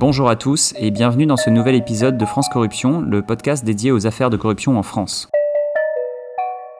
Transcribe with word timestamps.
Bonjour 0.00 0.30
à 0.30 0.36
tous 0.36 0.72
et 0.78 0.90
bienvenue 0.90 1.26
dans 1.26 1.36
ce 1.36 1.50
nouvel 1.50 1.74
épisode 1.74 2.16
de 2.16 2.24
France 2.24 2.48
Corruption, 2.48 3.02
le 3.02 3.20
podcast 3.20 3.66
dédié 3.66 3.92
aux 3.92 4.06
affaires 4.06 4.30
de 4.30 4.38
corruption 4.38 4.78
en 4.78 4.82
France. 4.82 5.28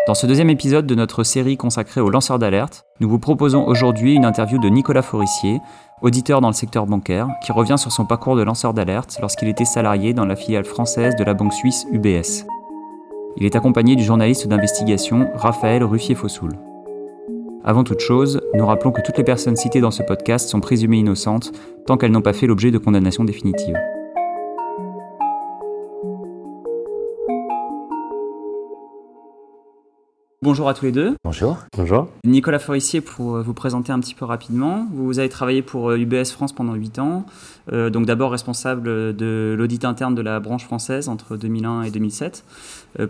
Dans 0.07 0.15
ce 0.15 0.27
deuxième 0.27 0.49
épisode 0.49 0.87
de 0.87 0.95
notre 0.95 1.23
série 1.23 1.59
consacrée 1.59 2.01
aux 2.01 2.09
lanceurs 2.09 2.39
d'alerte, 2.39 2.87
nous 2.99 3.11
vous 3.11 3.19
proposons 3.19 3.67
aujourd'hui 3.67 4.15
une 4.15 4.25
interview 4.25 4.59
de 4.59 4.71
Nicolas 4.71 5.03
Forissier, 5.03 5.61
auditeur 6.01 6.41
dans 6.41 6.49
le 6.49 6.55
secteur 6.55 6.87
bancaire, 6.87 7.29
qui 7.45 7.53
revient 7.53 7.77
sur 7.77 7.93
son 7.93 8.07
parcours 8.07 8.37
de 8.37 8.43
lanceur 8.43 8.73
d'alerte 8.73 9.19
lorsqu'il 9.21 9.49
était 9.49 9.67
salarié 9.67 10.15
dans 10.15 10.25
la 10.25 10.35
filiale 10.35 10.65
française 10.65 11.15
de 11.15 11.25
la 11.25 11.35
banque 11.35 11.53
suisse 11.53 11.87
UBS. 11.93 12.47
Il 13.37 13.45
est 13.45 13.55
accompagné 13.55 13.97
du 13.97 14.03
journaliste 14.03 14.49
d'investigation 14.49 15.29
Raphaël 15.35 15.85
Ruffier-Fossoul. 15.85 16.53
Avant 17.63 17.85
toute 17.85 18.01
chose, 18.01 18.41
nous 18.55 18.65
rappelons 18.65 18.91
que 18.91 19.03
toutes 19.03 19.19
les 19.19 19.25
personnes 19.25 19.57
citées 19.57 19.83
dans 19.83 19.91
ce 19.91 20.03
podcast 20.03 20.49
sont 20.49 20.61
présumées 20.61 20.99
innocentes 20.99 21.53
tant 21.87 21.99
qu'elles 21.99 22.11
n'ont 22.11 22.23
pas 22.23 22.33
fait 22.33 22.47
l'objet 22.47 22.71
de 22.71 22.79
condamnations 22.79 23.25
définitives. 23.25 23.77
Bonjour 30.43 30.71
à 30.71 30.75
tous 30.75 30.87
les 30.87 30.93
deux. 30.93 31.17
Bonjour. 31.23 31.59
Bonjour. 31.77 32.09
Nicolas 32.25 32.59
Forissier, 32.59 33.03
pour 33.03 33.37
euh, 33.37 33.43
vous 33.43 33.53
présenter 33.53 33.93
un 33.93 34.01
petit 34.01 34.15
peu 34.15 34.25
rapidement, 34.25 34.87
vous 34.91 35.19
avez 35.19 35.29
travaillé 35.29 35.61
pour 35.61 35.93
UBS 35.93 36.15
euh, 36.15 36.25
France 36.25 36.55
pendant 36.55 36.73
8 36.73 36.99
ans, 36.99 37.27
euh, 37.75 37.91
donc 37.91 38.07
d'abord 38.07 38.31
responsable 38.31 39.15
de 39.15 39.55
l'audit 39.59 39.85
interne 39.85 40.15
de 40.15 40.23
la 40.23 40.41
branche 40.41 40.65
française 40.65 41.11
entre 41.11 41.37
2001 41.37 41.83
et 41.83 41.91
2007 41.91 42.45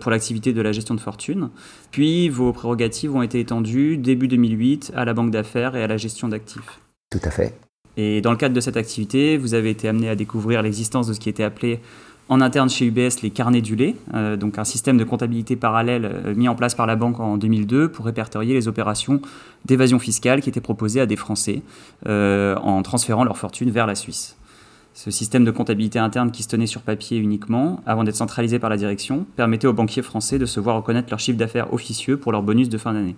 pour 0.01 0.11
l'activité 0.11 0.53
de 0.53 0.61
la 0.61 0.73
gestion 0.73 0.97
de 0.97 1.01
fortune. 1.01 1.51
Puis 1.93 2.29
vos 2.29 2.53
prérogatives 2.53 3.15
ont 3.15 3.23
été 3.23 3.39
étendues 3.39 3.97
début 3.97 4.27
2008 4.27 4.91
à 4.97 5.05
la 5.05 5.15
banque 5.15 5.31
d'affaires 5.31 5.77
et 5.77 5.85
à 5.85 5.87
la 5.87 5.99
gestion 5.99 6.27
d'actifs. 6.27 6.81
Tout 7.11 7.21
à 7.23 7.31
fait. 7.31 7.55
Et 7.97 8.21
dans 8.21 8.31
le 8.31 8.37
cadre 8.37 8.55
de 8.55 8.61
cette 8.61 8.77
activité, 8.77 9.37
vous 9.37 9.55
avez 9.55 9.71
été 9.71 9.89
amené 9.89 10.09
à 10.09 10.17
découvrir 10.17 10.63
l'existence 10.63 11.07
de 11.07 11.13
ce 11.13 11.21
qui 11.21 11.29
était 11.29 11.45
appelé 11.45 11.81
en 12.31 12.41
interne 12.41 12.71
chez 12.71 12.87
UBS 12.87 13.23
les 13.23 13.31
carnets 13.31 13.61
du 13.61 13.75
lait, 13.75 13.97
euh, 14.15 14.37
donc 14.37 14.57
un 14.59 14.65
système 14.65 14.97
de 14.97 15.03
comptabilité 15.03 15.57
parallèle 15.57 16.05
euh, 16.05 16.35
mis 16.35 16.49
en 16.49 16.55
place 16.55 16.77
par 16.77 16.87
la 16.87 16.95
banque 16.95 17.19
en 17.19 17.37
2002 17.37 17.89
pour 17.89 18.07
répertorier 18.07 18.55
les 18.55 18.69
opérations 18.69 19.21
d'évasion 19.65 19.99
fiscale 19.99 20.41
qui 20.41 20.49
étaient 20.49 20.61
proposées 20.61 21.01
à 21.01 21.07
des 21.07 21.17
Français 21.17 21.63
euh, 22.07 22.55
en 22.63 22.83
transférant 22.83 23.25
leur 23.25 23.37
fortune 23.37 23.71
vers 23.71 23.87
la 23.89 23.97
Suisse. 23.97 24.37
Ce 24.95 25.11
système 25.11 25.45
de 25.45 25.51
comptabilité 25.51 25.99
interne 25.99 26.31
qui 26.31 26.45
se 26.45 26.49
tenait 26.49 26.67
sur 26.67 26.83
papier 26.83 27.19
uniquement, 27.19 27.81
avant 27.85 28.05
d'être 28.05 28.17
centralisé 28.17 28.61
par 28.61 28.71
la 28.71 28.77
direction, 28.77 29.27
permettait 29.35 29.67
aux 29.67 29.73
banquiers 29.73 30.03
français 30.03 30.39
de 30.39 30.47
se 30.47 30.61
voir 30.61 30.77
reconnaître 30.77 31.11
leur 31.11 31.19
chiffre 31.19 31.39
d'affaires 31.39 31.73
officieux 31.73 32.17
pour 32.17 32.31
leur 32.31 32.43
bonus 32.43 32.69
de 32.69 32.79
fin 32.79 32.93
d'année. 32.93 33.17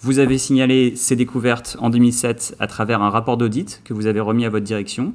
Vous 0.00 0.18
avez 0.18 0.36
signalé 0.36 0.96
ces 0.96 1.16
découvertes 1.16 1.78
en 1.80 1.88
2007 1.88 2.56
à 2.58 2.66
travers 2.66 3.00
un 3.00 3.08
rapport 3.08 3.38
d'audit 3.38 3.80
que 3.84 3.94
vous 3.94 4.06
avez 4.06 4.20
remis 4.20 4.44
à 4.44 4.50
votre 4.50 4.66
direction 4.66 5.14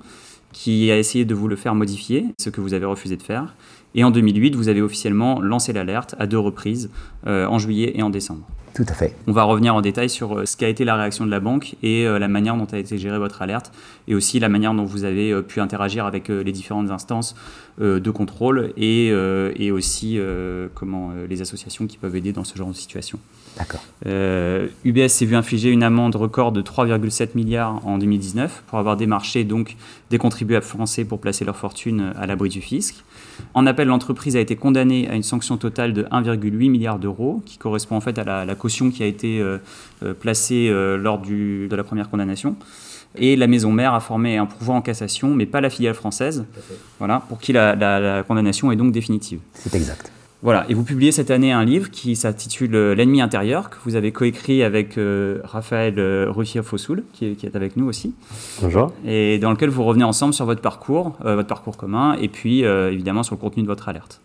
qui 0.52 0.92
a 0.92 0.98
essayé 0.98 1.26
de 1.26 1.36
vous 1.36 1.48
le 1.48 1.56
faire 1.56 1.76
modifier, 1.76 2.26
ce 2.40 2.50
que 2.50 2.62
vous 2.62 2.74
avez 2.74 2.86
refusé 2.86 3.18
de 3.18 3.24
faire. 3.24 3.56
Et 3.96 4.04
en 4.04 4.12
2008, 4.12 4.56
vous 4.56 4.70
avez 4.70 4.82
officiellement 4.82 5.42
lancé 5.42 5.74
l'alerte 5.74 6.16
à 6.20 6.28
deux 6.28 6.38
reprises, 6.38 6.90
euh, 7.28 7.46
en 7.48 7.58
juillet 7.58 7.94
et 7.96 8.04
en 8.04 8.10
décembre. 8.10 8.46
Tout 8.76 8.86
à 8.88 8.94
fait. 8.94 9.16
On 9.26 9.32
va 9.32 9.44
revenir 9.44 9.74
en 9.74 9.82
détail 9.82 10.10
sur 10.10 10.38
euh, 10.38 10.46
ce 10.46 10.56
qu'a 10.56 10.70
été 10.70 10.86
la 10.86 10.96
réaction 10.96 11.26
de 11.26 11.32
la 11.32 11.40
banque 11.40 11.76
et 11.82 12.06
euh, 12.06 12.20
la 12.20 12.28
manière 12.28 12.56
dont 12.56 12.68
a 12.72 12.78
été 12.78 13.00
gérée 13.00 13.18
votre 13.18 13.42
alerte, 13.42 13.72
et 14.08 14.14
aussi 14.14 14.40
la 14.40 14.48
manière 14.48 14.76
dont 14.76 14.86
vous 14.86 15.06
avez 15.06 15.42
pu 15.42 15.60
interagir 15.60 16.06
avec 16.06 16.30
les 16.30 16.52
différentes 16.52 16.92
instances 16.92 17.36
de 17.80 18.12
contrôle 18.12 18.74
et, 18.76 19.08
et 19.08 19.72
aussi 19.72 20.20
comment, 20.74 21.14
les 21.30 21.42
associations 21.42 21.88
qui 21.88 21.98
peuvent 21.98 22.16
aider 22.16 22.34
dans 22.34 22.44
ce 22.44 22.58
genre 22.58 22.70
de 22.70 22.74
situation. 22.74 23.20
D'accord. 23.58 23.82
UBS 24.86 25.10
s'est 25.10 25.26
vu 25.26 25.36
infliger 25.36 25.70
une 25.70 25.84
amende 25.84 26.16
record 26.16 26.52
de 26.52 26.62
3,7 26.62 27.30
milliards 27.36 27.86
en 27.86 27.98
2019 27.98 28.64
pour 28.68 28.80
avoir 28.80 28.96
démarché 28.96 29.44
donc 29.44 29.76
des 30.10 30.18
contribuables 30.18 30.66
français 30.66 31.04
pour 31.04 31.20
placer 31.20 31.44
leur 31.44 31.58
fortune 31.58 32.14
à 32.16 32.26
l'abri 32.26 32.50
du 32.50 32.62
fisc. 32.62 33.04
En 33.54 33.66
appel, 33.66 33.88
l'entreprise 33.88 34.36
a 34.36 34.40
été 34.40 34.56
condamnée 34.56 35.08
à 35.10 35.16
une 35.16 35.24
sanction 35.24 35.58
totale 35.58 35.94
de 35.94 36.04
1,8 36.04 36.70
milliard 36.70 37.00
d'euros, 37.00 37.42
qui 37.46 37.58
correspond 37.58 37.96
en 37.96 38.02
fait 38.02 38.18
à 38.20 38.46
la, 38.46 38.56
caution 38.56 38.92
qui 38.92 39.04
a 39.04 39.06
été 39.06 39.40
euh, 39.40 39.58
euh, 40.04 40.14
placée 40.14 40.70
euh, 40.70 40.98
lors 40.98 41.20
du, 41.20 41.68
de 41.68 41.76
la 41.76 41.84
première 41.84 42.10
condamnation. 42.10 42.56
Et 43.16 43.36
la 43.36 43.48
maison 43.48 43.72
mère 43.72 43.96
a 43.96 44.00
formé 44.00 44.38
un 44.38 44.46
pouvoir 44.46 44.78
en 44.78 44.82
cassation, 44.82 45.34
mais 45.34 45.48
pas 45.48 45.62
la 45.62 45.72
filiale 45.72 45.96
française, 45.96 46.46
voilà, 47.00 47.24
pour 47.28 47.40
qui 47.40 47.54
la 47.54 48.24
condamnation 48.28 48.72
est 48.72 48.76
donc 48.76 48.92
définitive. 48.92 49.40
C'est 49.54 49.74
exact. 49.74 50.12
Voilà, 50.42 50.66
et 50.70 50.74
vous 50.74 50.84
publiez 50.84 51.12
cette 51.12 51.32
année 51.32 51.52
un 51.52 51.66
livre 51.66 51.92
qui 51.92 52.16
s'intitule 52.16 52.74
euh, 52.74 52.96
L'ennemi 52.96 53.20
intérieur, 53.20 53.70
que 53.70 53.76
vous 53.84 53.96
avez 53.96 54.14
coécrit 54.14 54.64
avec 54.64 54.98
euh, 54.98 55.40
Raphaël 55.44 55.96
euh, 55.98 56.28
Ruffier-Fossoul, 56.30 57.04
qui, 57.12 57.26
est 57.26 57.56
avec 57.58 57.76
nous 57.76 57.86
aussi. 57.86 58.14
Bonjour. 58.62 58.94
Et 59.06 59.38
dans 59.40 59.52
lequel 59.52 59.70
vous 59.70 59.84
revenez 59.84 60.06
ensemble 60.06 60.34
sur 60.34 60.46
votre 60.46 60.62
parcours, 60.62 61.18
votre 61.22 61.48
parcours 61.48 61.76
commun, 61.76 62.16
et 62.22 62.30
puis 62.30 62.62
évidemment 62.62 63.24
sur 63.24 63.36
le 63.36 63.40
contenu 63.40 63.64
de 63.64 63.68
votre 63.68 63.90
alerte. 63.90 64.22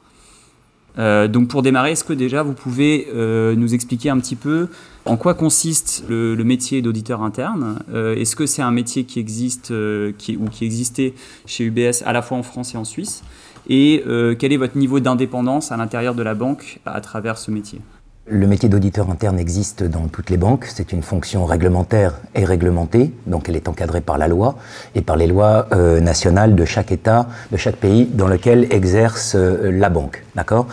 donc 0.97 1.49
pour 1.49 1.63
démarrer, 1.63 1.93
est-ce 1.93 2.05
que 2.05 2.13
déjà 2.13 2.43
vous 2.43 2.53
pouvez 2.53 3.09
nous 3.15 3.75
expliquer 3.75 4.11
un 4.11 4.19
petit 4.19 4.37
peu 4.37 4.69
en 5.05 5.17
quoi 5.17 5.35
consiste 5.35 6.05
le, 6.09 6.43
métier 6.45 6.83
d'auditeur 6.83 7.23
interne? 7.23 7.79
Est-ce 7.93 8.37
que 8.37 8.47
c'est 8.47 8.63
un 8.63 8.71
métier 8.71 9.05
qui 9.05 9.19
existe 9.19 9.73
qui, 10.19 10.37
ou 10.37 10.49
qui 10.49 10.65
existait 10.65 11.15
chez 11.47 11.65
UBS 11.65 12.03
à 12.05 12.13
la 12.13 12.23
fois 12.23 12.39
en 12.39 12.43
France 12.43 12.75
et 12.75 12.77
en 12.77 12.85
Suisse? 12.85 13.23
Et 13.69 14.03
euh, 14.07 14.35
quel 14.39 14.53
est 14.53 14.57
votre 14.57 14.77
niveau 14.77 15.01
d'indépendance 15.01 15.73
à 15.73 15.77
l'intérieur 15.77 16.15
de 16.15 16.23
la 16.23 16.35
banque 16.35 16.81
à 16.85 17.01
travers 17.01 17.39
ce 17.39 17.51
métier? 17.51 17.81
Le 18.27 18.47
métier 18.47 18.71
d'auditeur 18.71 19.11
interne 19.11 19.39
existe 19.39 19.83
dans 19.83 20.09
toutes 20.09 20.31
les 20.31 20.39
banques. 20.39 20.65
C'est 20.65 20.93
une 20.93 21.03
fonction 21.03 21.45
réglementaire 21.45 22.15
et 22.35 22.47
réglementée, 22.47 23.13
donc 23.27 23.51
elle 23.51 23.57
est 23.57 23.69
encadrée 23.69 24.01
par 24.01 24.17
la 24.17 24.29
loi 24.29 24.57
et 24.95 25.03
par 25.03 25.17
les 25.17 25.27
lois 25.27 25.67
euh, 25.73 26.01
nationales 26.01 26.55
de 26.55 26.65
chaque 26.65 26.91
État, 26.91 27.29
de 27.53 27.59
chaque 27.59 27.77
pays 27.77 28.07
dans 28.07 28.27
lequel 28.27 28.67
exerce 28.71 29.35
euh, 29.35 29.71
la 29.71 29.91
banque. 29.91 30.25
D'accord? 30.37 30.67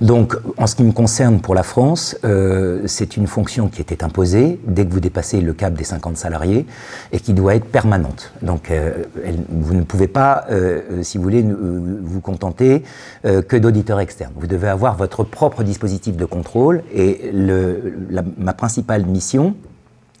Donc, 0.00 0.36
en 0.56 0.66
ce 0.66 0.74
qui 0.74 0.82
me 0.82 0.90
concerne 0.90 1.40
pour 1.40 1.54
la 1.54 1.62
France, 1.62 2.16
euh, 2.24 2.82
c'est 2.86 3.16
une 3.16 3.28
fonction 3.28 3.68
qui 3.68 3.80
était 3.80 4.02
imposée 4.02 4.58
dès 4.66 4.84
que 4.84 4.92
vous 4.92 5.00
dépassez 5.00 5.40
le 5.40 5.52
cap 5.52 5.74
des 5.74 5.84
50 5.84 6.16
salariés 6.16 6.66
et 7.12 7.20
qui 7.20 7.32
doit 7.32 7.54
être 7.54 7.64
permanente. 7.64 8.32
Donc, 8.42 8.70
vous 9.48 9.74
ne 9.74 9.82
pouvez 9.82 10.08
pas, 10.08 10.46
si 11.02 11.16
vous 11.16 11.24
voulez, 11.24 11.42
vous 11.42 12.20
contenter 12.20 12.82
que 13.22 13.56
d'auditeurs 13.56 14.00
externes. 14.00 14.32
Vous 14.36 14.46
devez 14.46 14.68
avoir 14.68 14.96
votre 14.96 15.24
propre 15.24 15.62
dispositif 15.62 16.16
de 16.16 16.26
contrôle 16.26 16.82
et 16.92 17.32
ma 18.38 18.52
principale 18.52 19.06
mission 19.06 19.54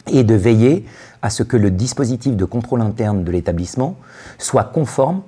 est 0.06 0.24
de 0.24 0.34
veiller 0.34 0.84
à 1.22 1.30
ce 1.30 1.42
que 1.42 1.56
le 1.56 1.70
dispositif 1.70 2.36
de 2.36 2.44
contrôle 2.44 2.80
interne 2.80 3.24
de 3.24 3.30
l'établissement 3.30 3.96
soit 4.38 4.64
conforme 4.64 5.22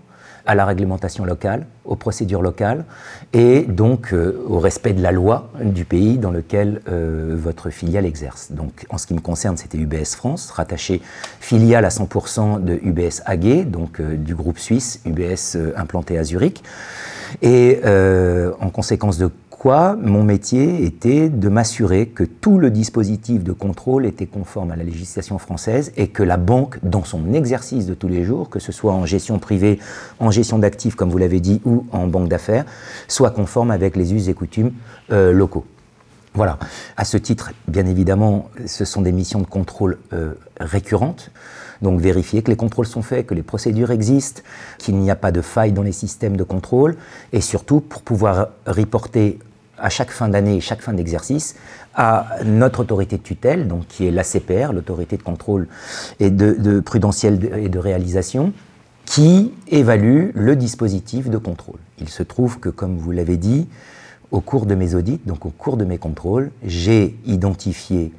à 0.47 0.55
la 0.55 0.65
réglementation 0.65 1.25
locale, 1.25 1.67
aux 1.84 1.97
procédures 1.97 2.43
locales 2.43 2.84
et 3.33 3.62
donc 3.62 4.12
euh, 4.12 4.43
au 4.49 4.59
respect 4.59 4.93
de 4.93 5.03
la 5.03 5.12
loi 5.12 5.51
du 5.62 5.84
pays 5.84 6.19
dans 6.19 6.31
lequel 6.31 6.81
euh, 6.89 7.37
votre 7.39 7.71
filiale 7.71 8.07
exerce. 8.07 8.51
Donc 8.51 8.87
en 8.91 8.99
ce 8.99 9.07
qui 9.07 9.15
me 9.15 9.21
concerne, 9.21 9.57
c'était 9.57 9.78
UBS 9.78 10.17
France, 10.17 10.51
rattaché 10.51 11.03
filiale 11.41 11.84
à 11.84 11.89
100% 11.89 12.65
de 12.65 12.78
UBS 12.83 13.22
AG, 13.27 13.71
donc 13.71 14.01
euh, 14.01 14.17
du 14.17 14.34
groupe 14.34 14.59
suisse 14.59 15.01
UBS 15.05 15.57
implanté 15.77 16.19
à 16.19 16.25
Zurich. 16.25 16.62
Et 17.43 17.81
en 18.61 18.71
conséquence 18.71 19.17
de 19.17 19.31
quoi 19.60 19.94
mon 19.94 20.25
métier 20.25 20.87
était 20.87 21.28
de 21.28 21.50
m'assurer 21.50 22.06
que 22.06 22.25
tout 22.25 22.56
le 22.56 22.71
dispositif 22.71 23.44
de 23.44 23.53
contrôle 23.53 24.06
était 24.06 24.25
conforme 24.25 24.71
à 24.71 24.76
la 24.76 24.84
législation 24.84 25.37
française 25.37 25.93
et 25.98 26.09
que 26.09 26.22
la 26.22 26.38
banque, 26.38 26.78
dans 26.82 27.04
son 27.04 27.34
exercice 27.34 27.84
de 27.84 27.93
tous 27.93 28.09
les 28.09 28.25
jours, 28.25 28.48
que 28.48 28.59
ce 28.59 28.72
soit 28.72 28.94
en 28.94 29.04
gestion 29.04 29.38
privée, 29.38 29.78
en 30.19 30.31
gestion 30.31 30.59
d'actifs, 30.59 30.94
comme 30.94 31.10
vous 31.10 31.19
l'avez 31.19 31.41
dit, 31.41 31.60
ou 31.66 31.84
en 31.93 32.06
banque 32.06 32.31
d'affaires, 32.31 32.65
soit 33.06 33.32
conforme 33.32 33.71
avec 33.71 33.97
les 33.97 34.15
us 34.15 34.28
et 34.28 34.32
coutumes 34.32 34.72
euh, 35.12 35.31
locaux. 35.31 35.66
Voilà. 36.32 36.59
À 36.97 37.04
ce 37.04 37.19
titre, 37.19 37.53
bien 37.69 37.84
évidemment, 37.84 38.48
ce 38.65 38.87
sont 38.87 39.03
des 39.03 39.12
missions 39.12 39.41
de 39.41 39.47
contrôle 39.47 39.98
euh, 40.15 40.32
récurrentes. 40.59 41.32
Donc 41.83 42.01
vérifier 42.01 42.41
que 42.41 42.51
les 42.51 42.57
contrôles 42.57 42.86
sont 42.86 43.03
faits, 43.03 43.27
que 43.27 43.34
les 43.34 43.42
procédures 43.42 43.91
existent, 43.91 44.41
qu'il 44.78 44.97
n'y 44.97 45.10
a 45.10 45.16
pas 45.16 45.33
de 45.33 45.42
failles 45.42 45.72
dans 45.72 45.83
les 45.83 45.92
systèmes 45.92 46.39
de 46.39 46.45
contrôle, 46.45 46.97
et 47.34 47.42
surtout 47.42 47.80
pour 47.80 48.01
pouvoir 48.01 48.48
reporter 48.66 49.39
à 49.80 49.88
chaque 49.88 50.10
fin 50.10 50.28
d'année 50.28 50.56
et 50.56 50.60
chaque 50.60 50.82
fin 50.82 50.92
d'exercice 50.92 51.56
à 51.94 52.36
notre 52.44 52.80
autorité 52.80 53.16
de 53.16 53.22
tutelle, 53.22 53.66
donc 53.66 53.86
qui 53.88 54.06
est 54.06 54.10
l'ACPR, 54.10 54.72
l'autorité 54.72 55.16
de 55.16 55.22
contrôle 55.22 55.66
et 56.21 56.30
de, 56.30 56.80
prudentiel 56.80 57.50
et 57.56 57.68
de 57.68 57.78
réalisation, 57.78 58.53
qui 59.06 59.53
évalue 59.68 60.30
le 60.34 60.54
dispositif 60.54 61.28
de 61.28 61.38
contrôle. 61.38 61.80
Il 61.98 62.09
se 62.09 62.22
trouve 62.22 62.60
que, 62.60 62.68
comme 62.68 62.97
vous 62.97 63.10
l'avez 63.10 63.36
dit, 63.36 63.66
au 64.30 64.41
cours 64.41 64.66
de 64.66 64.77
mes 64.77 64.94
audits, 64.94 65.21
donc 65.27 65.47
au 65.47 65.50
cours 65.50 65.77
de 65.77 65.84
mes 65.84 65.98
contrôles, 65.98 66.53
j'ai 66.65 67.16
identifié, 67.26 68.12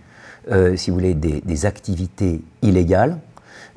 euh, 0.52 0.76
si 0.76 0.90
vous 0.90 0.98
voulez, 0.98 1.14
des, 1.14 1.66
activités 1.66 2.42
illégales 2.62 3.18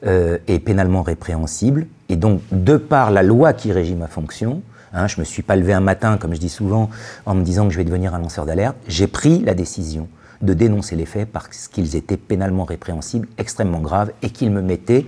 euh, 0.05 0.39
et 0.49 0.59
pénalement 0.59 1.03
répréhensibles. 1.03 1.87
Et 2.09 2.17
donc, 2.17 2.41
de 2.51 2.77
par 2.77 3.13
la 3.13 3.23
loi 3.23 3.53
qui 3.53 3.71
régit 3.71 3.95
ma 3.95 4.09
fonction, 4.09 4.63
Hein, 4.95 5.09
je 5.09 5.17
ne 5.17 5.21
me 5.21 5.25
suis 5.25 5.43
pas 5.43 5.57
levé 5.57 5.73
un 5.73 5.81
matin, 5.81 6.17
comme 6.19 6.35
je 6.35 6.41
dis 6.41 6.49
souvent, 6.49 6.89
en 7.27 7.35
me 7.35 7.43
disant 7.43 7.67
que 7.67 7.73
je 7.73 7.79
vais 7.79 7.85
devenir 7.85 8.15
un 8.15 8.19
lanceur 8.19 8.47
d'alerte. 8.47 8.77
J'ai 8.87 9.09
pris 9.09 9.41
la 9.41 9.55
décision 9.55 10.09
de 10.41 10.55
dénoncer 10.55 10.95
les 10.95 11.07
faits 11.07 11.29
parce 11.31 11.69
qu'ils 11.69 11.97
étaient 11.97 12.17
pénalement 12.17 12.65
répréhensibles, 12.65 13.29
extrêmement 13.37 13.81
graves, 13.81 14.13
et 14.23 14.31
qu'ils 14.31 14.51
me 14.51 14.63
mettaient 14.63 15.07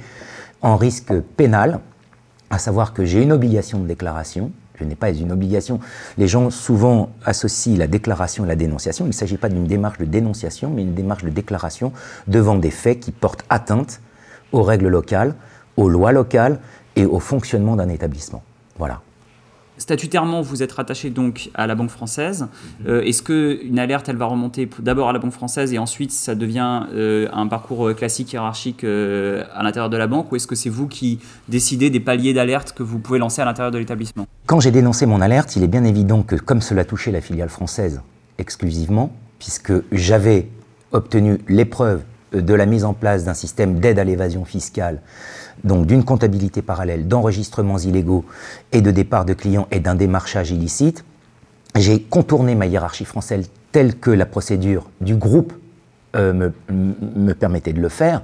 en 0.62 0.76
risque 0.76 1.12
pénal 1.36 1.80
à 2.50 2.58
savoir 2.58 2.92
que 2.92 3.04
j'ai 3.04 3.22
une 3.22 3.32
obligation 3.32 3.78
de 3.78 3.86
déclaration. 3.86 4.50
Je 4.74 4.84
n'ai 4.84 4.94
pas 4.94 5.10
une 5.10 5.32
obligation. 5.32 5.80
Les 6.18 6.28
gens 6.28 6.50
souvent 6.50 7.10
associent 7.24 7.78
la 7.78 7.86
déclaration 7.86 8.44
et 8.44 8.48
la 8.48 8.56
dénonciation. 8.56 9.06
Il 9.06 9.08
ne 9.08 9.14
s'agit 9.14 9.38
pas 9.38 9.48
d'une 9.48 9.66
démarche 9.66 9.98
de 9.98 10.04
dénonciation, 10.04 10.70
mais 10.70 10.82
une 10.82 10.94
démarche 10.94 11.24
de 11.24 11.30
déclaration 11.30 11.92
devant 12.26 12.56
des 12.56 12.70
faits 12.70 13.00
qui 13.00 13.12
portent 13.12 13.44
atteinte 13.48 14.00
aux 14.52 14.62
règles 14.62 14.88
locales, 14.88 15.34
aux 15.76 15.88
lois 15.88 16.12
locales 16.12 16.58
et 16.94 17.06
au 17.06 17.20
fonctionnement 17.20 17.76
d'un 17.76 17.88
établissement. 17.88 18.42
Voilà. 18.78 19.00
Statutairement, 19.78 20.40
vous 20.40 20.62
êtes 20.62 20.72
rattaché 20.72 21.10
donc 21.10 21.50
à 21.54 21.66
la 21.66 21.74
Banque 21.74 21.90
française. 21.90 22.42
Mhm. 22.80 22.86
Euh, 22.88 23.02
est-ce 23.02 23.22
qu'une 23.22 23.78
alerte, 23.78 24.08
elle 24.08 24.16
va 24.16 24.26
remonter 24.26 24.68
d'abord 24.78 25.08
à 25.08 25.12
la 25.12 25.18
Banque 25.18 25.32
française 25.32 25.72
et 25.72 25.78
ensuite 25.78 26.12
ça 26.12 26.34
devient 26.34 26.84
euh, 26.94 27.28
un 27.32 27.46
parcours 27.46 27.88
euh, 27.88 27.94
classique 27.94 28.32
hiérarchique 28.32 28.84
à 28.84 29.62
l'intérieur 29.62 29.90
de 29.90 29.96
la 29.96 30.06
banque 30.06 30.32
ou 30.32 30.36
est-ce 30.36 30.46
que 30.46 30.54
c'est 30.54 30.70
vous 30.70 30.86
qui 30.86 31.18
décidez 31.48 31.90
des 31.90 32.00
paliers 32.00 32.32
d'alerte 32.32 32.72
que 32.72 32.82
vous 32.82 32.98
pouvez 32.98 33.18
lancer 33.18 33.42
à 33.42 33.44
l'intérieur 33.44 33.70
de 33.70 33.78
l'établissement? 33.78 34.26
Quand 34.46 34.60
j'ai 34.60 34.70
dénoncé 34.70 35.06
mon 35.06 35.20
alerte, 35.20 35.56
il 35.56 35.62
est 35.62 35.68
bien 35.68 35.84
évident 35.84 36.22
que 36.22 36.36
comme 36.36 36.62
cela 36.62 36.84
touchait 36.84 37.10
la 37.12 37.20
filiale 37.20 37.48
française 37.48 38.00
exclusivement, 38.38 39.12
puisque 39.38 39.72
j'avais 39.92 40.48
obtenu 40.92 41.38
l'épreuve 41.48 42.02
de 42.32 42.54
la 42.54 42.66
mise 42.66 42.84
en 42.84 42.92
place 42.92 43.24
d'un 43.24 43.34
système 43.34 43.78
d'aide 43.78 43.98
à 43.98 44.04
l'évasion 44.04 44.44
fiscale 44.44 45.00
donc 45.64 45.86
d'une 45.86 46.04
comptabilité 46.04 46.62
parallèle, 46.62 47.08
d'enregistrements 47.08 47.78
illégaux 47.78 48.24
et 48.72 48.80
de 48.80 48.90
départ 48.90 49.24
de 49.24 49.34
clients 49.34 49.66
et 49.70 49.80
d'un 49.80 49.94
démarchage 49.94 50.50
illicite, 50.50 51.04
j'ai 51.74 52.00
contourné 52.00 52.54
ma 52.54 52.66
hiérarchie 52.66 53.04
française 53.04 53.50
telle 53.72 53.96
que 53.96 54.10
la 54.10 54.26
procédure 54.26 54.88
du 55.00 55.16
groupe 55.16 55.52
euh, 56.14 56.50
me, 56.70 57.32
permettait 57.34 57.72
de 57.72 57.80
le 57.80 57.88
faire. 57.88 58.22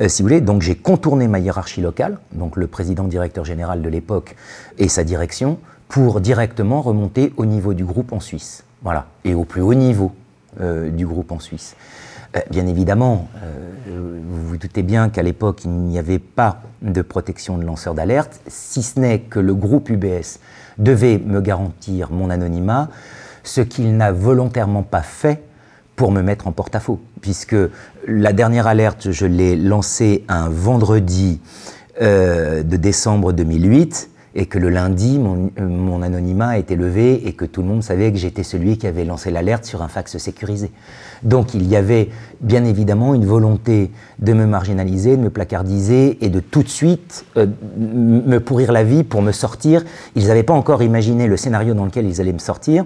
Euh, 0.00 0.08
si 0.08 0.22
vous 0.22 0.28
voulez, 0.28 0.40
donc 0.40 0.62
j'ai 0.62 0.74
contourné 0.74 1.28
ma 1.28 1.38
hiérarchie 1.38 1.80
locale, 1.80 2.18
donc 2.32 2.56
le 2.56 2.66
président 2.66 3.04
directeur 3.04 3.44
général 3.44 3.80
de 3.80 3.88
l'époque 3.88 4.36
et 4.78 4.88
sa 4.88 5.04
direction, 5.04 5.58
pour 5.88 6.20
directement 6.20 6.82
remonter 6.82 7.32
au 7.36 7.46
niveau 7.46 7.72
du 7.72 7.84
groupe 7.84 8.12
en 8.12 8.20
Suisse. 8.20 8.64
Voilà, 8.82 9.06
et 9.24 9.34
au 9.34 9.44
plus 9.44 9.62
haut 9.62 9.74
niveau 9.74 10.12
euh, 10.60 10.90
du 10.90 11.06
groupe 11.06 11.32
en 11.32 11.40
Suisse. 11.40 11.76
Euh, 12.36 12.40
bien 12.50 12.66
évidemment, 12.66 13.28
euh, 13.42 14.18
vous 14.28 14.48
vous 14.48 14.56
doutez 14.56 14.82
bien 14.82 15.08
qu'à 15.08 15.22
l'époque, 15.22 15.64
il 15.64 15.70
n'y 15.70 15.98
avait 15.98 16.18
pas 16.18 16.62
de 16.82 17.02
protection 17.02 17.58
de 17.58 17.64
lanceur 17.64 17.94
d'alerte, 17.94 18.40
si 18.48 18.82
ce 18.82 18.98
n'est 18.98 19.20
que 19.20 19.38
le 19.38 19.54
groupe 19.54 19.88
UBS 19.88 20.40
devait 20.78 21.18
me 21.18 21.40
garantir 21.40 22.10
mon 22.10 22.30
anonymat, 22.30 22.88
ce 23.42 23.60
qu'il 23.60 23.96
n'a 23.96 24.12
volontairement 24.12 24.82
pas 24.82 25.02
fait 25.02 25.42
pour 25.96 26.10
me 26.10 26.22
mettre 26.22 26.48
en 26.48 26.52
porte-à-faux, 26.52 27.00
puisque 27.20 27.56
la 28.08 28.32
dernière 28.32 28.66
alerte, 28.66 29.10
je 29.12 29.26
l'ai 29.26 29.56
lancée 29.56 30.24
un 30.28 30.48
vendredi 30.48 31.40
euh, 32.02 32.64
de 32.64 32.76
décembre 32.76 33.32
2008, 33.32 34.10
et 34.34 34.46
que 34.46 34.58
le 34.58 34.68
lundi, 34.68 35.18
mon, 35.18 35.50
mon, 35.60 36.02
anonymat 36.02 36.48
a 36.48 36.58
été 36.58 36.74
levé 36.74 37.26
et 37.26 37.32
que 37.34 37.44
tout 37.44 37.62
le 37.62 37.68
monde 37.68 37.82
savait 37.82 38.10
que 38.10 38.18
j'étais 38.18 38.42
celui 38.42 38.78
qui 38.78 38.86
avait 38.86 39.04
lancé 39.04 39.30
l'alerte 39.30 39.64
sur 39.64 39.82
un 39.82 39.88
fax 39.88 40.18
sécurisé. 40.18 40.70
Donc 41.22 41.54
il 41.54 41.66
y 41.66 41.76
avait 41.76 42.10
bien 42.40 42.64
évidemment 42.64 43.14
une 43.14 43.24
volonté 43.24 43.90
de 44.18 44.32
me 44.32 44.46
marginaliser, 44.46 45.16
de 45.16 45.22
me 45.22 45.30
placardiser 45.30 46.24
et 46.24 46.30
de 46.30 46.40
tout 46.40 46.62
de 46.62 46.68
suite 46.68 47.24
euh, 47.36 47.46
me 47.78 48.38
pourrir 48.38 48.72
la 48.72 48.82
vie 48.82 49.04
pour 49.04 49.22
me 49.22 49.32
sortir. 49.32 49.84
Ils 50.16 50.26
n'avaient 50.26 50.42
pas 50.42 50.54
encore 50.54 50.82
imaginé 50.82 51.26
le 51.26 51.36
scénario 51.36 51.74
dans 51.74 51.84
lequel 51.84 52.06
ils 52.06 52.20
allaient 52.20 52.32
me 52.32 52.38
sortir, 52.38 52.84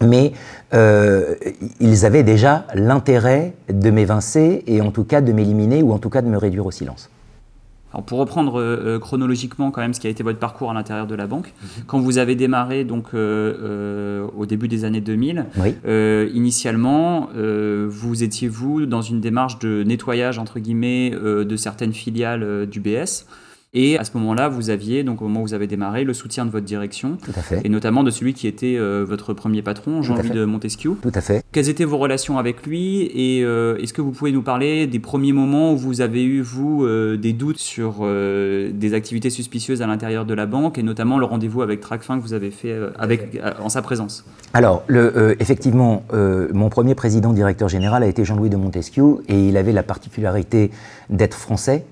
mais 0.00 0.32
euh, 0.74 1.34
ils 1.80 2.06
avaient 2.06 2.22
déjà 2.22 2.66
l'intérêt 2.74 3.54
de 3.68 3.90
m'évincer 3.90 4.62
et 4.66 4.80
en 4.80 4.92
tout 4.92 5.04
cas 5.04 5.20
de 5.20 5.32
m'éliminer 5.32 5.82
ou 5.82 5.92
en 5.92 5.98
tout 5.98 6.10
cas 6.10 6.22
de 6.22 6.28
me 6.28 6.38
réduire 6.38 6.66
au 6.66 6.70
silence. 6.70 7.10
Alors 7.92 8.04
pour 8.04 8.18
reprendre 8.18 8.60
euh, 8.60 8.96
euh, 8.96 8.98
chronologiquement 8.98 9.70
quand 9.70 9.80
même 9.80 9.94
ce 9.94 10.00
qui 10.00 10.06
a 10.06 10.10
été 10.10 10.22
votre 10.22 10.38
parcours 10.38 10.70
à 10.70 10.74
l'intérieur 10.74 11.06
de 11.06 11.14
la 11.14 11.26
banque, 11.26 11.54
quand 11.86 11.98
vous 11.98 12.18
avez 12.18 12.34
démarré 12.34 12.84
donc 12.84 13.06
euh, 13.14 14.26
au 14.36 14.46
début 14.46 14.68
des 14.68 14.84
années 14.84 15.00
2000, 15.00 15.46
initialement 16.34 17.28
vous 17.34 18.22
étiez 18.22 18.48
vous 18.48 18.86
dans 18.86 19.02
une 19.02 19.20
démarche 19.20 19.58
de 19.58 19.82
nettoyage 19.84 20.38
entre 20.38 20.58
guillemets 20.58 21.10
de 21.10 21.56
certaines 21.56 21.92
filiales 21.92 22.66
du 22.66 22.80
BS. 22.80 23.26
Et 23.74 23.98
à 23.98 24.04
ce 24.04 24.16
moment-là, 24.16 24.48
vous 24.48 24.70
aviez, 24.70 25.04
donc 25.04 25.20
au 25.20 25.24
moment 25.24 25.40
où 25.40 25.42
vous 25.42 25.54
avez 25.54 25.66
démarré, 25.66 26.04
le 26.04 26.14
soutien 26.14 26.46
de 26.46 26.50
votre 26.50 26.64
direction. 26.64 27.18
Tout 27.22 27.32
à 27.36 27.42
fait. 27.42 27.60
Et 27.64 27.68
notamment 27.68 28.02
de 28.02 28.10
celui 28.10 28.32
qui 28.32 28.46
était 28.46 28.76
euh, 28.78 29.04
votre 29.06 29.34
premier 29.34 29.60
patron, 29.60 30.00
Jean-Louis 30.00 30.30
de 30.30 30.46
Montesquieu. 30.46 30.96
Tout 31.02 31.12
à 31.14 31.20
fait. 31.20 31.44
Quelles 31.52 31.68
étaient 31.68 31.84
vos 31.84 31.98
relations 31.98 32.38
avec 32.38 32.66
lui 32.66 33.02
Et 33.14 33.44
euh, 33.44 33.76
est-ce 33.76 33.92
que 33.92 34.00
vous 34.00 34.12
pouvez 34.12 34.32
nous 34.32 34.40
parler 34.40 34.86
des 34.86 34.98
premiers 34.98 35.34
moments 35.34 35.74
où 35.74 35.76
vous 35.76 36.00
avez 36.00 36.24
eu, 36.24 36.40
vous, 36.40 36.84
euh, 36.84 37.18
des 37.18 37.34
doutes 37.34 37.58
sur 37.58 37.98
des 37.98 38.94
activités 38.94 39.30
suspicieuses 39.30 39.82
à 39.82 39.86
l'intérieur 39.86 40.24
de 40.24 40.34
la 40.34 40.46
banque 40.46 40.78
et 40.78 40.82
notamment 40.82 41.18
le 41.18 41.26
rendez-vous 41.26 41.60
avec 41.60 41.80
Tracfin 41.80 42.16
que 42.16 42.22
vous 42.22 42.32
avez 42.32 42.50
fait 42.50 42.74
avec, 42.98 43.38
en 43.60 43.68
sa 43.68 43.82
présence? 43.82 44.24
Alors, 44.54 44.82
le, 44.86 45.36
effectivement, 45.40 46.04
mon 46.52 46.68
premier 46.68 46.94
président 46.94 47.32
directeur 47.32 47.68
général 47.68 48.02
a 48.02 48.06
été 48.06 48.24
Jean-Louis 48.24 48.50
de 48.50 48.56
Montesquieu 48.56 49.16
et 49.28 49.48
il 49.48 49.56
avait 49.56 49.72
la 49.72 49.82
particularité 49.82 50.70
d'être 51.10 51.34
français 51.34 51.84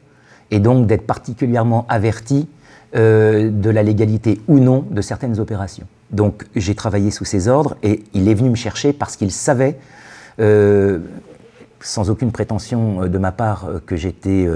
et 0.50 0.60
donc 0.60 0.87
d'être 0.87 1.06
particulièrement 1.06 1.87
averti 1.88 2.48
euh, 2.94 3.50
de 3.50 3.70
la 3.70 3.82
légalité 3.82 4.40
ou 4.48 4.58
non 4.58 4.84
de 4.90 5.00
certaines 5.00 5.40
opérations. 5.40 5.87
Donc 6.10 6.46
j'ai 6.54 6.75
travaillé 6.75 7.10
sous 7.10 7.25
ses 7.25 7.48
ordres 7.48 7.76
et 7.82 8.04
il 8.14 8.28
est 8.28 8.34
venu 8.34 8.50
me 8.50 8.54
chercher 8.54 8.93
parce 8.93 9.16
qu'il 9.16 9.32
savait, 9.32 9.76
euh, 10.40 11.00
sans 11.81 12.11
aucune 12.11 12.32
prétention 12.32 13.02
euh, 13.02 13.08
de 13.08 13.19
ma 13.19 13.32
part, 13.32 13.69
que 13.87 13.96
j'étais, 13.96 14.49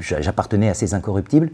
j'appartenais 0.00 0.68
à 0.68 0.74
ces 0.74 0.94
incorruptibles, 0.94 1.50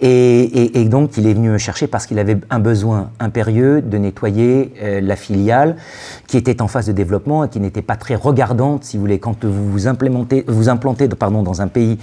et, 0.00 0.84
donc, 0.90 1.16
il 1.16 1.26
est 1.26 1.32
venu 1.32 1.48
me 1.48 1.58
chercher 1.58 1.86
parce 1.86 2.06
qu'il 2.06 2.18
avait 2.18 2.36
un 2.50 2.58
besoin 2.58 3.10
impérieux 3.18 3.80
de 3.80 3.96
nettoyer 3.96 4.74
euh, 4.82 5.00
la 5.00 5.16
filiale 5.16 5.76
qui 6.26 6.36
était 6.36 6.60
en 6.60 6.68
phase 6.68 6.86
de 6.86 6.92
développement 6.92 7.44
et 7.44 7.48
qui 7.48 7.60
n'était 7.60 7.80
pas 7.80 7.96
très 7.96 8.14
regardante, 8.14 8.84
si 8.84 8.98
vous 8.98 9.02
voulez, 9.02 9.18
quand 9.18 9.46
vous 9.46 9.70
vous, 9.70 9.88
vous 10.46 10.68
implantez 10.68 11.08
dans 11.08 11.62
un 11.62 11.68
pays 11.68 11.98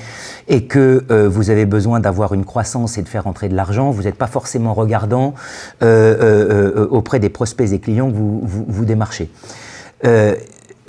et 0.48 0.66
que 0.66 1.06
euh, 1.12 1.30
vous 1.30 1.52
avez 1.52 1.68
besoin 1.68 2.00
d'avoir 2.00 2.34
une 2.34 2.46
croissance 2.46 2.98
et 2.98 3.04
de 3.04 3.08
faire 3.08 3.28
entrer 3.28 3.48
de 3.48 3.56
l'argent, 3.56 3.92
vous 3.92 4.04
n'êtes 4.04 4.16
pas 4.16 4.28
forcément 4.28 4.74
regardant 4.74 5.36
euh, 5.84 6.88
auprès 6.88 7.20
des 7.20 7.30
prospects 7.30 7.72
et 7.72 7.80
clients 7.80 8.10
que 8.10 8.16
vous 8.16 8.86
démarchez 8.86 9.30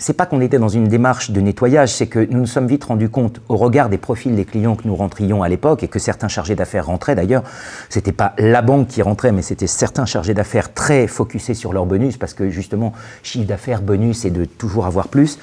c'est 0.04 0.12
pas 0.12 0.26
qu'on 0.26 0.42
était 0.42 0.58
dans 0.58 0.68
une 0.68 0.86
démarche 0.86 1.30
de 1.30 1.40
nettoyage, 1.40 1.90
c'est 1.90 2.08
que 2.08 2.18
nous 2.18 2.40
nous 2.40 2.46
sommes 2.46 2.66
vite 2.66 2.84
rendus 2.84 3.08
compte, 3.08 3.40
au 3.48 3.56
regard 3.56 3.88
des 3.88 3.96
profils 3.96 4.36
des 4.36 4.44
clients 4.44 4.76
que 4.76 4.86
nous 4.86 4.94
rentrions 4.94 5.42
à 5.42 5.48
l'époque, 5.48 5.82
et 5.82 5.88
que 5.88 5.98
certains 5.98 6.28
chargés 6.28 6.54
d'affaires 6.54 6.84
rentraient 6.84 7.14
d'ailleurs, 7.14 7.42
c'était 7.88 8.12
pas 8.12 8.34
la 8.36 8.60
banque 8.60 8.88
qui 8.88 9.00
rentrait, 9.00 9.32
mais 9.32 9.40
c'était 9.40 9.66
certains 9.66 10.04
chargés 10.04 10.34
d'affaires 10.34 10.74
très 10.74 11.06
focusés 11.06 11.54
sur 11.54 11.72
leur 11.72 11.86
bonus, 11.86 12.18
parce 12.18 12.34
que 12.34 12.50
justement, 12.50 12.92
chiffre 13.22 13.46
d'affaires, 13.46 13.80
bonus, 13.80 14.26
et 14.26 14.30
de 14.30 14.44
toujours 14.44 14.84
avoir 14.84 15.08
plus. 15.08 15.38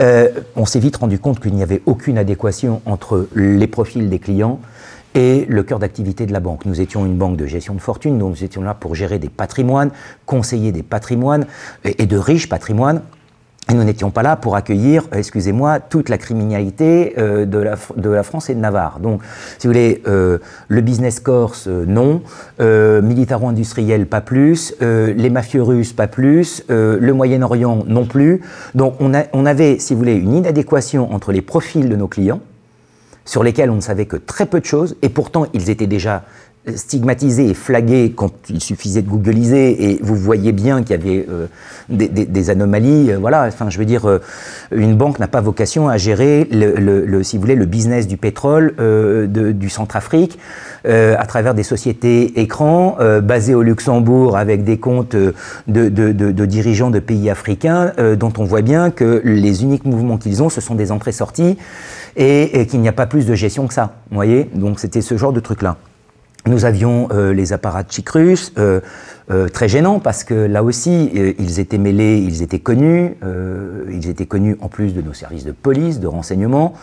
Euh, 0.00 0.28
on 0.54 0.64
s'est 0.64 0.78
vite 0.78 0.94
rendu 0.94 1.18
compte 1.18 1.40
qu'il 1.40 1.52
n'y 1.52 1.64
avait 1.64 1.82
aucune 1.84 2.16
adéquation 2.16 2.82
entre 2.86 3.26
les 3.34 3.66
profils 3.66 4.08
des 4.08 4.20
clients 4.20 4.60
et 5.16 5.44
le 5.48 5.64
cœur 5.64 5.80
d'activité 5.80 6.24
de 6.26 6.32
la 6.32 6.38
banque. 6.38 6.66
Nous 6.66 6.80
étions 6.80 7.04
une 7.04 7.16
banque 7.16 7.36
de 7.36 7.46
gestion 7.46 7.74
de 7.74 7.80
fortune, 7.80 8.16
donc 8.20 8.30
nous 8.30 8.44
étions 8.44 8.62
là 8.62 8.74
pour 8.74 8.94
gérer 8.94 9.18
des 9.18 9.28
patrimoines, 9.28 9.90
conseiller 10.24 10.70
des 10.70 10.84
patrimoines 10.84 11.46
et 11.82 12.06
de 12.06 12.16
riches 12.16 12.48
patrimoines 12.48 13.02
et 13.70 13.74
nous 13.74 13.84
n'étions 13.84 14.10
pas 14.10 14.22
là 14.22 14.36
pour 14.36 14.56
accueillir, 14.56 15.04
euh, 15.12 15.18
excusez-moi, 15.18 15.80
toute 15.80 16.10
la 16.10 16.18
criminalité 16.18 17.14
euh, 17.16 17.46
de, 17.46 17.58
la, 17.58 18.22
France 18.22 18.50
et 18.50 18.54
de 18.54 18.60
Navarre. 18.60 19.00
Donc, 19.00 19.22
si 19.58 19.66
vous 19.66 19.72
voulez, 19.72 20.02
euh, 20.06 20.38
le 20.68 20.80
business 20.82 21.18
corse, 21.20 21.66
non, 21.68 22.22
militaro-industriel, 22.60 24.06
pas 24.06 24.20
plus, 24.20 24.74
les 24.80 25.30
mafieux 25.30 25.62
russes, 25.62 25.92
pas 25.92 26.06
plus, 26.06 26.64
le 26.68 27.12
Moyen-Orient, 27.12 27.84
non 27.86 28.04
plus. 28.04 28.42
Donc, 28.74 28.94
on 29.00 29.46
avait, 29.46 29.78
si 29.78 29.94
vous 29.94 29.98
voulez, 29.98 30.14
une 30.14 30.34
inadéquation 30.34 31.12
entre 31.12 31.32
les 31.32 31.42
profils 31.42 31.88
de 31.88 31.96
nos 31.96 32.08
clients, 32.08 32.40
sur 33.24 33.42
lesquels 33.42 33.70
on 33.70 33.76
ne 33.76 33.80
savait 33.80 34.06
que 34.06 34.16
très 34.16 34.46
peu 34.46 34.60
de 34.60 34.64
choses, 34.64 34.96
et 35.02 35.08
pourtant 35.08 35.46
ils 35.54 35.70
étaient 35.70 35.86
déjà 35.86 36.24
stigmatisé 36.74 37.50
et 37.50 37.54
flagué 37.54 38.14
quand 38.16 38.32
il 38.48 38.62
suffisait 38.62 39.02
de 39.02 39.08
googliser 39.08 39.90
et 39.90 39.98
vous 40.02 40.16
voyez 40.16 40.52
bien 40.52 40.82
qu'il 40.82 40.92
y 40.92 40.94
avait 40.94 41.26
euh, 41.28 41.46
des, 41.90 42.50
anomalies. 42.50 43.12
Euh, 43.12 43.18
voilà, 43.18 43.44
enfin, 43.46 43.68
je 43.68 43.78
veux 43.78 43.84
dire, 43.84 44.08
euh, 44.08 44.18
une 44.74 44.96
banque 44.96 45.18
n'a 45.18 45.28
pas 45.28 45.42
vocation 45.42 45.88
à 45.88 45.98
gérer, 45.98 46.48
le, 46.50 47.22
si 47.22 47.36
vous 47.36 47.42
voulez, 47.42 47.54
le 47.54 47.66
business 47.66 48.06
du 48.06 48.16
pétrole 48.16 48.74
de, 48.78 49.52
du 49.52 49.68
Centrafrique 49.68 50.38
à 50.84 51.26
travers 51.26 51.54
des 51.54 51.62
sociétés 51.62 52.40
écrans 52.40 52.98
basées 53.22 53.54
au 53.54 53.62
Luxembourg 53.62 54.36
avec 54.36 54.64
des 54.64 54.78
comptes 54.78 55.16
de, 55.16 55.32
de 55.88 56.46
dirigeants 56.46 56.90
de 56.90 56.98
pays 56.98 57.30
africains 57.30 57.92
dont 58.18 58.32
on 58.38 58.44
voit 58.44 58.62
bien 58.62 58.90
que 58.90 59.22
les 59.24 59.62
uniques 59.62 59.84
mouvements 59.84 60.18
qu'ils 60.18 60.42
ont, 60.42 60.48
ce 60.48 60.60
sont 60.60 60.74
des 60.74 60.92
entrées-sorties 60.92 61.56
et, 62.16 62.60
et 62.60 62.66
qu'il 62.66 62.80
n'y 62.80 62.88
a 62.88 62.92
pas 62.92 63.06
plus 63.06 63.26
de 63.26 63.34
gestion 63.34 63.66
que 63.66 63.74
ça. 63.74 63.94
Vous 64.10 64.16
voyez 64.16 64.50
Donc 64.54 64.78
c'était 64.78 65.02
ce 65.02 65.16
genre 65.16 65.32
de 65.32 65.40
truc-là. 65.40 65.76
Nous 66.46 66.66
avions 66.66 67.08
euh, 67.10 67.32
les 67.32 67.54
apparatchiks 67.54 68.10
russes, 68.10 68.52
euh, 68.58 68.80
euh, 69.30 69.48
très 69.48 69.66
gênants 69.66 69.98
parce 69.98 70.24
que 70.24 70.34
là 70.34 70.62
aussi, 70.62 71.10
ils 71.38 71.58
étaient 71.58 71.78
mêlés, 71.78 72.18
ils 72.18 72.42
étaient 72.42 72.58
connus, 72.58 73.16
ils 73.90 74.08
étaient 74.08 74.26
connus 74.26 74.56
en 74.60 74.68
plus 74.68 74.92
de 74.92 75.00
nos 75.00 75.14
services 75.14 75.44
de 75.44 75.52
police, 75.52 76.00
de 76.00 76.06
renseignement, 76.06 76.74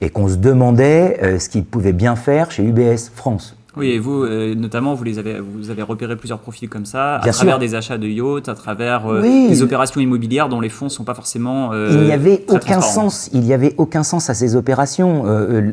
et 0.00 0.10
qu'on 0.10 0.28
se 0.28 0.36
demandait 0.36 1.38
ce 1.40 1.48
qu'ils 1.48 1.64
pouvaient 1.64 1.92
bien 1.92 2.14
faire 2.14 2.52
chez 2.52 2.62
UBS 2.62 3.10
France. 3.12 3.57
Oui, 3.76 3.90
et 3.90 3.98
vous, 3.98 4.24
euh, 4.24 4.54
notamment, 4.54 4.94
vous, 4.94 5.04
les 5.04 5.18
avez, 5.18 5.40
vous 5.40 5.70
avez 5.70 5.82
repéré 5.82 6.16
plusieurs 6.16 6.38
profils 6.38 6.70
comme 6.70 6.86
ça, 6.86 7.16
à 7.16 7.30
travers 7.30 7.58
des 7.58 7.74
achats 7.74 7.98
de 7.98 8.06
yachts, 8.06 8.48
à 8.48 8.54
travers 8.54 9.06
euh, 9.06 9.20
des 9.20 9.62
opérations 9.62 10.00
immobilières 10.00 10.48
dont 10.48 10.60
les 10.60 10.70
fonds 10.70 10.86
ne 10.86 10.90
sont 10.90 11.04
pas 11.04 11.14
forcément. 11.14 11.72
Euh, 11.72 11.90
il 11.92 12.00
n'y 12.00 12.12
avait 12.12 12.44
aucun 12.48 12.80
sens. 12.80 13.28
Il 13.34 13.42
n'y 13.42 13.52
avait 13.52 13.74
aucun 13.76 14.02
sens 14.02 14.30
à 14.30 14.34
ces 14.34 14.56
opérations. 14.56 15.24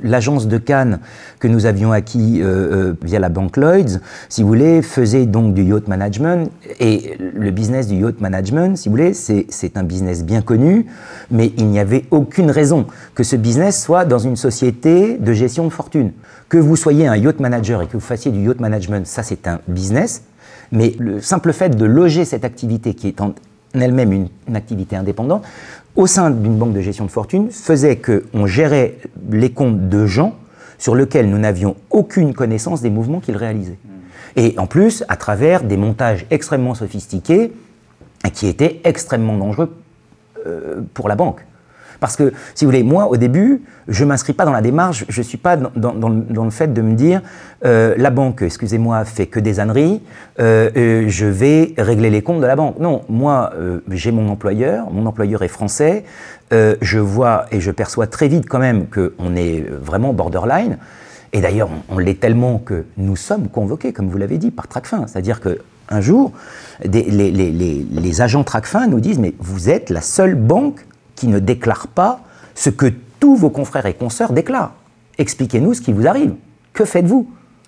L'agence 0.03 0.47
de 0.47 0.57
Cannes 0.57 0.99
que 1.39 1.47
nous 1.47 1.65
avions 1.65 1.93
acquis 1.93 2.41
via 3.01 3.19
la 3.19 3.29
banque 3.29 3.57
Lloyds, 3.57 3.99
si 4.27 4.41
vous 4.41 4.49
voulez, 4.49 4.81
faisait 4.81 5.25
donc 5.25 5.53
du 5.53 5.63
yacht 5.63 5.87
management. 5.87 6.51
Et 6.79 7.17
le 7.17 7.51
business 7.51 7.87
du 7.87 7.95
yacht 7.95 8.19
management, 8.19 8.77
si 8.77 8.89
vous 8.89 8.95
voulez, 8.95 9.13
c'est 9.13 9.77
un 9.77 9.83
business 9.83 10.25
bien 10.25 10.41
connu, 10.41 10.85
mais 11.31 11.53
il 11.57 11.67
n'y 11.67 11.79
avait 11.79 12.05
aucune 12.11 12.51
raison 12.51 12.85
que 13.13 13.23
ce 13.23 13.37
business 13.37 13.81
soit 13.81 14.03
dans 14.03 14.19
une 14.19 14.35
société 14.35 15.17
de 15.17 15.33
gestion 15.33 15.63
de 15.63 15.69
fortune. 15.69 16.11
Que 16.49 16.57
vous 16.57 16.75
soyez 16.75 17.07
un 17.07 17.15
yacht 17.15 17.39
manager 17.39 17.81
et 17.85 17.87
que 17.87 17.93
vous 17.93 17.99
fassiez 17.99 18.31
du 18.31 18.45
yacht 18.45 18.59
management, 18.59 19.07
ça 19.07 19.23
c'est 19.23 19.47
un 19.47 19.59
business, 19.67 20.23
mais 20.71 20.95
le 20.99 21.21
simple 21.21 21.53
fait 21.53 21.75
de 21.75 21.85
loger 21.85 22.25
cette 22.25 22.45
activité 22.45 22.93
qui 22.93 23.07
est 23.07 23.21
en 23.21 23.33
elle-même 23.73 24.11
une, 24.11 24.55
activité 24.55 24.95
indépendante, 24.95 25.43
au 25.95 26.07
sein 26.07 26.29
d'une 26.29 26.57
banque 26.57 26.73
de 26.73 26.81
gestion 26.81 27.05
de 27.05 27.11
fortune, 27.11 27.51
faisait 27.51 27.97
qu'on 27.97 28.45
gérait 28.45 28.97
les 29.31 29.51
comptes 29.51 29.89
de 29.89 30.05
gens 30.05 30.35
sur 30.77 30.95
lesquels 30.95 31.29
nous 31.29 31.37
n'avions 31.37 31.75
aucune 31.89 32.33
connaissance 32.33 32.81
des 32.81 32.89
mouvements 32.89 33.19
qu'ils 33.19 33.37
réalisaient. 33.37 33.79
Hmm. 33.85 34.39
Et 34.39 34.55
en 34.57 34.67
plus, 34.67 35.03
à 35.07 35.15
travers 35.15 35.63
des 35.63 35.77
montages 35.77 36.25
extrêmement 36.31 36.75
sophistiqués 36.75 37.53
qui 38.33 38.47
étaient 38.47 38.81
extrêmement 38.83 39.37
dangereux 39.37 39.73
euh, 40.45 40.81
pour 40.93 41.07
la 41.07 41.15
banque. 41.15 41.45
Parce 41.99 42.15
que, 42.15 42.33
si 42.53 42.65
vous 42.65 42.71
voulez, 42.71 42.83
moi, 42.83 43.07
au 43.07 43.17
début, 43.17 43.61
je 43.87 44.03
ne 44.03 44.09
m'inscris 44.09 44.33
pas 44.33 44.45
dans 44.45 44.51
la 44.51 44.61
démarche, 44.61 45.05
je 45.09 45.19
ne 45.19 45.23
suis 45.23 45.37
pas 45.37 45.57
dans, 45.57 46.43
le 46.43 46.49
fait 46.49 46.73
de 46.73 46.81
me 46.81 46.93
dire, 46.93 47.21
euh, 47.65 47.93
la 47.97 48.09
banque, 48.09 48.41
excusez-moi, 48.41 49.03
fait 49.05 49.27
que 49.27 49.39
des 49.39 49.59
âneries, 49.59 50.01
euh, 50.39 50.69
euh, 50.75 51.05
je 51.07 51.25
vais 51.25 51.73
régler 51.77 52.09
les 52.09 52.21
comptes 52.21 52.41
de 52.41 52.47
la 52.47 52.55
banque. 52.55 52.79
Non, 52.79 53.03
moi, 53.09 53.53
j'ai 53.89 54.11
mon 54.11 54.29
employeur, 54.29 54.91
mon 54.91 55.05
employeur 55.05 55.43
est 55.43 55.49
français, 55.49 56.03
je 56.51 56.99
vois 56.99 57.45
et 57.51 57.59
je 57.59 57.71
perçois 57.71 58.07
très 58.07 58.27
vite 58.27 58.47
quand 58.47 58.59
même 58.59 58.85
qu'on 58.87 59.35
est 59.35 59.65
vraiment 59.69 60.13
borderline. 60.13 60.77
Et 61.33 61.41
d'ailleurs, 61.41 61.69
on, 61.89 61.97
l'est 61.97 62.19
tellement 62.19 62.59
que 62.59 62.85
nous 62.97 63.17
sommes 63.17 63.49
convoqués, 63.49 63.91
comme 63.91 64.07
vous 64.07 64.17
l'avez 64.17 64.37
dit, 64.37 64.51
par 64.51 64.67
Tracfin. 64.69 65.05
C'est-à-dire 65.05 65.41
jour, 65.99 66.31
les, 66.83 67.03
les, 67.03 67.31
les, 67.31 67.51
les, 67.51 68.21
agents 68.21 68.43
Tracfin 68.43 68.87
nous 68.87 69.01
disent 69.01 69.19
Mais 69.19 69.33
vous 69.39 69.69
êtes 69.69 69.89
la 69.89 70.01
seule 70.01 70.35
banque 70.35 70.85
qui 71.15 71.27
ne 71.27 71.39
déclare 71.39 71.87
pas 71.87 72.19
ce 72.55 72.69
que 72.69 72.91
tous 73.19 73.35
vos 73.35 73.49
confrères 73.49 73.85
et 73.85 73.93
consoeurs 73.93 74.33
déclarent. 74.33 74.73
Expliquez-nous 75.17 75.73
ce 75.73 75.81
qui 75.81 75.93
vous 75.93 76.07
arrive. 76.07 76.33
Que 76.73 76.85
faites-vous? 76.85 77.27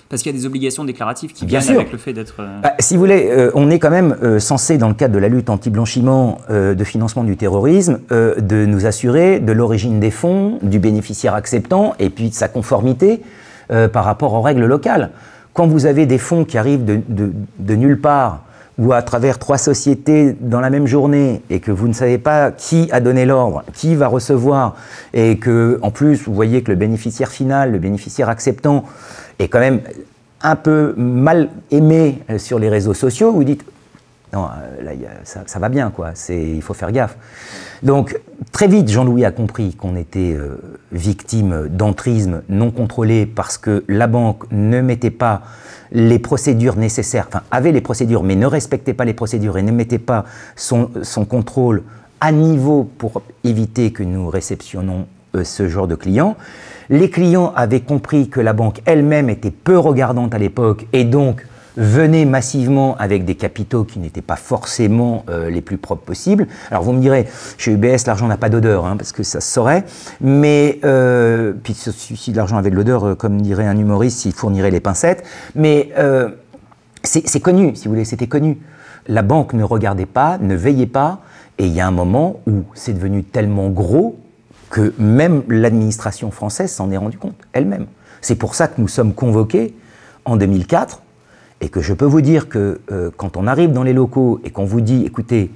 Parce 0.10 0.22
qu'il 0.22 0.32
y 0.32 0.36
a 0.36 0.39
des 0.39 0.46
obligations 0.46 0.86
déclaratives 0.86 1.34
qui 1.34 1.46
viennent 1.46 1.68
avec 1.70 1.92
le 1.92 1.98
fait 1.98 2.13
d'être. 2.13 2.36
Euh, 2.39 2.62
bah, 2.62 2.74
si 2.80 2.94
vous 2.94 3.01
voulez, 3.01 3.27
euh, 3.30 3.51
on 3.56 3.70
est 3.70 3.80
quand 3.80 3.89
même 3.89 4.16
euh, 4.24 4.39
censé, 4.39 4.77
dans 4.77 4.88
le 4.88 4.94
cadre 4.94 5.13
de 5.13 5.20
la 5.20 5.27
lutte 5.27 5.50
anti-blanchiment, 5.50 6.39
de 6.50 6.84
financement 6.84 7.24
du 7.24 7.36
terrorisme, 7.36 8.00
de 8.10 8.66
nous 8.66 8.86
assurer 8.86 9.39
de 9.39 9.51
l'origine 9.51 10.00
des 10.00 10.12
fonds, 10.12 10.60
du 10.62 10.80
bénéficiaire 10.80 11.34
acceptant 11.34 11.94
et 12.00 12.10
puis 12.10 12.30
de 12.30 12.34
sa 12.34 12.48
conformité 12.48 13.22
par 13.70 14.06
rapport 14.06 14.34
aux 14.34 14.42
règles 14.42 14.66
locales. 14.66 15.12
Quand 15.54 15.68
vous 15.68 15.86
avez 15.86 16.06
des 16.06 16.18
fonds 16.18 16.46
qui 16.46 16.58
arrivent 16.58 16.86
de, 16.86 17.01
de 17.08 17.75
nulle 17.75 18.00
part, 18.00 18.44
ou 18.77 18.93
à 18.93 19.01
travers 19.01 19.39
trois 19.39 19.57
sociétés 19.57 20.36
dans 20.39 20.60
la 20.60 20.69
même 20.69 20.86
journée 20.86 21.41
et 21.50 21.60
que 21.60 21.72
vous 21.72 21.88
ne 21.88 21.93
savez 21.93 22.17
pas 22.17 22.51
qui 22.51 22.89
a 22.91 23.00
donné 23.00 23.25
l'ordre, 23.25 23.63
qui 23.74 23.96
va 23.96 24.07
recevoir, 24.07 24.75
et 25.13 25.38
que 25.38 25.79
en 25.81 25.91
plus 25.91 26.24
vous 26.25 26.34
voyez 26.34 26.62
que 26.62 26.72
le 26.72 26.77
bénéficiaire 26.77 27.31
final, 27.31 27.72
le 27.72 27.79
bénéficiaire 27.79 28.29
acceptant, 28.29 28.84
est 29.39 29.48
quand 29.48 29.60
même 29.60 29.81
un 30.41 30.55
peu 30.55 30.93
mal 30.98 31.50
aimé 31.72 32.22
euh, 32.29 32.38
sur 32.38 32.60
les 32.60 32.69
réseaux 32.69 32.93
sociaux, 32.93 33.31
vous 33.31 33.43
dites 33.43 33.63
non, 34.34 34.46
euh, 34.46 34.84
là, 34.84 34.91
ça, 35.24 35.60
va 35.60 35.69
bien, 35.69 35.89
quoi. 35.89 36.12
Il 36.29 36.62
faut 36.62 36.74
faire 36.74 36.91
gaffe. 36.91 37.17
Donc, 37.81 38.19
très 38.51 38.67
vite, 38.67 38.89
Jean-Louis 38.89 39.24
a 39.24 39.31
compris 39.31 39.74
qu'on 39.74 39.96
était 39.96 40.34
euh, 40.34 40.57
victime 40.91 41.69
d'entrisme 41.69 42.41
non 42.50 42.72
contrôlé 42.72 43.25
parce 43.25 43.57
que 43.57 43.86
la 43.88 44.07
banque 44.07 44.43
ne 44.51 44.81
mettait 44.81 45.12
pas 45.12 45.43
les 45.91 46.20
procédures 46.20 46.75
nécessaires, 46.75 47.25
enfin 47.27 47.44
avait 47.51 47.72
les 47.72 47.82
procédures 47.82 48.24
mais 48.24 48.36
ne 48.36 48.46
respectait 48.46 48.94
pas 48.94 49.06
les 49.06 49.13
procédures 49.13 49.58
et 49.58 49.63
ne 49.63 49.72
mettait 49.72 50.00
pas 50.00 50.25
son, 50.56 50.89
contrôle 51.29 51.84
à 52.20 52.32
niveau 52.32 52.89
pour 52.98 53.22
éviter 53.44 53.91
que 53.91 54.03
nous 54.03 54.29
réceptionnons 54.29 55.06
euh, 55.36 55.44
ce 55.44 55.67
genre 55.67 55.88
de 55.88 55.96
clients. 55.96 56.36
Les 56.89 57.10
clients 57.10 57.53
avaient 57.56 57.82
compris 57.82 58.29
que 58.29 58.39
la 58.39 58.53
banque 58.53 58.82
elle-même 58.86 59.29
était 59.29 59.51
peu 59.51 59.77
regardante 59.77 60.34
à 60.34 60.38
l'époque 60.38 60.88
et 60.94 61.03
donc 61.03 61.46
venait 61.77 62.25
massivement 62.25 62.98
avec 62.98 63.24
des 63.24 63.36
capitaux 63.36 63.84
qui 63.84 64.00
n'étaient 64.00 64.22
pas 64.22 64.36
forcément 64.36 65.24
euh, 65.29 65.50
les 65.50 65.62
plus 65.62 65.77
propres 65.77 66.03
possibles. 66.03 66.48
Alors 66.72 66.84
vous 66.84 66.91
me 66.91 67.00
direz, 67.00 67.27
chez 67.57 67.72
UBS, 67.72 68.05
l'argent 68.07 68.27
n'a 68.27 68.38
pas 68.38 68.50
d'odeur, 68.50 68.86
hein, 68.86 68.98
parce 68.98 69.12
que 69.12 69.24
ça 69.24 69.39
se 69.39 69.51
saurait, 69.51 69.86
mais 70.19 70.79
euh, 70.84 71.53
puis 71.63 71.75
si 71.75 72.34
l'argent 72.34 72.57
avait 72.57 72.72
de 72.72 72.75
l'odeur, 72.75 73.05
euh, 73.05 73.15
comme 73.15 73.41
dirait 73.41 73.67
un 73.67 73.77
humoriste, 73.77 74.25
il 74.25 74.34
fournirait 74.34 74.72
les 74.72 74.79
pincettes, 74.79 75.24
mais 75.55 75.91
c'est 77.03 77.39
connu, 77.39 77.75
si 77.75 77.86
vous 77.86 77.93
voulez, 77.93 78.05
c'était 78.05 78.27
connu. 78.27 78.57
La 79.07 79.22
banque 79.22 79.53
ne 79.53 79.63
regardait 79.63 80.05
pas, 80.05 80.38
ne 80.39 80.55
veillait 80.55 80.88
pas, 80.88 81.22
et 81.57 81.67
il 81.67 81.74
y 81.74 81.79
a 81.79 81.88
un 81.88 81.91
moment 81.91 82.41
où 82.48 82.63
c'est 82.74 82.93
devenu 82.93 83.24
tellement 83.24 83.69
gros 83.69 84.19
que 84.69 84.93
même 84.98 85.43
l'administration 85.48 86.31
française 86.31 86.72
s'en 86.72 86.91
est 86.91 86.98
rendue 86.98 87.17
compte, 87.17 87.38
elle-même. 87.53 87.86
C'est 88.22 88.36
pour 88.36 88.55
ça 88.55 88.67
que 88.67 88.81
nous 88.81 88.88
sommes 88.88 89.13
convoqués 89.13 89.74
en 90.25 90.36
2004 90.36 91.01
et 91.62 91.70
que 91.70 91.82
je 91.82 91.94
peux 91.94 92.06
vous 92.06 92.22
dire 92.22 92.50
que 92.50 92.82
euh, 92.92 93.10
quand 93.16 93.38
on 93.38 93.48
arrive 93.48 93.72
dans 93.72 93.84
les 93.84 93.94
locaux 93.94 94.40
et 94.44 94.52
qu'on 94.52 94.66
vous 94.66 94.82
dit, 94.82 95.04
écoutez, 95.06 95.52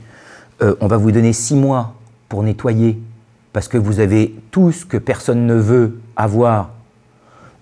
euh, 0.62 0.76
on 0.82 0.88
va 0.88 0.98
vous 0.98 1.12
donner 1.12 1.34
six 1.34 1.56
mois 1.56 1.94
pour 2.30 2.44
nettoyer, 2.44 3.00
parce 3.54 3.68
que 3.68 3.78
vous 3.78 4.00
avez 4.00 4.36
tout 4.52 4.72
ce 4.72 4.86
que 4.86 4.98
personne 4.98 5.46
ne 5.46 5.56
veut 5.56 6.00
avoir. 6.16 6.70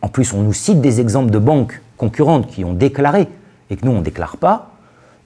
En 0.01 0.08
plus, 0.08 0.34
on 0.34 0.41
nous 0.41 0.53
cite 0.53 0.81
des 0.81 1.01
exemples 1.01 1.31
de 1.31 1.39
banques 1.39 1.81
concurrentes 1.98 2.48
qui 2.48 2.63
ont 2.63 2.74
déclaré 2.74 3.27
et 3.69 3.75
que 3.75 3.86
nous, 3.86 3.91
on 3.91 4.00
ne 4.00 4.03
déclare 4.03 4.38
pas. 4.38 4.72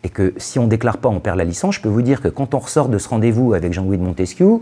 Et 0.04 0.10
que 0.10 0.34
si 0.38 0.60
on 0.60 0.64
ne 0.64 0.70
déclare 0.70 0.98
pas, 0.98 1.10
on 1.10 1.20
perd 1.20 1.38
la 1.38 1.46
licence. 1.46 1.76
Je 1.76 1.82
peux 1.82 1.90
vous 1.90 2.02
dire 2.02 2.22
que 2.22 2.28
quand 2.28 2.54
on 2.54 2.60
ressort 2.60 2.90
de 2.90 2.98
ce 2.98 3.08
rendez-vous 3.08 3.54
avec 3.54 3.72
Jean-Louis 3.72 3.98
de 3.98 4.04
Montesquieu, 4.04 4.60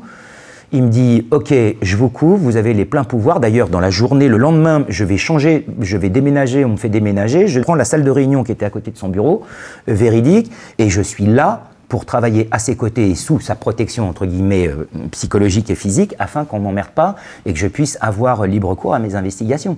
il 0.71 0.83
me 0.83 0.89
dit 0.89 1.27
Ok, 1.31 1.53
je 1.81 1.97
vous 1.97 2.09
couvre, 2.09 2.37
vous 2.37 2.57
avez 2.57 2.73
les 2.73 2.85
pleins 2.85 3.03
pouvoirs. 3.03 3.39
D'ailleurs, 3.39 3.69
dans 3.69 3.79
la 3.79 3.89
journée, 3.89 4.27
le 4.27 4.37
lendemain, 4.37 4.85
je 4.89 5.03
vais 5.03 5.17
changer, 5.17 5.65
je 5.81 5.97
vais 5.97 6.09
déménager, 6.09 6.65
on 6.65 6.69
me 6.69 6.77
fait 6.77 6.89
déménager. 6.89 7.47
Je 7.47 7.59
prends 7.59 7.75
la 7.75 7.85
salle 7.85 8.03
de 8.03 8.11
réunion 8.11 8.43
qui 8.43 8.51
était 8.51 8.65
à 8.65 8.69
côté 8.69 8.91
de 8.91 8.97
son 8.97 9.09
bureau, 9.09 9.43
euh, 9.89 9.93
véridique, 9.93 10.51
et 10.77 10.89
je 10.89 11.01
suis 11.01 11.25
là 11.25 11.65
pour 11.89 12.05
travailler 12.05 12.47
à 12.51 12.59
ses 12.59 12.77
côtés 12.77 13.09
et 13.09 13.15
sous 13.15 13.41
sa 13.41 13.55
protection, 13.55 14.07
entre 14.07 14.25
guillemets, 14.25 14.67
euh, 14.69 14.87
psychologique 15.11 15.69
et 15.69 15.75
physique, 15.75 16.15
afin 16.19 16.45
qu'on 16.45 16.59
ne 16.59 16.63
m'emmerde 16.63 16.91
pas 16.95 17.15
et 17.45 17.51
que 17.51 17.59
je 17.59 17.67
puisse 17.67 17.97
avoir 17.99 18.45
libre 18.47 18.73
cours 18.75 18.93
à 18.93 18.99
mes 18.99 19.15
investigations. 19.15 19.77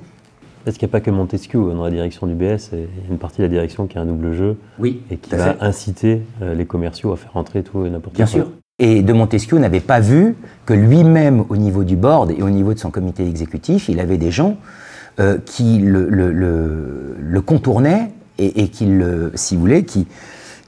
Est-ce 0.66 0.80
qu'il 0.80 0.88
n'y 0.88 0.92
a 0.92 0.94
pas 0.94 1.02
que 1.02 1.12
Montesquieu 1.12 1.60
dans 1.60 1.84
la 1.84 1.92
direction 1.92 2.26
du 2.26 2.36
BS 2.36 2.70
Il 2.72 2.80
y 2.80 2.84
a 2.84 3.12
une 3.12 3.18
partie 3.18 3.40
de 3.40 3.44
la 3.44 3.50
direction 3.50 3.86
qui 3.88 3.98
a 3.98 4.02
un 4.02 4.06
double 4.06 4.34
jeu 4.34 4.58
oui, 4.80 5.02
et 5.12 5.18
qui 5.18 5.36
va 5.36 5.58
inciter 5.60 6.22
euh, 6.42 6.54
les 6.54 6.66
commerciaux 6.66 7.12
à 7.12 7.18
faire 7.18 7.36
entrer 7.36 7.64
tout 7.64 7.86
et 7.86 7.90
n'importe 7.90 8.16
quoi? 8.16 8.26
Bien 8.26 8.32
sûr. 8.32 8.48
Et 8.80 9.04
de 9.04 9.14
Montesquieu 9.14 9.60
n'avait 9.60 9.80
pas 9.80 10.00
vu 10.00 10.36
que 10.66 10.74
lui-même, 10.74 11.46
au 11.50 11.58
niveau 11.58 11.84
du 11.84 11.96
board 11.96 12.32
et 12.32 12.42
au 12.42 12.50
niveau 12.50 12.74
de 12.74 12.80
son 12.80 12.90
comité 12.90 13.28
exécutif, 13.28 13.88
il 13.88 14.00
avait 14.00 14.18
des 14.18 14.32
gens 14.32 14.58
euh, 15.20 15.38
qui 15.46 15.78
le, 15.78 17.40
contournaient 17.46 18.12
et, 18.40 18.70
qui, 18.70 18.88
le, 18.88 19.32
si 19.36 19.60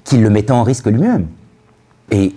qui, 0.03 0.17
le 0.17 0.29
mettaient 0.29 0.51
en 0.51 0.61
risque 0.61 0.85
lui-même. 0.85 1.25
Et 2.11 2.35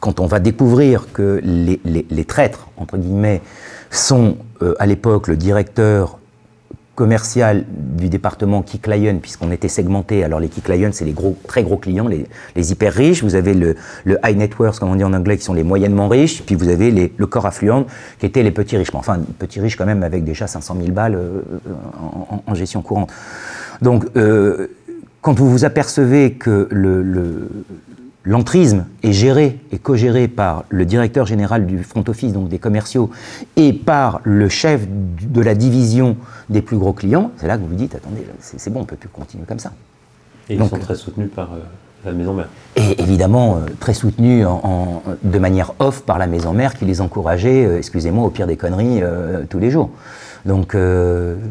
quand 0.00 0.18
on 0.18 0.26
va 0.26 0.40
découvrir 0.40 1.12
que 1.12 1.40
les, 1.44 1.80
les, 1.84 2.24
traîtres, 2.24 2.68
entre 2.76 2.98
guillemets, 2.98 3.40
sont 3.90 4.36
euh, 4.62 4.74
à 4.80 4.86
l'époque 4.86 5.28
le 5.28 5.36
directeur 5.36 6.18
commercial 6.94 7.64
du 7.68 8.08
département 8.08 8.62
Key 8.62 8.78
Client, 8.78 9.18
puisqu'on 9.20 9.50
était 9.50 9.68
segmenté. 9.68 10.24
Alors 10.24 10.40
les 10.40 10.48
Key 10.48 10.60
Clients, 10.60 10.90
c'est 10.92 11.04
les 11.04 11.12
gros, 11.12 11.36
très 11.46 11.62
gros 11.62 11.76
clients, 11.76 12.08
les, 12.08 12.26
hyper 12.56 12.92
riches. 12.92 13.22
Vous 13.22 13.34
avez 13.34 13.54
le, 13.54 13.76
high 14.24 14.36
net 14.36 14.58
worth, 14.58 14.78
comme 14.78 14.90
on 14.90 14.96
dit 14.96 15.04
en 15.04 15.12
anglais, 15.12 15.36
qui 15.36 15.44
sont 15.44 15.54
les 15.54 15.64
moyennement 15.64 16.08
riches. 16.08 16.42
Puis 16.42 16.54
vous 16.54 16.68
avez 16.68 17.12
le 17.16 17.26
corps 17.26 17.46
affluent, 17.46 17.86
qui 18.18 18.26
étaient 18.26 18.42
les 18.42 18.52
petits 18.52 18.76
riches. 18.76 18.90
Enfin, 18.94 19.18
petits 19.38 19.60
riches 19.60 19.76
quand 19.76 19.86
même, 19.86 20.02
avec 20.02 20.24
déjà 20.24 20.46
500 20.46 20.76
000 20.80 20.92
balles 20.92 21.16
euh, 21.16 21.42
en, 22.46 22.54
gestion 22.54 22.82
courante. 22.82 23.12
Donc, 23.82 24.06
euh, 24.16 24.68
quand 25.20 25.32
vous 25.32 25.50
vous 25.50 25.64
apercevez 25.64 26.34
que 26.34 26.68
le, 26.70 27.48
l'entrisme 28.24 28.86
est 29.02 29.12
géré 29.12 29.60
et 29.70 29.78
co-géré 29.78 30.28
par 30.28 30.64
le 30.70 30.84
directeur 30.84 31.26
général 31.26 31.66
du 31.66 31.82
front 31.84 32.04
office, 32.08 32.32
donc 32.32 32.48
des 32.48 32.58
commerciaux, 32.58 33.10
et 33.56 33.72
par 33.72 34.20
le 34.24 34.48
chef 34.48 34.86
de 34.88 35.40
la 35.40 35.54
division 35.54 36.16
des 36.48 36.62
plus 36.62 36.78
gros 36.78 36.92
clients, 36.92 37.30
c'est 37.36 37.46
là 37.46 37.56
que 37.56 37.62
vous 37.62 37.68
vous 37.68 37.74
dites, 37.74 37.94
attendez, 37.94 38.24
c'est 38.40 38.72
bon, 38.72 38.80
on 38.80 38.84
peut 38.84 38.96
plus 38.96 39.08
continuer 39.08 39.44
comme 39.46 39.58
ça. 39.58 39.72
Et 40.48 40.54
ils 40.54 40.64
sont 40.64 40.78
très 40.78 40.94
soutenus 40.94 41.30
par 41.34 41.52
euh, 41.54 41.58
la 42.04 42.12
maison 42.12 42.34
mère. 42.34 42.48
Et 42.76 43.00
évidemment, 43.00 43.56
euh, 43.56 43.60
très 43.80 43.94
soutenus 43.94 44.46
en, 44.46 45.02
de 45.22 45.38
manière 45.38 45.72
off 45.78 46.02
par 46.02 46.18
la 46.18 46.26
maison 46.26 46.52
mère 46.52 46.74
qui 46.74 46.84
les 46.84 47.00
encourageait, 47.00 47.64
euh, 47.64 47.78
excusez-moi, 47.78 48.24
au 48.24 48.30
pire 48.30 48.46
des 48.46 48.56
conneries 48.56 49.02
tous 49.48 49.58
les 49.58 49.70
jours. 49.70 49.90
Donc 50.44 50.76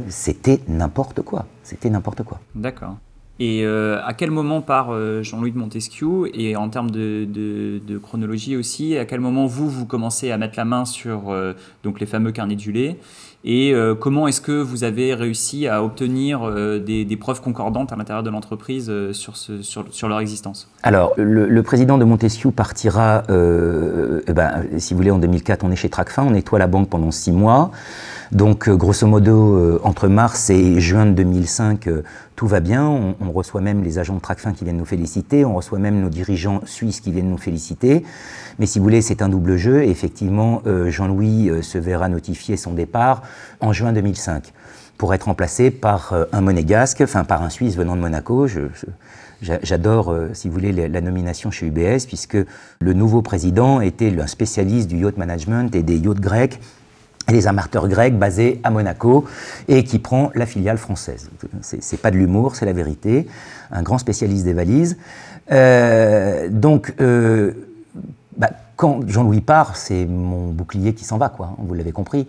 c'était 0.09 0.59
n'importe 0.67 1.23
quoi. 1.23 1.47
C'était 1.63 1.89
n'importe 1.89 2.21
quoi. 2.21 2.39
D'accord. 2.53 2.97
Et 3.39 3.63
euh, 3.65 3.99
à 4.05 4.13
quel 4.13 4.29
moment 4.29 4.61
part 4.61 4.89
euh, 4.91 5.23
Jean-Louis 5.23 5.51
de 5.51 5.57
Montesquieu? 5.57 6.29
Et 6.35 6.55
en 6.55 6.69
termes 6.69 6.91
de, 6.91 7.79
chronologie 8.01 8.55
aussi, 8.55 8.95
à 8.97 9.05
quel 9.05 9.21
moment 9.21 9.47
vous, 9.47 9.69
vous 9.69 9.85
commencez 9.85 10.31
à 10.31 10.37
mettre 10.37 10.53
la 10.57 10.65
main 10.65 10.85
sur 10.85 11.31
euh, 11.31 11.53
donc 11.83 11.99
les 11.99 12.05
fameux 12.05 12.31
carnets 12.31 12.55
du 12.55 12.71
lait 12.71 12.99
Et 13.43 13.73
comment 13.99 14.27
est-ce 14.27 14.39
que 14.39 14.51
vous 14.51 14.83
avez 14.83 15.15
réussi 15.15 15.67
à 15.67 15.83
obtenir 15.83 16.49
des, 16.79 17.17
preuves 17.19 17.41
concordantes 17.41 17.91
à 17.91 17.95
l'intérieur 17.95 18.23
de 18.23 18.29
l'entreprise 18.29 18.91
sur, 19.13 19.35
sur, 19.35 20.07
leur 20.07 20.19
existence? 20.19 20.69
Alors, 20.83 21.13
le, 21.17 21.61
président 21.63 21.97
de 21.97 22.05
Montesquieu 22.05 22.51
partira, 22.51 23.23
eh 23.29 24.33
ben, 24.33 24.63
si 24.77 24.93
vous 24.93 24.97
voulez, 24.99 25.11
en 25.11 25.17
2004, 25.17 25.63
on 25.63 25.71
est 25.71 25.75
chez 25.75 25.89
Tracfin, 25.89 26.23
on 26.23 26.31
nettoie 26.31 26.59
la 26.59 26.67
banque 26.67 26.89
pendant 26.89 27.11
six 27.11 27.31
mois. 27.31 27.71
Donc, 28.33 28.67
euh, 28.67 28.75
grosso 28.75 29.05
modo, 29.05 29.55
euh, 29.55 29.79
entre 29.83 30.07
mars 30.07 30.49
et 30.49 30.79
juin 30.79 31.05
de 31.05 31.11
2005, 31.11 31.85
euh, 31.87 32.01
tout 32.35 32.47
va 32.47 32.61
bien. 32.61 32.83
On, 32.83 33.31
reçoit 33.31 33.61
même 33.61 33.83
les 33.83 33.99
agents 33.99 34.15
de 34.15 34.21
Tracfin 34.21 34.53
qui 34.53 34.63
viennent 34.63 34.77
nous 34.77 34.85
féliciter. 34.85 35.45
On 35.45 35.53
reçoit 35.53 35.77
même 35.77 36.01
nos 36.01 36.09
dirigeants 36.09 36.61
suisses 36.65 36.99
qui 36.99 37.11
viennent 37.11 37.29
nous 37.29 37.37
féliciter. 37.37 38.03
Mais 38.57 38.65
si 38.65 38.79
vous 38.79 38.83
voulez, 38.83 39.03
c'est 39.03 39.21
un 39.21 39.29
double 39.29 39.57
jeu. 39.57 39.83
effectivement, 39.83 40.61
Jean-Louis 40.65 41.49
se 41.63 41.77
verra 41.77 42.09
notifier 42.09 42.55
son 42.55 42.73
départ 42.73 43.23
en 43.59 43.73
juin 43.73 43.91
2005 43.91 44.53
pour 44.97 45.13
être 45.13 45.23
remplacé 45.23 45.71
par 45.71 46.13
un 46.31 46.41
monégasque, 46.41 47.01
enfin 47.01 47.23
par 47.23 47.41
un 47.41 47.49
Suisse 47.49 47.75
venant 47.75 47.95
de 47.95 48.01
Monaco. 48.01 48.47
J'adore, 49.41 50.15
si 50.33 50.47
vous 50.47 50.53
voulez, 50.53 50.71
la 50.71 51.01
nomination 51.01 51.49
chez 51.49 51.65
UBS, 51.65 52.05
puisque 52.07 52.37
le 52.79 52.93
nouveau 52.93 53.23
président 53.23 53.81
était 53.81 54.15
un 54.19 54.27
spécialiste 54.27 54.89
du 54.89 54.97
yacht 54.97 55.17
management 55.17 55.73
et 55.73 55.81
des 55.81 55.97
yachts 55.97 56.19
grecs 56.19 56.59
les 57.29 57.47
amateurs 57.47 57.87
grecs 57.87 58.17
basés 58.17 58.59
à 58.63 58.69
Monaco 58.69 59.25
et 59.67 59.83
qui 59.83 59.99
prend 59.99 60.31
la 60.35 60.45
filiale 60.45 60.77
française. 60.77 61.29
C'est 61.61 62.01
pas 62.01 62.11
de 62.11 62.17
l'humour, 62.17 62.55
c'est 62.55 62.65
la 62.65 62.73
vérité. 62.73 63.27
Un 63.71 63.81
grand 63.81 63.97
spécialiste 63.97 64.45
des 64.45 64.53
valises. 64.53 64.97
Euh, 65.51 66.47
donc, 66.49 66.93
euh, 66.99 67.53
bah, 68.37 68.49
quand 68.75 69.07
Jean-Louis 69.07 69.41
part, 69.41 69.75
c'est 69.75 70.05
mon 70.05 70.49
bouclier 70.49 70.93
qui 70.93 71.05
s'en 71.05 71.17
va, 71.17 71.29
quoi. 71.29 71.51
Hein, 71.51 71.63
vous 71.65 71.73
l'avez 71.73 71.91
compris. 71.91 72.27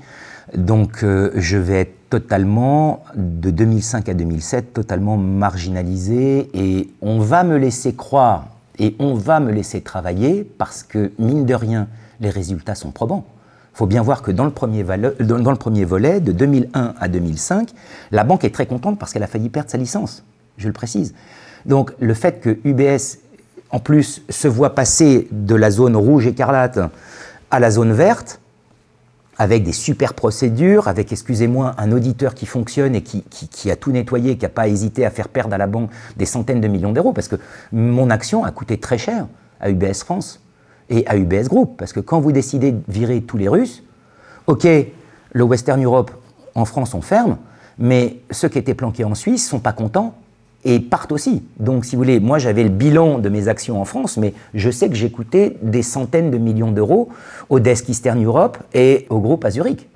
Donc, 0.56 1.02
euh, 1.02 1.30
je 1.34 1.56
vais 1.56 1.80
être 1.80 2.10
totalement, 2.10 3.02
de 3.16 3.50
2005 3.50 4.08
à 4.08 4.14
2007, 4.14 4.72
totalement 4.72 5.16
marginalisé 5.16 6.50
et 6.54 6.90
on 7.02 7.18
va 7.18 7.42
me 7.42 7.56
laisser 7.56 7.94
croire 7.94 8.46
et 8.78 8.94
on 8.98 9.14
va 9.14 9.40
me 9.40 9.50
laisser 9.50 9.80
travailler 9.80 10.44
parce 10.44 10.82
que, 10.82 11.12
mine 11.18 11.44
de 11.44 11.54
rien, 11.54 11.88
les 12.20 12.30
résultats 12.30 12.74
sont 12.74 12.90
probants. 12.90 13.24
Il 13.75 13.78
faut 13.78 13.87
bien 13.87 14.02
voir 14.02 14.23
que 14.23 14.31
dans 14.31 14.45
le, 14.45 14.52
premier 14.52 14.85
dans 14.85 15.50
le 15.50 15.57
premier 15.57 15.85
volet, 15.85 16.21
de 16.21 16.31
2001 16.31 16.95
à 16.97 17.09
2005, 17.09 17.71
la 18.12 18.23
banque 18.23 18.45
est 18.45 18.54
très 18.54 18.66
contente 18.66 19.00
parce 19.00 19.12
qu'elle 19.12 19.25
a 19.25 19.26
failli 19.26 19.49
perdre 19.49 19.69
sa 19.69 19.78
licence, 19.78 20.25
je 20.59 20.69
le 20.69 20.73
précise. 20.73 21.12
Donc 21.66 21.93
le 21.99 22.14
fait 22.14 22.38
que 22.40 22.59
UBS, 22.64 23.19
en 23.71 23.81
plus, 23.81 24.23
se 24.28 24.47
voit 24.47 24.76
passer 24.76 25.26
de 25.33 25.57
la 25.57 25.73
zone 25.73 25.97
rouge 25.97 26.28
écarlate 26.28 26.78
à 27.50 27.59
la 27.59 27.73
zone 27.73 27.93
verte, 27.93 28.40
avec 29.38 29.64
des 29.64 29.73
super 29.73 30.14
procédures, 30.14 30.87
avec, 30.87 31.11
excusez-moi, 31.11 31.75
un 31.76 31.90
auditeur 31.90 32.35
qui 32.35 32.47
fonctionne 32.47 32.95
et 32.95 33.02
qui, 33.02 33.25
qui 33.25 33.71
a 33.73 33.75
tout 33.75 33.90
nettoyé, 33.90 34.37
qui 34.37 34.45
n'a 34.45 34.50
pas 34.50 34.69
hésité 34.69 35.04
à 35.04 35.11
faire 35.11 35.28
perdre 35.28 35.52
à 35.54 35.59
la 35.59 35.66
banque 35.66 35.90
des 36.16 36.26
centaines 36.26 36.61
de 36.61 36.69
millions 36.69 36.93
d'euros, 36.93 37.12
parce 37.12 37.26
que 37.26 37.37
mon 37.73 38.11
action 38.11 38.45
a 38.45 38.52
coûté 38.52 38.78
très 38.78 38.99
cher 38.99 39.26
à 39.59 39.71
UBS 39.71 40.04
France 40.04 40.43
et 40.91 41.07
à 41.07 41.17
UBS 41.17 41.49
Group. 41.49 41.76
Parce 41.76 41.93
que 41.93 42.00
quand 42.00 42.21
vous 42.21 42.33
décidez 42.33 42.73
de 42.73 42.81
virer 42.88 43.23
tous 43.23 43.37
les 43.37 43.49
Russes, 43.49 43.83
ok, 44.47 44.67
le 45.33 45.45
Western 45.45 45.83
Europe, 45.83 46.11
en 46.55 46.64
France, 46.64 46.95
on 46.95 47.00
ferme, 47.00 47.38
mais 47.79 48.19
ceux 48.31 48.49
qui 48.49 48.59
étaient 48.59 48.75
planqués 48.75 49.05
en 49.05 49.14
Suisse 49.14 49.49
sont 49.49 49.59
pas 49.59 49.73
contents 49.73 50.14
et 50.64 50.81
partent 50.81 51.12
aussi. 51.12 51.42
Donc, 51.59 51.85
si 51.85 51.97
vous 51.97 52.03
voulez, 52.03 52.20
moi 52.20 52.38
j'avais 52.38 52.62
le 52.62 52.70
bilan 52.70 53.18
de 53.18 53.29
mes 53.29 53.49
actions 53.49 53.81
en 53.81 53.85
France, 53.85 54.16
mais 54.16 54.33
je 54.55 54.70
sais 54.70 54.88
que 54.88 54.94
j'ai 54.94 55.11
coûté 55.11 55.59
des 55.62 55.83
centaines 55.83 56.31
de 56.31 56.38
millions 56.38 56.70
d'euros 56.70 57.09
au 57.51 57.61
Desk 57.61 57.88
Eastern 57.88 58.23
Europe 58.25 58.59
et 58.73 59.07
au 59.11 59.20
groupe 59.20 59.44
Azurich. 59.44 59.88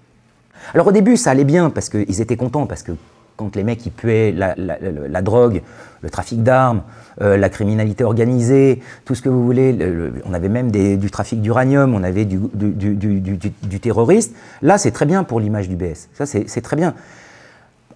Alors 0.74 0.88
au 0.88 0.92
début, 0.92 1.16
ça 1.16 1.30
allait 1.30 1.44
bien 1.44 1.70
parce 1.70 1.88
qu'ils 1.88 2.20
étaient 2.20 2.36
contents, 2.36 2.66
parce 2.66 2.82
que 2.82 2.92
quand 3.38 3.56
les 3.56 3.64
mecs 3.64 3.86
ils 3.86 3.92
puaient 3.92 4.32
la, 4.32 5.22
drogue, 5.22 5.62
le 6.02 6.10
trafic 6.10 6.42
d'armes, 6.42 6.82
euh, 7.22 7.38
la 7.38 7.48
criminalité 7.48 8.04
organisée, 8.04 8.82
tout 9.06 9.14
ce 9.14 9.22
que 9.22 9.30
vous 9.30 9.44
voulez, 9.44 9.78
on 10.26 10.34
avait 10.34 10.50
même 10.50 10.70
du 10.70 11.10
trafic 11.10 11.40
d'uranium, 11.40 11.94
on 11.94 12.02
avait 12.02 12.26
du, 12.26 12.38
du, 12.52 13.80
terroriste. 13.80 14.34
Là, 14.60 14.76
c'est 14.76 14.90
très 14.90 15.06
bien 15.06 15.24
pour 15.24 15.40
l'image 15.40 15.68
du 15.68 15.76
BS. 15.76 16.08
Ça, 16.14 16.26
c'est 16.26 16.60
très 16.60 16.76
bien. 16.76 16.94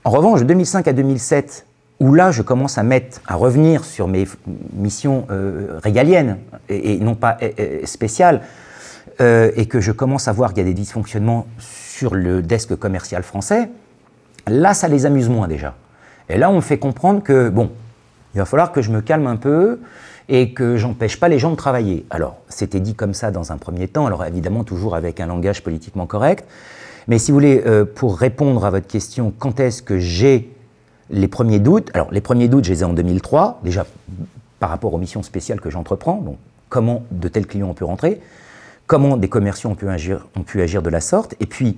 En 0.05 0.11
revanche, 0.11 0.41
de 0.41 0.47
2005 0.47 0.89
à 0.89 0.93
2007, 0.93 1.67
où 2.01 2.15
là, 2.15 2.31
je 2.31 2.43
commence 2.43 2.79
à 2.79 2.83
mettre, 2.83 3.21
à 3.27 3.35
revenir 3.35 3.85
sur 3.85 4.09
mes 4.09 4.27
missions 4.73 5.27
euh, 5.31 5.79
régaliennes 5.83 6.39
et, 6.69 6.99
non 6.99 7.15
pas 7.15 7.37
spéciales, 7.85 8.43
euh, 9.21 9.51
et 9.57 9.67
que 9.67 9.81
je 9.81 9.93
commence 9.93 10.27
à 10.29 10.33
voir 10.33 10.55
qu'il 10.55 10.63
y 10.63 10.67
a 10.67 10.71
des 10.71 10.75
dysfonctionnements 10.75 11.47
sur 11.59 12.15
le 12.15 12.43
desk 12.43 12.75
commercial 12.77 13.23
français, 13.23 13.69
Là, 14.47 14.75
ça 14.75 14.89
les 14.89 15.07
amuse 15.07 15.29
moins 15.29 15.49
déjà. 15.49 15.75
Et 16.29 16.39
là, 16.39 16.51
on 16.51 16.57
me 16.57 16.61
fait 16.61 16.79
comprendre 16.79 17.23
que, 17.23 17.49
bon, 17.49 17.71
il 18.35 18.39
va 18.39 18.45
falloir 18.45 18.73
que 18.73 18.83
je 18.83 18.91
me 18.91 19.01
calme 19.01 19.27
un 19.27 19.37
peu 19.37 19.81
et 20.29 20.53
que 20.53 20.77
j'empêche 20.77 21.19
pas 21.19 21.29
les 21.29 21.39
gens 21.39 21.51
de 21.51 21.57
travailler. 21.57 22.07
Alors, 22.11 22.39
c'était 22.49 22.81
dit 22.81 22.95
comme 22.95 23.15
ça 23.15 23.31
dans 23.31 23.53
un 23.53 23.59
premier 23.59 23.89
temps, 23.89 24.07
alors 24.07 24.25
évidemment 24.25 24.65
toujours 24.65 24.95
avec 24.95 25.21
un 25.21 25.27
langage 25.27 25.63
politiquement 25.63 26.07
correct. 26.07 26.47
Mais 27.09 27.19
si 27.19 27.31
vous 27.31 27.37
voulez, 27.37 27.63
euh, 27.67 27.85
pour 27.85 28.17
répondre 28.17 28.65
à 28.65 28.71
votre 28.71 28.87
question, 28.87 29.33
quand 29.37 29.61
est-ce 29.61 29.83
que 29.83 29.99
j'ai 29.99 30.55
les 31.11 31.29
premiers 31.29 31.59
doutes? 31.59 31.91
Alors, 31.95 32.11
les 32.13 32.21
premiers 32.21 32.49
doutes, 32.49 32.65
je 32.65 32.71
les 32.71 32.81
ai 32.83 32.85
en 32.85 32.93
2003, 32.93 33.61
déjà 33.65 33.85
par 34.61 34.71
rapport 34.71 34.95
aux 34.95 34.99
missions 34.99 35.23
spéciales 35.23 35.61
que 35.61 35.71
j'entreprends, 35.71 36.19
donc 36.19 36.37
comment 36.69 37.03
de 37.11 37.29
tels 37.29 37.47
clients 37.47 37.69
ont 37.69 37.75
pu 37.75 37.85
rentrer, 37.85 38.21
comment 38.87 39.17
des 39.17 39.29
commerciaux 39.29 39.71
ont 39.71 39.75
pu 39.75 39.89
agir, 39.89 40.29
ont 40.37 40.43
pu 40.43 40.63
agir 40.63 40.83
de 40.83 40.89
la 40.89 41.01
sorte, 41.01 41.35
et 41.41 41.47
puis 41.47 41.77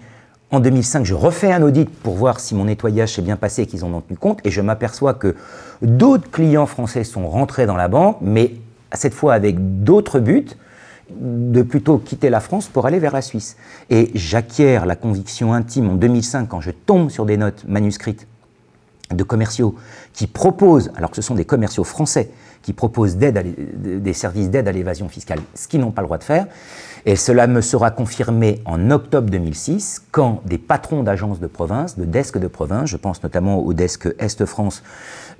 en 0.55 0.61
2005, 0.61 1.05
je 1.05 1.15
refais 1.15 1.53
un 1.53 1.63
audit 1.63 1.91
pour 1.91 2.15
voir 2.15 2.39
si 2.39 2.55
mon 2.55 2.67
nettoyage 2.67 3.15
s'est 3.15 3.23
bien 3.23 3.37
passé 3.37 3.63
et 3.63 3.67
qu'ils 3.67 3.85
en 3.85 3.93
ont 3.93 4.01
tenu 4.01 4.17
compte. 4.17 4.39
Et 4.45 4.51
je 4.51 4.61
m'aperçois 4.61 5.15
que 5.15 5.35
d'autres 5.83 6.31
clients 6.31 6.67
français 6.67 7.03
sont 7.03 7.29
rentrés 7.29 7.67
dans 7.67 7.77
la 7.77 7.89
banque, 7.89 8.19
mais 8.21 8.55
cette 8.93 9.15
fois 9.15 9.35
avec 9.35 9.83
d'autres 9.83 10.21
buts 10.21 10.47
de 11.11 11.63
plutôt 11.63 11.99
quitter 11.99 12.31
la 12.31 12.41
France 12.41 12.69
pour 12.69 12.87
aller 12.87 12.99
vers 12.99 13.13
la 13.13 13.21
Suisse. 13.21 13.57
Et 13.91 14.11
j'acquiers 14.15 14.81
la 14.87 14.97
conviction 14.97 15.53
intime 15.53 15.91
en 15.91 15.95
2005 15.95 16.49
quand 16.49 16.61
je 16.61 16.71
tombe 16.71 17.11
sur 17.11 17.27
des 17.27 17.37
notes 17.37 17.65
manuscrites 17.67 18.27
de 19.11 19.23
commerciaux 19.23 19.75
qui 20.13 20.27
proposent, 20.27 20.93
alors 20.97 21.11
que 21.11 21.17
ce 21.17 21.23
sont 21.23 21.35
des 21.35 21.45
commerciaux 21.45 21.85
français, 21.85 22.31
qui 22.63 22.73
proposent 22.73 23.17
des 23.17 24.13
services 24.15 24.49
d'aide 24.49 24.69
à 24.69 24.73
l'évasion 24.73 25.09
fiscale, 25.09 25.41
ce 25.55 25.69
qu'ils 25.69 25.81
n'ont 25.81 25.91
pas 25.91 26.01
le 26.01 26.07
droit 26.07 26.19
de 26.19 26.25
faire. 26.25 26.47
Et 27.07 27.17
cela 27.17 27.47
me 27.47 27.61
sera 27.61 27.91
confirmé 27.91 28.63
en 28.65 28.91
octobre 28.91 29.29
2006, 29.29 30.05
quand 30.11 30.41
des 30.47 30.57
patrons 30.57 31.03
d'agences 31.03 31.39
de 31.39 31.47
province, 31.47 31.99
de 31.99 32.07
desk 32.07 32.39
de 32.39 32.47
province, 32.47 32.89
je 32.89 32.97
pense 32.97 33.23
notamment 33.23 33.59
au 33.59 33.75
desk 33.75 34.09
Est-France, 34.19 34.83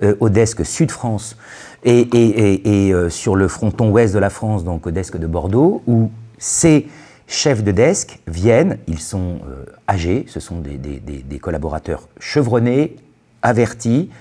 euh, 0.03 0.15
au 0.19 0.29
desk 0.29 0.63
Sud-France, 0.63 1.37
et, 1.83 2.07
euh, 2.13 3.09
sur 3.09 3.35
le 3.35 3.47
fronton 3.47 3.89
ouest 3.89 4.13
de 4.13 4.19
la 4.19 4.29
France, 4.29 4.63
donc 4.63 4.85
au 4.85 4.91
desk 4.91 5.17
de 5.17 5.25
Bordeaux, 5.25 5.81
où 5.87 6.11
ces 6.37 6.87
chefs 7.27 7.63
de 7.63 7.71
desk 7.71 8.19
viennent, 8.27 8.77
ils 8.87 8.99
sont 8.99 9.39
euh, 9.49 9.65
âgés, 9.89 10.25
ce 10.27 10.39
sont 10.39 10.59
des, 10.59 10.77
des 10.77 11.39
collaborateurs 11.39 12.09
chevronnés, 12.19 12.95
avertis, 13.41 14.11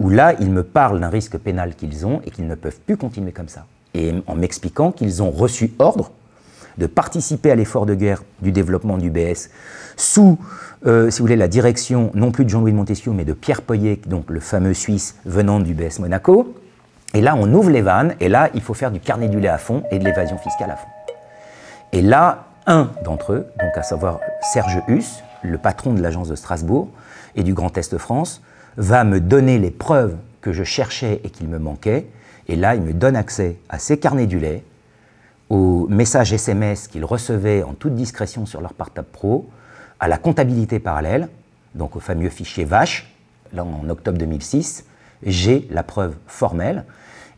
où 0.00 0.08
là, 0.08 0.32
ils 0.40 0.50
me 0.50 0.62
parlent 0.62 1.00
d'un 1.00 1.10
risque 1.10 1.36
pénal 1.36 1.74
qu'ils 1.74 2.06
ont 2.06 2.22
et 2.24 2.30
qu'ils 2.30 2.46
ne 2.46 2.54
peuvent 2.54 2.80
plus 2.86 2.96
continuer 2.96 3.32
comme 3.32 3.48
ça. 3.48 3.66
Et 3.92 4.12
en 4.26 4.34
m'expliquant 4.34 4.90
qu'ils 4.90 5.22
ont 5.22 5.30
reçu 5.30 5.72
ordre 5.78 6.10
de 6.78 6.86
participer 6.86 7.50
à 7.50 7.54
l'effort 7.54 7.86
de 7.86 7.94
guerre 7.94 8.22
du 8.42 8.52
développement 8.52 8.98
du 8.98 9.10
BS 9.10 9.50
sous, 9.96 10.38
euh, 10.86 11.10
si 11.10 11.18
vous 11.18 11.24
voulez, 11.24 11.36
la 11.36 11.48
direction 11.48 12.10
non 12.14 12.30
plus 12.30 12.44
de 12.44 12.50
Jean-Louis 12.50 12.72
de 12.72 12.76
Montesquieu, 12.76 13.12
mais 13.12 13.24
de 13.24 13.32
Pierre 13.32 13.62
Poyet, 13.62 14.00
donc 14.06 14.30
le 14.30 14.40
fameux 14.40 14.74
Suisse 14.74 15.16
venant 15.24 15.60
du 15.60 15.74
BS 15.74 16.00
Monaco. 16.00 16.54
Et 17.14 17.20
là, 17.20 17.36
on 17.36 17.52
ouvre 17.52 17.70
les 17.70 17.82
vannes, 17.82 18.14
et 18.20 18.28
là, 18.28 18.50
il 18.54 18.60
faut 18.60 18.74
faire 18.74 18.90
du 18.90 19.00
carnet 19.00 19.28
du 19.28 19.38
lait 19.38 19.48
à 19.48 19.58
fond 19.58 19.84
et 19.90 19.98
de 19.98 20.04
l'évasion 20.04 20.36
fiscale 20.38 20.70
à 20.70 20.76
fond. 20.76 20.88
Et 21.92 22.02
là, 22.02 22.46
un 22.66 22.90
d'entre 23.04 23.32
eux, 23.32 23.46
donc 23.60 23.76
à 23.76 23.82
savoir 23.82 24.18
Serge 24.52 24.82
Huss, 24.88 25.22
le 25.42 25.58
patron 25.58 25.92
de 25.92 26.02
l'agence 26.02 26.28
de 26.28 26.34
Strasbourg 26.34 26.88
et 27.36 27.42
du 27.42 27.54
Grand 27.54 27.76
Est 27.76 27.96
France, 27.98 28.42
va 28.76 29.04
me 29.04 29.20
donner 29.20 29.58
les 29.58 29.70
preuves 29.70 30.16
que 30.40 30.52
je 30.52 30.64
cherchais 30.64 31.20
et 31.22 31.30
qu'il 31.30 31.48
me 31.48 31.58
manquait. 31.58 32.06
Et 32.48 32.56
là, 32.56 32.74
il 32.74 32.82
me 32.82 32.92
donne 32.92 33.16
accès 33.16 33.58
à 33.68 33.78
ces 33.78 33.98
carnets 33.98 34.26
du 34.26 34.38
lait, 34.38 34.64
aux 35.50 35.86
messages 35.88 36.32
SMS 36.32 36.88
qu'ils 36.88 37.04
recevaient 37.04 37.62
en 37.62 37.74
toute 37.74 37.94
discrétion 37.94 38.46
sur 38.46 38.60
leur 38.60 38.74
portable 38.74 39.08
pro, 39.10 39.48
à 40.00 40.08
la 40.08 40.18
comptabilité 40.18 40.78
parallèle, 40.78 41.28
donc 41.74 41.96
au 41.96 42.00
fameux 42.00 42.28
fichier 42.28 42.64
vache, 42.64 43.12
là 43.52 43.64
en 43.64 43.88
octobre 43.88 44.18
2006, 44.18 44.84
j'ai 45.24 45.66
la 45.70 45.82
preuve 45.82 46.14
formelle. 46.26 46.84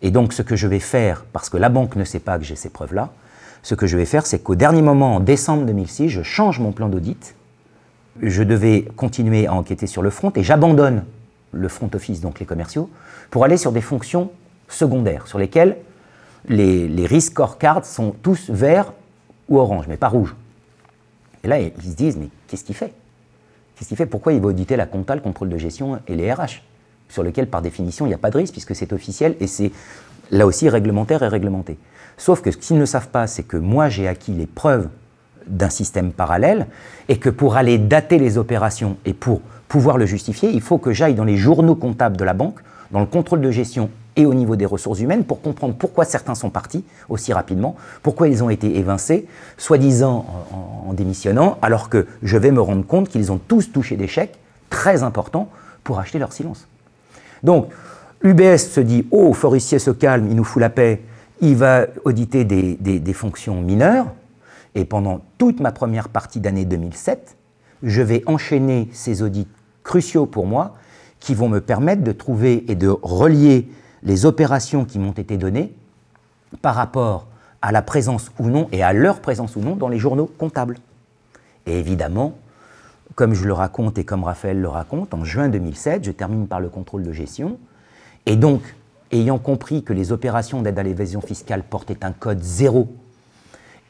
Et 0.03 0.11
donc 0.11 0.33
ce 0.33 0.43
que 0.43 0.57
je 0.57 0.67
vais 0.67 0.81
faire, 0.81 1.25
parce 1.33 1.49
que 1.49 1.57
la 1.57 1.69
banque 1.69 1.97
ne 1.97 2.05
sait 2.05 2.21
pas 2.21 2.39
que 2.39 2.45
j'ai 2.45 2.57
ces 2.57 2.71
preuves-là, 2.71 3.13
ce 3.63 3.75
que 3.75 3.87
je 3.87 3.97
vais 3.97 4.05
faire, 4.05 4.27
c'est 4.27 4.39
qu'au 4.39 4.55
dernier 4.55 4.83
moment, 4.83 5.17
en 5.17 5.21
décembre 5.21 5.65
2006, 5.65 6.09
je 6.09 6.23
change 6.23 6.61
mon 6.61 6.73
plan 6.73 6.89
d'audit 6.89 7.35
je 8.23 8.43
devais 8.43 8.83
continuer 8.97 9.47
à 9.47 9.55
enquêter 9.55 9.87
sur 9.87 10.03
le 10.03 10.11
front 10.11 10.33
et 10.35 10.43
j'abandonne 10.43 11.05
le 11.53 11.69
front 11.69 11.91
office, 11.95 12.21
donc 12.21 12.41
les 12.41 12.47
commerciaux, 12.47 12.91
pour 13.31 13.45
aller 13.45 13.57
sur 13.57 13.73
des 13.73 13.81
fonctions 13.81 14.31
secondaires, 14.69 15.27
sur 15.27 15.39
lesquelles 15.39 15.77
les, 16.49 16.89
les 16.89 17.07
risk 17.07 17.33
scorecards 17.33 17.85
sont 17.85 18.15
tous 18.23 18.51
verts 18.51 18.93
ou 19.49 19.59
orange, 19.59 19.87
mais 19.89 19.97
pas 19.97 20.09
rouge. 20.09 20.35
Et 21.45 21.49
là, 21.49 21.61
ils 21.61 21.73
se 21.83 21.97
disent, 21.97 22.17
mais 22.17 22.29
qu'est-ce 22.49 22.65
qu'il 22.65 22.75
fait? 22.75 22.93
Qu'est-ce 23.77 23.89
qu'il 23.89 23.97
fait? 23.97 24.07
Pourquoi 24.07 24.33
il 24.33 24.41
va 24.41 24.49
auditer 24.49 24.77
la 24.77 24.87
compta, 24.87 25.15
le 25.15 25.21
contrôle 25.21 25.49
de 25.49 25.59
gestion 25.59 26.01
et 26.09 26.17
les 26.17 26.33
RH 26.33 26.63
Sur 27.09 27.23
lequel, 27.23 27.47
par 27.47 27.63
définition, 27.63 28.07
il 28.07 28.09
n'y 28.09 28.15
a 28.15 28.19
pas 28.19 28.31
de 28.31 28.39
risque, 28.39 28.53
puisque 28.53 28.75
c'est 28.75 28.93
officiel 28.93 29.37
et 29.41 29.47
c'est 29.47 29.71
là 30.31 30.47
aussi 30.47 30.69
réglementaire 30.69 31.23
et 31.23 31.29
réglementé. 31.29 31.79
Sauf 32.17 32.41
que 32.41 32.51
ce 32.51 32.57
qu'ils 32.57 32.79
ne 32.79 32.87
savent 32.87 33.09
pas, 33.09 33.27
c'est 33.27 33.43
que 33.43 33.57
moi, 33.57 33.89
j'ai 33.89 34.09
acquis 34.09 34.33
les 34.33 34.47
preuves 34.47 34.89
d'un 35.47 35.71
système 35.71 36.13
parallèle 36.13 36.67
et 37.09 37.19
que 37.19 37.31
pour 37.31 37.57
aller 37.57 37.79
dater 37.79 38.19
les 38.19 38.39
opérations 38.39 38.97
et 39.05 39.13
pour 39.13 39.41
pouvoir 39.69 39.99
le 39.99 40.07
justifier, 40.07 40.51
il 40.51 40.61
faut 40.61 40.79
que 40.79 40.93
j'aille 40.93 41.15
dans 41.15 41.25
les 41.25 41.37
journaux 41.37 41.77
comptables 41.77 42.17
de 42.17 42.25
la 42.25 42.35
banque, 42.35 42.59
dans 42.91 43.01
le 43.01 43.07
contrôle 43.07 43.41
de 43.41 43.51
gestion 43.51 43.91
et 44.17 44.27
au 44.27 44.35
niveau 44.35 44.57
des 44.57 44.67
ressources 44.67 45.01
humaines 45.01 45.25
pour 45.25 45.43
comprendre 45.43 45.75
pourquoi 45.75 46.05
certains 46.05 46.35
sont 46.35 46.51
partis 46.51 46.85
aussi 47.09 47.33
rapidement, 47.33 47.77
pourquoi 48.03 48.29
ils 48.29 48.43
ont 48.43 48.51
été 48.51 48.79
évincés, 48.79 49.27
soi-disant 49.59 50.27
en, 50.87 50.93
démissionnant, 50.95 51.59
alors 51.63 51.89
que 51.89 52.07
je 52.23 52.37
vais 52.39 52.51
me 52.51 52.61
rendre 52.61 52.87
compte 52.87 53.09
qu'ils 53.09 53.31
ont 53.31 53.39
tous 53.39 53.73
touché 53.73 53.97
des 53.97 54.09
chèques 54.09 54.39
très 54.71 55.03
importants 55.03 55.51
pour 55.85 55.99
acheter 55.99 56.19
leur 56.19 56.33
silence. 56.33 56.67
Donc, 57.43 57.69
UBS 58.23 58.59
se 58.59 58.81
dit 58.81 59.07
Oh, 59.11 59.33
Forissier 59.35 59.79
se 59.79 59.91
calme, 59.91 60.29
il 60.29 60.37
nous 60.37 60.45
fout 60.45 60.61
la 60.61 60.71
paix, 60.71 61.03
il 61.41 61.57
va 61.57 61.87
auditer 62.05 62.45
des, 62.45 62.75
des 62.77 63.13
fonctions 63.13 63.61
mineures. 63.61 64.07
Et 64.75 64.85
pendant 64.85 65.21
toute 65.39 65.61
ma 65.61 65.73
première 65.73 66.09
partie 66.09 66.41
d'année 66.41 66.65
2007, 66.65 67.37
je 67.83 68.03
vais 68.03 68.23
enchaîner 68.27 68.89
ces 68.93 69.23
audits 69.23 69.49
cruciaux 69.85 70.27
pour 70.27 70.47
moi 70.47 70.75
qui 71.21 71.35
vont 71.35 71.49
me 71.49 71.61
permettre 71.61 72.03
de 72.03 72.13
trouver 72.13 72.65
et 72.69 72.75
de 72.75 72.89
relier 72.89 73.69
les 74.07 74.25
opérations 74.25 74.85
qui 74.85 74.99
m'ont 74.99 75.13
été 75.13 75.37
données 75.37 75.75
par 76.63 76.77
rapport 76.77 77.27
à 77.61 77.73
la 77.73 77.83
présence 77.83 78.31
ou 78.39 78.49
non 78.49 78.69
et 78.71 78.83
à 78.83 78.93
leur 78.93 79.21
présence 79.21 79.57
ou 79.57 79.61
non 79.61 79.75
dans 79.75 79.89
les 79.89 79.99
journaux 79.99 80.31
comptables. 80.39 80.79
Et 81.67 81.79
évidemment, 81.79 82.39
comme 83.17 83.35
je 83.35 83.45
le 83.45 83.53
raconte 83.53 83.99
et 83.99 84.05
comme 84.05 84.23
Raphaël 84.23 84.61
le 84.61 84.69
raconte, 84.69 85.13
en 85.13 85.25
juin 85.25 85.49
2007, 85.49 86.05
je 86.05 86.13
termine 86.13 86.47
par 86.47 86.61
le 86.61 86.69
contrôle 86.69 87.03
de 87.03 87.13
gestion. 87.13 87.59
Et 88.27 88.37
donc, 88.37 88.63
ayant 89.11 89.39
compris 89.39 89.83
que 89.83 89.93
les 89.93 90.13
opérations 90.13 90.63
d'aide 90.63 90.79
à 90.79 90.85
l'évasion 90.85 91.21
fiscale 91.21 91.65
portaient 91.65 92.05
un 92.05 92.13
code 92.13 92.43
zéro 92.43 92.89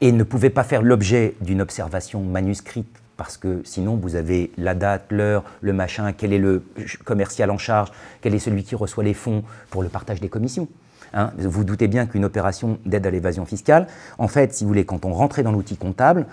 et 0.00 0.12
ne 0.12 0.22
pouvaient 0.22 0.50
pas 0.50 0.64
faire 0.64 0.80
l'objet 0.80 1.34
d'une 1.42 1.60
observation 1.60 2.22
manuscrite 2.22 3.02
parce 3.16 3.36
que 3.36 3.62
sinon 3.64 3.96
vous 3.96 4.16
avez 4.16 4.50
la 4.58 4.74
date, 4.74 5.06
l'heure, 5.10 5.44
le 5.60 5.72
machin, 5.72 6.12
quel 6.12 6.32
est 6.32 6.38
le 6.38 6.62
commercial 7.04 7.50
en 7.50 7.58
charge, 7.58 7.90
quel 8.20 8.34
est 8.34 8.38
celui 8.38 8.64
qui 8.64 8.74
reçoit 8.74 9.04
les 9.04 9.14
fonds 9.14 9.42
pour 9.70 9.82
le 9.82 9.88
partage 9.88 10.20
des 10.20 10.28
commissions. 10.28 10.68
Hein. 11.14 11.32
vous 11.38 11.64
doutez 11.64 11.88
bien 11.88 12.06
qu'une 12.06 12.24
opération 12.24 12.78
d'aide 12.84 13.06
à 13.06 13.10
l'évasion 13.10 13.46
fiscale, 13.46 13.86
en 14.18 14.28
fait, 14.28 14.52
si 14.52 14.64
vous 14.64 14.68
voulez, 14.68 14.84
quand 14.84 15.04
on 15.04 15.12
rentrait 15.12 15.42
dans 15.42 15.52
l'outil 15.52 15.76
comptable, 15.76 16.26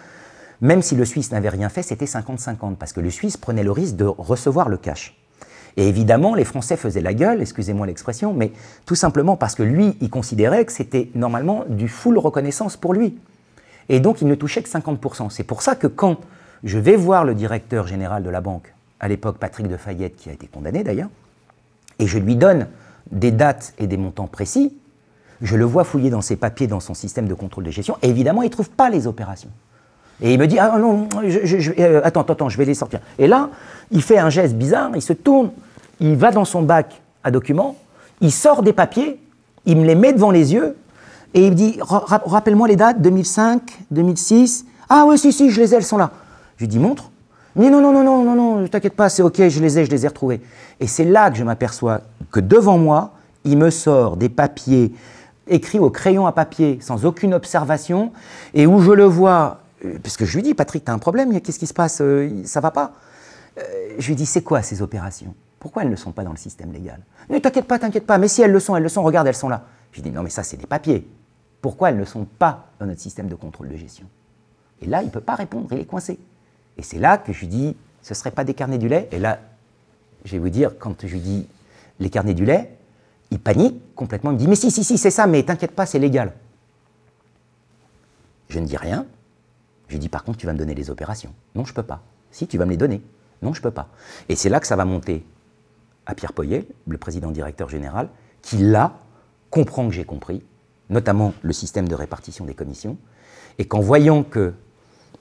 même 0.62 0.82
si 0.82 0.96
le 0.96 1.06
Suisse 1.06 1.32
n'avait 1.32 1.50
rien 1.50 1.69
fait, 1.69 1.84
c'était 1.84 2.06
50-50, 2.06 2.76
parce 2.76 2.91
que 2.91 3.00
le 3.00 3.10
Suisse 3.10 3.38
prenait 3.38 3.63
le 3.63 3.72
risque 3.72 3.96
de 3.96 4.06
recevoir 4.06 4.69
le 4.69 4.78
cash. 4.78 5.15
Et 5.78 5.88
évidemment, 5.88 6.36
les 6.36 6.46
Français 6.46 6.78
faisaient 6.78 7.02
la 7.02 7.13
gueule, 7.13 7.41
excusez-moi 7.41 7.88
l'expression, 7.88 8.34
mais 8.34 8.52
tout 8.86 8.96
simplement 8.96 9.36
parce 9.36 9.56
que 9.56 9.63
lui, 9.63 9.98
il 10.02 10.10
considérait 10.10 10.65
que 10.65 10.72
c'était 10.72 11.10
normalement 11.15 11.65
du 11.67 11.88
full 11.88 12.17
reconnaissance 12.17 12.78
pour 12.78 12.93
lui. 12.93 13.17
Et 13.89 14.00
donc, 14.00 14.22
il 14.22 14.28
ne 14.28 14.36
touchait 14.36 14.62
que 14.62 14.69
50%. 14.69 15.30
C'est 15.30 15.43
pour 15.43 15.62
ça 15.62 15.76
que 15.76 15.88
quand 15.88 16.19
je 16.63 16.80
vais 16.80 16.95
voir 16.95 17.26
le 17.26 17.36
directeur 17.36 17.88
général 17.88 18.23
de 18.23 18.30
la 18.30 18.41
banque, 18.41 18.73
à 18.99 19.08
l'époque 19.08 19.38
Patrick 19.38 19.67
de 19.67 19.78
Fayette, 19.78 20.15
qui 20.15 20.30
a 20.30 20.34
été 20.34 20.47
condamné 20.47 20.84
d'ailleurs, 20.84 21.10
et 21.99 22.08
je 22.08 22.17
lui 22.17 22.36
donne 22.36 22.67
des 23.12 23.32
dates 23.32 23.73
et 23.78 23.88
des 23.88 23.97
montants 23.97 24.28
précis. 24.28 24.76
Je 25.41 25.58
le 25.58 25.65
vois 25.65 25.84
fouiller 25.84 26.10
dans 26.10 26.21
ses 26.21 26.38
papiers, 26.38 26.67
dans 26.67 26.80
son 26.80 26.93
système 26.93 27.28
de 27.28 27.34
contrôle 27.34 27.65
de 27.65 27.71
gestion, 27.71 27.97
et 28.02 28.10
évidemment, 28.10 28.43
il 28.43 28.47
ne 28.47 28.52
trouve 28.52 28.69
pas 28.69 28.89
les 28.89 29.08
opérations. 29.08 29.49
Et 30.21 30.34
il 30.34 30.39
me 30.39 30.47
dit, 30.47 30.58
ah 30.58 30.78
non, 30.80 31.10
je, 31.28 31.82
euh, 31.82 32.02
attends, 32.04 32.21
attends, 32.21 32.47
je 32.47 32.58
vais 32.58 32.65
les 32.65 32.76
sortir. 32.76 33.02
Et 33.17 33.28
là, 33.28 33.49
il 33.91 34.02
fait 34.02 34.19
un 34.19 34.30
geste 34.30 34.56
bizarre, 34.56 34.91
il 34.95 35.02
se 35.02 35.13
tourne, 35.13 35.52
il 35.99 36.15
va 36.15 36.32
dans 36.32 36.45
son 36.45 36.62
bac 36.62 37.02
à 37.23 37.32
documents, 37.32 37.76
il 38.21 38.32
sort 38.32 38.63
des 38.63 38.73
papiers, 38.73 39.19
il 39.65 39.78
me 39.78 39.86
les 39.86 39.95
met 39.95 40.13
devant 40.13 40.32
les 40.32 40.54
yeux, 40.54 40.78
et 41.34 41.45
il 41.45 41.52
me 41.52 41.56
dit, 41.56 41.80
rappelle-moi 41.82 42.67
les 42.67 42.76
dates, 42.76 43.02
2005, 43.02 43.80
2006. 43.91 44.65
Ah 44.88 45.06
oui, 45.08 45.17
si, 45.17 45.34
si, 45.34 45.49
je 45.49 45.60
les 45.60 45.73
ai, 45.73 45.78
elles 45.78 45.84
sont 45.84 45.97
là. 45.97 46.12
Je 46.63 46.65
lui 46.65 46.69
dis 46.69 46.80
montre. 46.80 47.12
Mais 47.58 47.69
non, 47.69 47.82
non, 47.82 47.91
non, 47.91 48.06
non, 48.06 48.23
non, 48.23 48.36
non, 48.36 48.67
t'inquiète 48.69 48.95
pas, 48.95 49.10
c'est 49.10 49.21
ok, 49.21 49.49
je 49.49 49.60
les 49.60 49.80
ai, 49.80 49.84
je 49.84 49.91
les 49.91 50.06
ai 50.06 50.08
retrouvés. 50.08 50.39
Et 50.80 50.88
c'est 50.88 51.04
là 51.04 51.30
que 51.30 51.36
je 51.36 51.43
m'aperçois 51.43 51.99
que 52.32 52.39
devant 52.39 52.78
moi, 52.78 53.12
il 53.43 53.58
me 53.58 53.69
sort 53.69 54.15
des 54.15 54.30
papiers 54.30 54.93
écrits 55.45 55.80
au 55.80 55.89
crayon 55.89 56.26
à 56.26 56.32
papier, 56.32 56.80
sans 56.80 57.06
aucune 57.06 57.34
observation, 57.34 58.13
et 58.54 58.65
où 58.65 58.80
je 58.80 58.93
le 58.93 59.04
vois, 59.04 59.60
euh, 59.84 59.99
parce 60.02 60.15
que 60.15 60.23
je 60.23 60.38
lui 60.38 60.41
dis, 60.41 60.54
Patrick, 60.54 60.86
t'as 60.86 60.93
un 60.93 60.99
problème, 60.99 61.41
qu'est-ce 61.41 61.60
qui 61.60 61.67
se 61.67 61.73
passe, 61.73 61.99
euh, 61.99 62.30
ça 62.45 62.62
va 62.62 62.71
pas? 62.71 62.93
Euh, 63.58 63.62
Je 63.99 64.08
lui 64.08 64.15
dis, 64.15 64.26
c'est 64.26 64.41
quoi 64.41 64.62
ces 64.62 64.82
opérations? 64.82 65.36
Pourquoi 65.60 65.84
elles 65.84 65.91
ne 65.91 65.97
sont 65.97 66.13
pas 66.13 66.23
dans 66.23 66.32
le 66.32 66.38
système 66.38 66.71
légal? 66.71 67.02
Ne 67.30 67.39
t'inquiète 67.39 67.67
pas, 67.67 67.78
t'inquiète 67.78 68.08
pas, 68.08 68.17
mais 68.17 68.30
si 68.30 68.41
elles 68.41 68.54
le 68.54 68.62
sont, 68.62 68.78
elles 68.78 68.84
le 68.84 68.89
sont, 68.89 69.04
regarde, 69.04 69.28
elles 69.28 69.36
sont 69.36 69.49
là. 69.49 69.63
Je 69.91 69.97
lui 69.97 70.10
dis, 70.10 70.15
non, 70.15 70.23
mais 70.23 70.30
ça, 70.30 70.43
c'est 70.43 70.56
des 70.56 70.65
papiers. 70.65 71.06
Pourquoi 71.62 71.89
elles 71.89 71.97
ne 71.97 72.06
sont 72.06 72.23
pas 72.23 72.67
dans 72.80 72.86
notre 72.86 73.02
système 73.02 73.28
de 73.28 73.36
contrôle 73.36 73.67
de 73.67 73.76
gestion? 73.76 74.06
Et 74.82 74.86
là, 74.86 75.02
il 75.02 75.08
ne 75.08 75.12
peut 75.12 75.19
pas 75.19 75.36
répondre, 75.36 75.67
il 75.73 75.80
est 75.80 75.86
coincé. 75.86 76.17
Et 76.78 76.84
c'est 76.84 77.00
là 77.00 77.18
que 77.18 77.34
je 77.34 77.42
lui 77.42 77.48
dis, 77.48 77.76
ce 78.02 78.14
ne 78.14 78.16
serait 78.16 78.32
pas 78.32 78.44
des 78.44 78.54
carnets 78.54 78.78
du 78.78 78.88
lait 78.88 79.08
Et 79.12 79.20
là, 79.20 79.40
je 80.26 80.32
vais 80.32 80.40
vous 80.40 80.50
dire, 80.50 80.72
quand 80.78 81.06
je 81.06 81.14
lui 81.14 81.20
dis 81.20 81.48
les 82.00 82.10
carnets 82.10 82.34
du 82.34 82.46
lait, 82.46 82.78
il 83.32 83.40
panique 83.40 83.96
complètement. 83.96 84.32
Il 84.32 84.36
me 84.36 84.40
dit, 84.40 84.48
mais 84.48 84.56
si, 84.56 84.72
si, 84.72 84.84
si, 84.84 84.98
c'est 84.98 85.12
ça, 85.12 85.28
mais 85.28 85.44
t'inquiète 85.44 85.72
pas, 85.72 85.86
c'est 85.86 86.00
légal. 86.00 86.34
Je 88.50 88.60
ne 88.60 88.66
dis 88.66 88.78
rien. 88.78 89.06
Je 89.88 89.94
lui 89.94 90.00
dis, 90.00 90.10
par 90.10 90.24
contre, 90.24 90.38
tu 90.38 90.46
vas 90.46 90.54
me 90.54 90.58
donner 90.58 90.76
les 90.76 90.90
opérations. 90.90 91.34
Non, 91.56 91.66
je 91.66 91.72
ne 91.72 91.76
peux 91.76 91.84
pas. 91.84 92.02
Si, 92.32 92.48
tu 92.48 92.58
vas 92.58 92.66
me 92.66 92.72
les 92.72 92.78
donner. 92.78 93.02
Non, 93.42 93.54
je 93.54 93.60
ne 93.60 93.64
peux 93.64 93.72
pas. 93.72 93.90
Et 94.30 94.36
c'est 94.36 94.50
là 94.50 94.60
que 94.60 94.68
ça 94.68 94.76
va 94.76 94.86
monter 94.86 95.26
à 96.06 96.16
Pierre 96.16 96.34
Poyet, 96.34 96.68
le 96.88 96.98
président 96.98 97.32
directeur 97.32 97.70
général, 97.70 98.10
qui 98.42 98.58
là 98.58 99.00
comprend 99.50 99.88
que 99.88 99.94
j'ai 99.94 100.06
compris, 100.06 100.44
notamment 100.90 101.34
le 101.42 101.54
système 101.54 101.88
de 101.88 101.96
répartition 101.96 102.46
des 102.46 102.54
commissions, 102.54 102.98
et 103.58 103.66
qu'en 103.66 103.80
voyant 103.80 104.24
que 104.24 104.54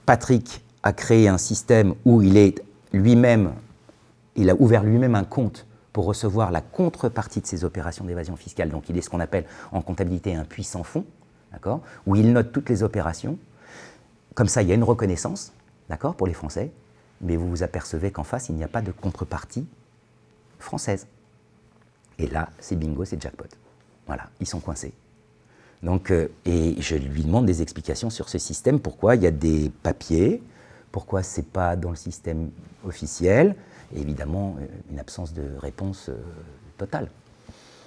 Patrick 0.05 0.62
a 0.83 0.93
créé 0.93 1.27
un 1.27 1.37
système 1.37 1.95
où 2.05 2.21
il 2.21 2.37
est 2.37 2.63
lui-même, 2.91 3.53
il 4.35 4.49
a 4.49 4.55
ouvert 4.55 4.83
lui-même 4.83 5.15
un 5.15 5.23
compte 5.23 5.65
pour 5.93 6.05
recevoir 6.05 6.51
la 6.51 6.61
contrepartie 6.61 7.41
de 7.41 7.47
ses 7.47 7.63
opérations 7.63 8.03
d'évasion 8.05 8.35
fiscale. 8.35 8.69
Donc 8.69 8.89
il 8.89 8.97
est 8.97 9.01
ce 9.01 9.09
qu'on 9.09 9.19
appelle 9.19 9.45
en 9.71 9.81
comptabilité 9.81 10.35
un 10.35 10.43
puissant 10.43 10.83
fonds, 10.83 11.05
d'accord, 11.51 11.81
où 12.05 12.15
il 12.15 12.33
note 12.33 12.51
toutes 12.51 12.69
les 12.69 12.83
opérations. 12.83 13.37
Comme 14.33 14.47
ça, 14.47 14.61
il 14.63 14.69
y 14.69 14.71
a 14.71 14.75
une 14.75 14.83
reconnaissance, 14.83 15.53
d'accord, 15.89 16.15
pour 16.15 16.27
les 16.27 16.33
Français, 16.33 16.71
mais 17.21 17.37
vous 17.37 17.47
vous 17.47 17.63
apercevez 17.63 18.11
qu'en 18.11 18.23
face, 18.23 18.49
il 18.49 18.55
n'y 18.55 18.63
a 18.63 18.67
pas 18.67 18.81
de 18.81 18.91
contrepartie 18.91 19.65
française. 20.59 21.07
Et 22.17 22.27
là, 22.27 22.49
c'est 22.59 22.75
bingo, 22.75 23.05
c'est 23.05 23.21
jackpot. 23.21 23.45
Voilà, 24.07 24.29
ils 24.39 24.47
sont 24.47 24.59
coincés. 24.59 24.93
Donc, 25.83 26.11
euh, 26.11 26.29
et 26.45 26.75
je 26.81 26.95
lui 26.95 27.23
demande 27.23 27.45
des 27.45 27.61
explications 27.61 28.09
sur 28.09 28.29
ce 28.29 28.37
système, 28.37 28.79
pourquoi 28.79 29.15
il 29.15 29.23
y 29.23 29.27
a 29.27 29.31
des 29.31 29.71
papiers, 29.83 30.41
pourquoi 30.93 31.23
ce 31.23 31.41
n'est 31.41 31.47
pas 31.47 31.75
dans 31.75 31.89
le 31.89 31.97
système 31.97 32.51
officiel 32.85 33.55
évidemment, 33.95 34.55
euh, 34.59 34.65
une 34.91 34.99
absence 34.99 35.33
de 35.33 35.43
réponse 35.59 36.09
euh, 36.09 36.15
totale. 36.77 37.09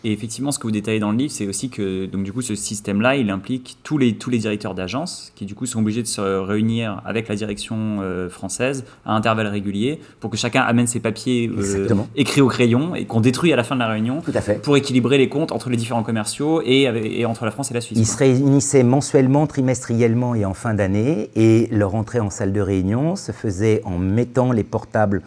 Et 0.06 0.12
effectivement, 0.12 0.52
ce 0.52 0.60
que 0.60 0.68
vous 0.68 0.70
détaillez 0.70 1.00
dans 1.00 1.10
le 1.10 1.16
livre, 1.16 1.32
c'est 1.32 1.48
aussi 1.48 1.68
que 1.68 2.06
donc, 2.06 2.22
du 2.22 2.32
coup, 2.32 2.40
ce 2.40 2.54
système-là, 2.54 3.16
il 3.16 3.28
implique 3.28 3.78
tous 3.82 3.98
les, 3.98 4.14
tous 4.14 4.30
les 4.30 4.38
directeurs 4.38 4.76
d'agence 4.76 5.32
qui, 5.34 5.46
du 5.46 5.56
coup, 5.56 5.66
sont 5.66 5.80
obligés 5.80 6.02
de 6.02 6.06
se 6.06 6.20
réunir 6.20 7.02
avec 7.04 7.26
la 7.26 7.34
direction 7.34 7.98
euh, 8.02 8.28
française 8.28 8.84
à 9.04 9.16
intervalles 9.16 9.48
réguliers 9.48 9.98
pour 10.20 10.30
que 10.30 10.36
chacun 10.36 10.60
amène 10.60 10.86
ses 10.86 11.00
papiers 11.00 11.50
euh, 11.58 11.88
écrits 12.14 12.40
au 12.40 12.46
crayon 12.46 12.94
et 12.94 13.04
qu'on 13.04 13.20
détruit 13.20 13.52
à 13.52 13.56
la 13.56 13.64
fin 13.64 13.74
de 13.74 13.80
la 13.80 13.88
réunion 13.88 14.20
Tout 14.20 14.30
à 14.32 14.40
fait. 14.40 14.62
pour 14.62 14.76
équilibrer 14.76 15.18
les 15.18 15.28
comptes 15.28 15.50
entre 15.50 15.70
les 15.70 15.76
différents 15.76 16.04
commerciaux 16.04 16.62
et, 16.64 16.82
et 16.82 17.26
entre 17.26 17.44
la 17.44 17.50
France 17.50 17.72
et 17.72 17.74
la 17.74 17.80
Suisse. 17.80 17.98
Ils 17.98 18.06
se 18.06 18.16
réunissaient 18.16 18.84
mensuellement, 18.84 19.48
trimestriellement 19.48 20.36
et 20.36 20.44
en 20.44 20.54
fin 20.54 20.74
d'année 20.74 21.30
et 21.34 21.66
leur 21.72 21.96
entrée 21.96 22.20
en 22.20 22.30
salle 22.30 22.52
de 22.52 22.60
réunion 22.60 23.16
se 23.16 23.32
faisait 23.32 23.82
en 23.84 23.98
mettant 23.98 24.52
les 24.52 24.62
portables 24.62 25.22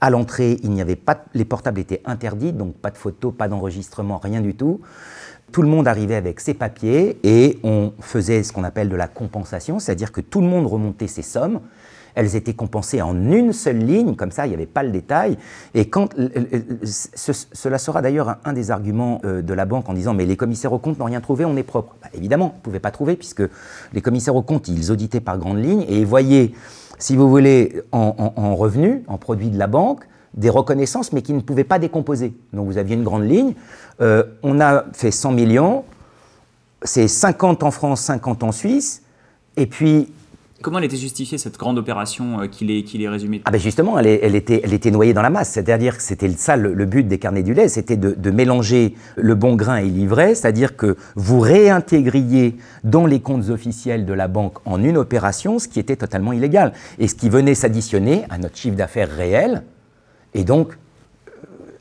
à 0.00 0.10
l'entrée, 0.10 0.58
il 0.62 0.70
n'y 0.70 0.80
avait 0.80 0.96
pas, 0.96 1.24
les 1.34 1.44
portables 1.44 1.80
étaient 1.80 2.02
interdits, 2.04 2.52
donc 2.52 2.74
pas 2.74 2.90
de 2.90 2.98
photos, 2.98 3.32
pas 3.36 3.48
d'enregistrement, 3.48 4.18
rien 4.18 4.40
du 4.40 4.54
tout. 4.54 4.80
Tout 5.52 5.62
le 5.62 5.68
monde 5.68 5.88
arrivait 5.88 6.16
avec 6.16 6.40
ses 6.40 6.54
papiers 6.54 7.18
et 7.22 7.58
on 7.62 7.92
faisait 8.00 8.42
ce 8.42 8.52
qu'on 8.52 8.64
appelle 8.64 8.88
de 8.88 8.96
la 8.96 9.08
compensation, 9.08 9.78
c'est-à-dire 9.78 10.12
que 10.12 10.20
tout 10.20 10.40
le 10.40 10.48
monde 10.48 10.66
remontait 10.66 11.06
ses 11.06 11.22
sommes 11.22 11.60
elles 12.16 12.34
étaient 12.34 12.54
compensées 12.54 13.00
en 13.00 13.14
une 13.30 13.52
seule 13.52 13.78
ligne, 13.78 14.16
comme 14.16 14.32
ça, 14.32 14.46
il 14.46 14.48
n'y 14.48 14.54
avait 14.56 14.66
pas 14.66 14.82
le 14.82 14.90
détail. 14.90 15.38
Et 15.74 15.88
quand, 15.88 16.08
cela 16.82 17.78
sera 17.78 18.02
d'ailleurs 18.02 18.38
un, 18.44 18.52
des 18.52 18.70
arguments 18.72 19.20
de 19.22 19.54
la 19.54 19.66
banque 19.66 19.88
en 19.88 19.94
disant 19.94 20.14
mais 20.14 20.26
les 20.26 20.36
commissaires 20.36 20.72
aux 20.72 20.78
comptes 20.78 20.98
n'ont 20.98 21.04
rien 21.04 21.20
trouvé, 21.20 21.44
on 21.44 21.56
est 21.56 21.62
propre. 21.62 21.94
Bah, 22.02 22.08
évidemment, 22.14 22.48
vous 22.48 22.56
ne 22.56 22.62
pouvez 22.62 22.80
pas 22.80 22.90
trouver 22.90 23.16
puisque 23.16 23.42
les 23.92 24.00
commissaires 24.00 24.34
aux 24.34 24.42
comptes, 24.42 24.66
ils 24.66 24.90
auditaient 24.90 25.20
par 25.20 25.38
grandes 25.38 25.62
lignes 25.62 25.84
et 25.88 26.04
voyaient, 26.04 26.52
si 26.98 27.16
vous 27.16 27.28
voulez, 27.28 27.82
en, 27.92 28.32
en 28.34 28.56
revenus, 28.56 29.02
en 29.06 29.18
produits 29.18 29.50
de 29.50 29.58
la 29.58 29.66
banque, 29.66 30.06
des 30.34 30.50
reconnaissances, 30.50 31.12
mais 31.12 31.22
qui 31.22 31.32
ne 31.32 31.40
pouvaient 31.40 31.64
pas 31.64 31.78
décomposer. 31.78 32.34
Donc 32.52 32.66
vous 32.66 32.78
aviez 32.78 32.96
une 32.96 33.04
grande 33.04 33.24
ligne. 33.24 33.54
Euh, 34.00 34.24
on 34.42 34.60
a 34.60 34.84
fait 34.92 35.10
100 35.10 35.32
millions, 35.32 35.84
c'est 36.82 37.08
50 37.08 37.62
en 37.62 37.70
France, 37.70 38.00
50 38.02 38.42
en 38.42 38.52
Suisse, 38.52 39.02
et 39.56 39.66
puis... 39.66 40.12
Comment 40.62 40.78
elle 40.78 40.84
était 40.84 40.96
justifiée, 40.96 41.36
cette 41.36 41.58
grande 41.58 41.78
opération 41.78 42.40
euh, 42.40 42.46
qu'il 42.46 42.70
est, 42.70 43.08
résumée? 43.08 43.42
Ah 43.44 43.50
ben 43.50 43.60
justement, 43.60 43.98
elle, 43.98 44.06
elle, 44.06 44.34
était, 44.34 44.62
elle 44.64 44.72
était 44.72 44.90
noyée 44.90 45.12
dans 45.12 45.22
la 45.22 45.28
masse. 45.28 45.50
C'est-à-dire 45.50 45.96
que 45.98 46.02
c'était 46.02 46.30
ça 46.30 46.56
le, 46.56 46.84
but 46.86 47.06
des 47.06 47.18
carnets 47.18 47.42
du 47.42 47.52
lait, 47.52 47.68
c'était 47.68 47.96
de, 47.96 48.12
de, 48.12 48.30
mélanger 48.30 48.94
le 49.16 49.34
bon 49.34 49.54
grain 49.54 49.76
et 49.76 49.88
l'ivraie, 49.88 50.34
c'est-à-dire 50.34 50.76
que 50.76 50.96
vous 51.14 51.40
réintégriez 51.40 52.56
dans 52.84 53.04
les 53.06 53.20
comptes 53.20 53.50
officiels 53.50 54.06
de 54.06 54.12
la 54.14 54.28
banque 54.28 54.56
en 54.64 54.82
une 54.82 54.96
opération, 54.96 55.58
ce 55.58 55.68
qui 55.68 55.78
était 55.78 55.96
totalement 55.96 56.32
illégal, 56.32 56.72
et 56.98 57.06
ce 57.06 57.14
qui 57.14 57.28
venait 57.28 57.54
s'additionner 57.54 58.24
à 58.30 58.38
notre 58.38 58.56
chiffre 58.56 58.76
d'affaires 58.76 59.10
réel, 59.10 59.62
et 60.32 60.44
donc, 60.44 60.72
euh, 61.28 61.32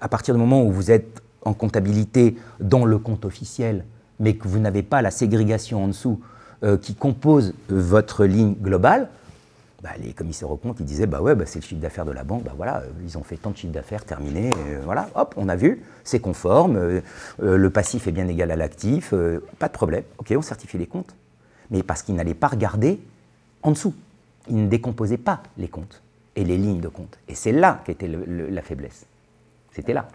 à 0.01 0.09
partir 0.09 0.33
du 0.33 0.39
moment 0.39 0.63
où 0.63 0.71
vous 0.71 0.91
êtes 0.91 1.21
en 1.43 1.53
comptabilité 1.53 2.35
dans 2.59 2.83
le 2.83 2.97
compte 2.97 3.23
officiel, 3.23 3.85
mais 4.19 4.35
que 4.35 4.47
vous 4.47 4.59
n'avez 4.59 4.83
pas 4.83 5.01
la 5.01 5.11
ségrégation 5.11 5.83
en 5.83 5.87
dessous 5.87 6.19
euh, 6.63 6.77
qui 6.77 6.95
compose 6.95 7.53
votre 7.69 8.25
ligne 8.25 8.55
globale, 8.55 9.09
bah, 9.83 9.91
les 10.01 10.13
commissaires 10.13 10.49
aux 10.49 10.57
comptes, 10.57 10.79
ils 10.79 10.85
disaient, 10.85 11.05
bah 11.05 11.21
ouais, 11.21 11.35
bah, 11.35 11.45
c'est 11.45 11.59
le 11.59 11.65
chiffre 11.65 11.81
d'affaires 11.81 12.05
de 12.05 12.11
la 12.11 12.23
banque, 12.23 12.43
voilà, 12.55 12.77
euh, 12.77 12.89
ils 13.03 13.17
ont 13.17 13.23
fait 13.23 13.37
tant 13.37 13.51
de 13.51 13.57
chiffre 13.57 13.73
d'affaires, 13.73 14.03
terminé, 14.05 14.51
voilà, 14.83 15.09
hop, 15.15 15.33
on 15.37 15.47
a 15.49 15.55
vu, 15.55 15.83
c'est 16.03 16.19
conforme, 16.19 17.01
le 17.39 17.69
passif 17.69 18.07
est 18.07 18.11
bien 18.11 18.27
égal 18.27 18.51
à 18.51 18.55
l'actif, 18.55 19.13
pas 19.59 19.67
de 19.67 19.73
problème, 19.73 20.03
ok, 20.17 20.33
on 20.37 20.41
certifie 20.41 20.77
les 20.77 20.87
comptes. 20.87 21.15
Mais 21.71 21.83
parce 21.83 22.03
qu'ils 22.03 22.15
n'allaient 22.15 22.33
pas 22.33 22.47
regarder 22.47 22.99
en 23.63 23.71
dessous, 23.71 23.93
ils 24.47 24.55
ne 24.55 24.67
décomposaient 24.67 25.17
pas 25.17 25.41
les 25.57 25.67
comptes 25.67 26.03
et 26.35 26.43
les 26.43 26.57
lignes 26.57 26.81
de 26.81 26.87
compte. 26.87 27.17
Et 27.27 27.35
c'est 27.35 27.51
là 27.51 27.81
qu'était 27.85 28.07
la 28.07 28.61
faiblesse. 28.61 29.05
C'était 29.71 29.93
là. 29.93 30.07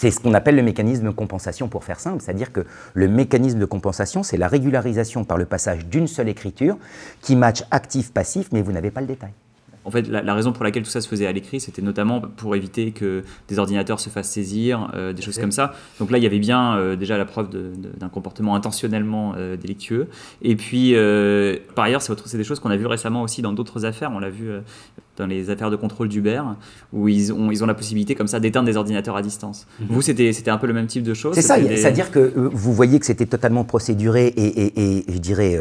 C'est 0.00 0.12
ce 0.12 0.20
qu'on 0.20 0.32
appelle 0.32 0.54
le 0.54 0.62
mécanisme 0.62 1.06
de 1.06 1.10
compensation 1.10 1.66
pour 1.66 1.82
faire 1.82 1.98
simple, 1.98 2.22
c'est-à-dire 2.22 2.52
que 2.52 2.64
le 2.94 3.08
mécanisme 3.08 3.58
de 3.58 3.64
compensation, 3.64 4.22
c'est 4.22 4.36
la 4.36 4.46
régularisation 4.46 5.24
par 5.24 5.38
le 5.38 5.44
passage 5.44 5.86
d'une 5.86 6.06
seule 6.06 6.28
écriture 6.28 6.78
qui 7.20 7.34
match 7.34 7.64
actif-passif, 7.72 8.50
mais 8.52 8.62
vous 8.62 8.70
n'avez 8.70 8.92
pas 8.92 9.00
le 9.00 9.08
détail. 9.08 9.32
En 9.84 9.90
fait, 9.90 10.06
la, 10.06 10.34
raison 10.34 10.52
pour 10.52 10.62
laquelle 10.62 10.84
tout 10.84 10.90
ça 10.90 11.00
se 11.00 11.08
faisait 11.08 11.26
à 11.26 11.32
l'écrit, 11.32 11.58
c'était 11.58 11.82
notamment 11.82 12.20
pour 12.20 12.54
éviter 12.54 12.92
que 12.92 13.24
des 13.48 13.58
ordinateurs 13.58 13.98
se 13.98 14.08
fassent 14.08 14.30
saisir, 14.30 14.88
euh, 14.94 15.12
des 15.12 15.22
choses 15.22 15.38
comme 15.38 15.50
ça. 15.50 15.72
Donc 15.98 16.12
là, 16.12 16.18
il 16.18 16.22
y 16.22 16.26
avait 16.28 16.38
bien 16.38 16.76
euh, 16.76 16.94
déjà 16.94 17.18
la 17.18 17.24
preuve 17.24 17.48
d'un 17.50 18.08
comportement 18.08 18.54
intentionnellement 18.54 19.32
euh, 19.36 19.56
délictueux. 19.56 20.06
Et 20.42 20.54
puis, 20.54 20.94
par 21.74 21.86
ailleurs, 21.86 22.02
c'est 22.02 22.36
des 22.36 22.44
choses 22.44 22.60
qu'on 22.60 22.70
a 22.70 22.76
vues 22.76 22.86
récemment 22.86 23.22
aussi 23.22 23.42
dans 23.42 23.52
d'autres 23.52 23.84
affaires. 23.84 24.12
On 24.12 24.20
l'a 24.20 24.30
vu 24.30 24.50
dans 25.18 25.26
les 25.26 25.50
affaires 25.50 25.70
de 25.70 25.76
contrôle 25.76 26.08
d'Uber, 26.08 26.42
où 26.92 27.08
ils 27.08 27.32
ont, 27.32 27.50
ils 27.50 27.62
ont 27.62 27.66
la 27.66 27.74
possibilité 27.74 28.14
comme 28.14 28.28
ça 28.28 28.40
d'éteindre 28.40 28.66
des 28.66 28.76
ordinateurs 28.76 29.16
à 29.16 29.22
distance. 29.22 29.66
Mhm. 29.80 29.86
Vous, 29.90 30.02
c'était 30.02 30.50
un 30.50 30.58
peu 30.58 30.66
le 30.66 30.72
même 30.72 30.86
type 30.86 31.02
de 31.02 31.14
choses 31.14 31.34
C'est 31.34 31.42
ça, 31.42 31.56
c'est-à-dire 31.56 32.10
que 32.10 32.32
vous 32.52 32.72
voyez 32.72 32.98
que 32.98 33.06
c'était 33.06 33.26
totalement 33.26 33.64
procéduré 33.64 34.26
et, 34.28 34.98
et 34.98 35.04
je 35.08 35.18
dirais 35.18 35.58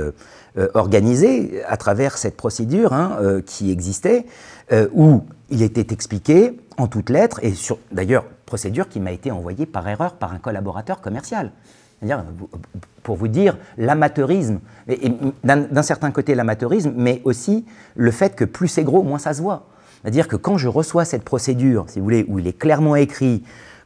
euh, 0.58 0.70
organisé 0.74 1.62
à 1.67 1.78
travers 1.78 2.17
cette 2.17 2.36
procédure 2.36 2.91
hein, 2.91 3.17
euh, 3.22 3.41
qui 3.46 3.70
existait, 3.70 4.26
euh, 4.72 4.88
où 4.91 5.22
il 5.52 5.62
était 5.62 5.93
expliqué 5.93 6.54
en 6.78 6.88
toutes 6.88 7.12
lettres, 7.12 7.39
et 7.43 7.54
d'ailleurs, 7.91 8.26
procédure 8.48 8.89
qui 8.89 9.00
m'a 9.00 9.12
été 9.12 9.30
envoyée 9.30 9.67
par 9.67 9.88
erreur 9.88 10.13
par 10.13 10.34
un 10.34 10.39
collaborateur 10.39 11.00
commercial. 11.00 11.52
Pour 13.03 13.15
vous 13.15 13.27
dire 13.27 13.57
l'amateurisme, 13.77 14.60
et, 14.88 15.12
d'un 15.43 15.81
certain 15.81 16.12
côté 16.12 16.36
l'amateurisme, 16.36 16.93
mais 16.95 17.21
aussi 17.23 17.65
le 17.95 18.12
fait 18.12 18.36
que 18.36 18.45
plus 18.45 18.67
c'est 18.67 18.83
gros, 18.83 19.01
moins 19.03 19.19
ça 19.19 19.33
se 19.33 19.41
voit. 19.41 19.67
C'est-à-dire 20.01 20.27
que 20.27 20.36
quand 20.36 20.57
je 20.57 20.67
reçois 20.67 21.05
cette 21.05 21.23
procédure, 21.23 21.86
si 21.88 21.99
vous 21.99 22.05
voulez, 22.05 22.25
où 22.27 22.39
il 22.39 22.47
est 22.47 22.57
clairement 22.57 22.95
écrit 22.95 23.43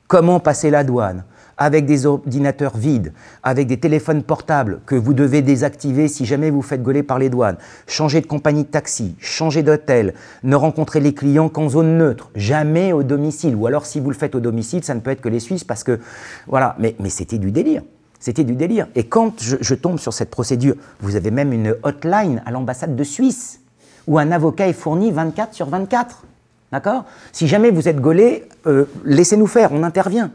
comment 0.08 0.40
passer 0.40 0.70
la 0.70 0.84
douane, 0.84 1.24
avec 1.58 1.86
des 1.86 2.06
ordinateurs 2.08 2.76
vides, 2.76 3.14
avec 3.44 3.68
des 3.68 3.80
téléphones 3.80 4.24
portables 4.24 4.82
que 4.88 4.96
vous 4.96 5.14
devez 5.14 5.42
désactiver 5.42 6.08
si 6.08 6.26
jamais 6.26 6.50
vous 6.50 6.64
faites 6.64 6.82
gauler 6.82 7.04
par 7.04 7.20
les 7.20 7.30
douanes, 7.30 7.58
changer 7.88 8.20
de 8.20 8.26
compagnie 8.26 8.64
de 8.64 8.70
taxi, 8.70 9.16
changer 9.20 9.62
d'hôtel, 9.62 10.16
ne 10.44 10.56
rencontrer 10.56 11.00
les 11.00 11.14
clients 11.14 11.50
qu'en 11.50 11.70
zone 11.70 11.98
neutre, 11.98 12.32
jamais 12.36 12.94
au 12.94 13.04
domicile, 13.04 13.56
ou 13.56 13.68
alors 13.68 13.86
si 13.86 14.00
vous 14.00 14.10
le 14.10 14.16
faites 14.16 14.34
au 14.34 14.40
domicile, 14.40 14.84
ça 14.84 14.96
ne 14.96 15.00
peut 15.02 15.12
être 15.12 15.22
que 15.22 15.30
les 15.30 15.40
Suisses 15.40 15.64
parce 15.64 15.84
que 15.84 16.00
voilà, 16.48 16.76
mais 16.80 16.96
c'était 17.10 17.38
du 17.38 17.52
délire. 17.52 17.84
C'était 18.22 18.46
du 18.46 18.56
délire. 18.56 18.88
Et 18.96 19.04
quand 19.04 19.42
je, 19.42 19.76
tombe 19.76 20.00
sur 20.00 20.14
cette 20.14 20.30
procédure, 20.30 20.76
vous 21.02 21.18
avez 21.18 21.32
même 21.32 21.52
une 21.52 21.76
hotline 21.84 22.42
à 22.46 22.52
l'ambassade 22.52 22.96
de 22.96 23.04
Suisse 23.04 23.60
où 24.08 24.18
un 24.18 24.32
avocat 24.32 24.68
est 24.68 24.74
fourni 24.74 25.12
24 25.12 25.54
sur 25.54 25.68
24. 25.68 26.24
D'accord? 26.72 27.04
Si 27.34 27.48
jamais 27.48 27.72
vous 27.72 27.90
êtes 27.90 28.00
gaulé, 28.00 28.48
euh, 28.68 28.86
laissez-nous 29.04 29.48
faire, 29.48 29.74
on 29.74 29.84
intervient 29.84 30.32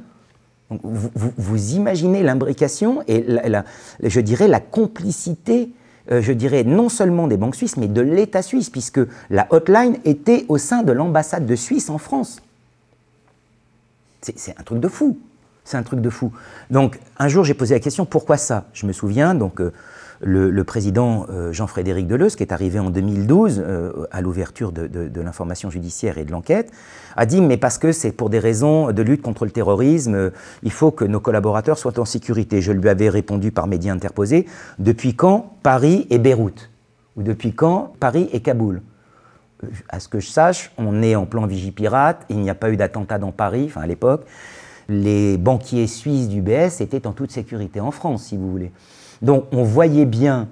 vous, 0.70 1.74
imaginez 1.74 2.22
l'imbrication 2.22 3.02
et, 3.06 3.24
je 4.02 4.20
dirais, 4.20 4.48
la 4.48 4.60
complicité, 4.60 5.70
euh, 6.10 6.20
je 6.20 6.32
dirais, 6.32 6.64
non 6.64 6.88
seulement 6.88 7.28
des 7.28 7.36
banques 7.36 7.54
suisses, 7.54 7.76
mais 7.76 7.88
de 7.88 8.00
l'État 8.00 8.42
suisse, 8.42 8.70
puisque 8.70 9.00
la 9.30 9.46
hotline 9.50 9.98
était 10.04 10.44
au 10.48 10.58
sein 10.58 10.82
de 10.82 10.92
l'ambassade 10.92 11.46
de 11.46 11.54
Suisse 11.54 11.88
en 11.88 11.98
France. 11.98 12.42
C'est 14.22 14.58
un 14.58 14.62
truc 14.64 14.80
de 14.80 14.88
fou. 14.88 15.18
C'est 15.66 15.76
un 15.76 15.82
truc 15.82 16.00
de 16.00 16.10
fou. 16.10 16.32
Donc, 16.70 17.00
un 17.18 17.26
jour, 17.26 17.44
j'ai 17.44 17.52
posé 17.52 17.74
la 17.74 17.80
question 17.80 18.06
pourquoi 18.06 18.36
ça? 18.36 18.66
Je 18.72 18.86
me 18.86 18.92
souviens, 18.92 19.34
donc, 19.34 19.60
euh, 19.60 19.72
le, 20.20 20.62
président 20.62 21.26
euh, 21.28 21.52
Jean-Frédéric 21.52 22.06
Deleuze, 22.06 22.36
qui 22.36 22.44
est 22.44 22.52
arrivé 22.52 22.78
en 22.78 22.88
2012 22.88 23.60
euh, 23.66 24.06
à 24.12 24.20
l'ouverture 24.20 24.70
de, 24.70 25.20
l'information 25.20 25.68
judiciaire 25.68 26.18
et 26.18 26.24
de 26.24 26.30
l'enquête, 26.30 26.70
a 27.16 27.26
dit 27.26 27.40
mais 27.40 27.56
parce 27.56 27.78
que 27.78 27.90
c'est 27.90 28.12
pour 28.12 28.30
des 28.30 28.38
raisons 28.38 28.92
de 28.92 29.02
lutte 29.02 29.22
contre 29.22 29.44
le 29.44 29.50
terrorisme, 29.50 30.30
il 30.62 30.70
faut 30.70 30.92
que 30.92 31.04
nos 31.04 31.18
collaborateurs 31.18 31.78
soient 31.78 31.98
en 31.98 32.04
sécurité. 32.04 32.62
Je 32.62 32.70
lui 32.70 32.88
avais 32.88 33.08
répondu 33.08 33.50
par 33.50 33.66
médias 33.66 33.92
interposés 33.92 34.46
depuis 34.78 35.16
quand 35.16 35.56
Paris 35.64 36.06
et 36.10 36.18
Beyrouth? 36.18 36.70
Ou 37.16 37.22
depuis 37.22 37.52
quand 37.52 37.92
Paris 37.98 38.28
et 38.32 38.40
Kaboul? 38.40 38.82
À 39.88 39.98
ce 39.98 40.06
que 40.06 40.20
je 40.20 40.28
sache, 40.28 40.70
on 40.78 41.02
est 41.02 41.16
en 41.16 41.26
plan 41.26 41.44
Vigipirate, 41.46 42.24
il 42.28 42.38
n'y 42.38 42.50
a 42.50 42.54
pas 42.54 42.70
eu 42.70 42.76
d'attentat 42.76 43.18
dans 43.18 43.32
Paris, 43.32 43.64
enfin 43.68 43.80
à 43.80 43.86
l'époque. 43.86 44.26
Les 44.88 45.36
banquiers 45.36 45.86
suisses 45.86 46.28
du 46.28 46.42
BS 46.42 46.80
étaient 46.80 47.06
en 47.06 47.12
toute 47.12 47.30
sécurité 47.30 47.80
en 47.80 47.90
France, 47.90 48.24
si 48.24 48.36
vous 48.36 48.50
voulez. 48.50 48.72
Donc 49.22 49.46
on 49.52 49.64
voyait 49.64 50.06
bien 50.06 50.48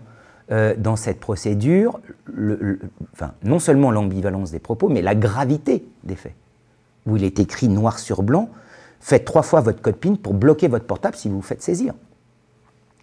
euh, 0.51 0.75
dans 0.77 0.97
cette 0.97 1.21
procédure, 1.21 2.01
non 3.45 3.59
seulement 3.59 3.91
l'ambivalence 3.91 4.51
des 4.51 4.59
propos, 4.59 4.89
mais 4.89 5.03
la 5.03 5.15
gravité 5.15 5.87
des 6.03 6.17
faits. 6.17 6.35
Où 7.07 7.17
il 7.17 7.25
est 7.25 7.39
écrit 7.39 7.69
noir 7.69 7.99
sur 7.99 8.23
blanc, 8.23 8.49
faites 9.01 9.25
trois 9.25 9.43
fois 9.43 9.61
votre 9.61 9.81
code 9.81 9.97
PIN 9.97 10.17
pour 10.17 10.35
bloquer 10.35 10.69
votre 10.69 10.87
portable 10.87 11.17
si 11.17 11.29
vous 11.29 11.37
vous 11.37 11.43
faites 11.43 11.63
saisir. 11.63 11.95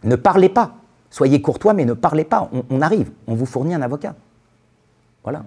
Ne 0.04 0.16
parlez 0.16 0.50
pas. 0.50 0.76
Soyez 1.10 1.42
courtois, 1.42 1.74
mais 1.74 1.86
ne 1.86 1.94
parlez 1.94 2.24
pas. 2.24 2.50
On, 2.70 2.82
arrive, 2.82 3.12
on 3.28 3.36
vous 3.36 3.46
fournit 3.46 3.74
un 3.74 3.82
avocat. 3.82 4.16
Voilà. 5.24 5.44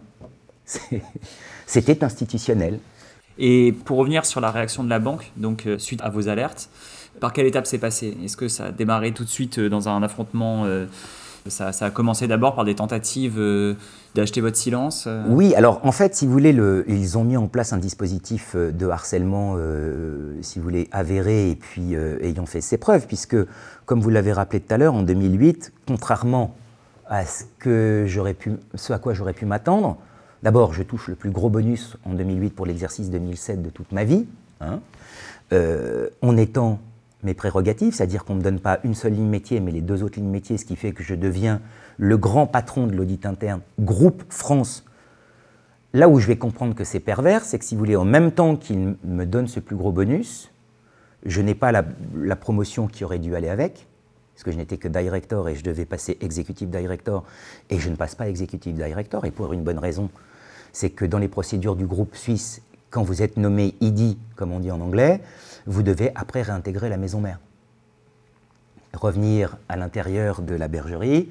C'était 1.67 2.05
institutionnel. 2.05 2.79
Et 3.39 3.75
pour 3.85 3.99
revenir 3.99 4.25
sur 4.25 4.41
la 4.41 4.51
réaction 4.51 4.85
de 4.85 4.91
la 4.91 4.99
banque, 4.99 5.33
donc 5.37 5.67
euh, 5.67 5.79
suite 5.79 6.01
à 6.03 6.11
vos 6.11 6.29
alertes, 6.29 6.69
par 7.21 7.33
quelle 7.33 7.47
étape 7.47 7.67
c'est 7.67 7.79
passé? 7.79 8.17
Est-ce 8.25 8.37
que 8.37 8.49
ça 8.49 8.67
a 8.67 8.73
démarré 8.73 9.13
tout 9.13 9.25
de 9.25 9.29
suite 9.29 9.59
euh, 9.59 9.69
dans 9.69 9.89
un 9.89 10.03
affrontement 10.03 10.65
euh, 10.65 10.87
ça, 11.47 11.73
a 11.81 11.91
commencé 11.91 12.27
d'abord 12.27 12.55
par 12.55 12.65
des 12.65 12.75
tentatives 12.75 13.39
d'acheter 14.15 14.41
votre 14.41 14.57
silence 14.57 15.07
Oui, 15.29 15.55
alors 15.55 15.79
en 15.85 15.93
fait, 15.93 16.15
si 16.15 16.25
vous 16.25 16.33
voulez, 16.33 16.57
ils 16.89 17.19
ont 17.19 17.25
mis 17.25 17.37
en 17.37 17.49
place 17.49 17.75
un 17.75 17.77
dispositif 17.77 18.57
de 18.57 18.89
harcèlement, 18.89 19.59
si 20.41 20.59
vous 20.59 20.65
voulez, 20.65 20.89
avéré 20.91 21.51
et 21.51 21.55
puis 21.55 21.97
ayant 22.23 22.47
fait 22.47 22.63
ses 22.63 22.79
preuves, 22.79 23.07
puisque, 23.07 23.37
comme 23.85 24.01
vous 24.01 24.09
l'avez 24.09 24.33
rappelé 24.33 24.59
tout 24.61 24.73
à 24.73 24.79
l'heure, 24.79 24.95
en 24.95 25.03
2008, 25.03 25.75
contrairement 25.87 26.57
à 27.07 27.27
ce, 27.27 27.45
que 27.59 28.07
pu, 28.33 28.53
ce 28.75 28.95
à 28.95 28.99
quoi 28.99 29.13
j'aurais 29.13 29.35
pu 29.35 29.45
m'attendre, 29.45 29.99
d'abord, 30.45 30.75
je 30.75 30.85
touche 30.85 31.09
le 31.09 31.17
plus 31.17 31.31
gros 31.31 31.49
bonus 31.49 31.97
en 32.05 32.13
2008 32.13 32.51
pour 32.51 32.67
l'exercice 32.67 33.11
2007 33.11 33.63
de 33.63 33.71
toute 33.71 33.91
ma 33.91 34.05
vie, 34.05 34.27
hein, 34.61 34.81
en 36.23 36.37
étant 36.37 36.79
mes 37.25 37.35
prérogatives, 37.35 37.95
c'est-à-dire 37.95 38.25
qu'on 38.25 38.35
ne 38.35 38.41
me 38.41 38.45
donne 38.45 38.61
pas 38.61 38.79
une 38.85 38.95
seule 38.95 39.15
ligne 39.15 39.29
métier, 39.29 39.59
mais 39.59 39.73
les 39.73 39.81
deux 39.81 40.03
autres 40.03 40.19
lignes 40.19 40.31
métiers, 40.31 40.59
ce 40.59 40.67
qui 40.67 40.77
fait 40.77 40.93
que 40.93 41.03
je 41.03 41.15
deviens 41.15 41.61
le 41.97 42.17
grand 42.19 42.47
patron 42.47 42.87
de 42.87 42.95
l'audit 42.95 43.25
interne, 43.25 43.61
groupe 43.81 44.23
France. 44.29 44.85
Là 45.95 46.09
où 46.09 46.19
je 46.19 46.27
vais 46.27 46.37
comprendre 46.37 46.75
que 46.75 46.85
c'est 46.85 47.01
pervers, 47.01 47.45
c'est 47.45 47.59
que 47.59 47.65
si 47.65 47.75
vous 47.75 47.79
voulez, 47.79 47.97
en 47.97 48.05
même 48.05 48.31
temps 48.31 48.57
qu'il 48.57 48.97
me 49.03 49.25
donne 49.25 49.49
ce 49.49 49.61
plus 49.61 49.77
gros 49.77 49.93
bonus, 49.93 50.51
je 51.25 51.41
n'ai 51.41 51.55
pas 51.55 51.73
la, 51.73 51.85
la, 52.15 52.37
promotion 52.37 52.87
qui 52.87 53.05
aurait 53.05 53.19
dû 53.19 53.35
aller 53.35 53.49
avec, 53.49 53.87
parce 54.35 54.45
que 54.45 54.53
je 54.53 54.59
n'étais 54.59 54.77
que 54.77 54.89
director 54.89 55.49
et 55.49 55.55
je 55.55 55.65
devais 55.65 55.87
passer 55.87 56.19
executive 56.21 56.69
director, 56.69 57.25
et 57.71 57.79
je 57.79 57.89
ne 57.89 57.97
passe 57.97 58.15
pas 58.15 58.29
executive 58.29 58.75
director, 58.75 59.25
et 59.25 59.31
pour 59.31 59.53
une 59.55 59.63
bonne 59.63 59.79
raison, 59.79 60.11
c'est 60.75 60.91
que 60.91 61.07
dans 61.07 61.19
les 61.19 61.29
procédures 61.29 61.77
du 61.77 61.87
groupe 61.87 62.15
suisse, 62.17 62.61
quand 62.91 63.05
vous 63.05 63.23
êtes 63.23 63.39
nommé 63.39 63.75
ID, 63.81 64.19
comme 64.37 64.53
on 64.53 64.61
dit 64.61 64.71
en 64.71 64.81
anglais, 64.81 65.21
vous 65.67 65.83
devez 65.83 66.11
après 66.15 66.43
réintégrer 66.43 66.89
la 66.89 66.97
maison 66.97 67.21
mère. 67.21 67.39
Revenir 68.93 69.57
à 69.69 69.77
l'intérieur 69.77 70.43
de 70.43 70.55
la 70.55 70.69
bergerie 70.69 71.31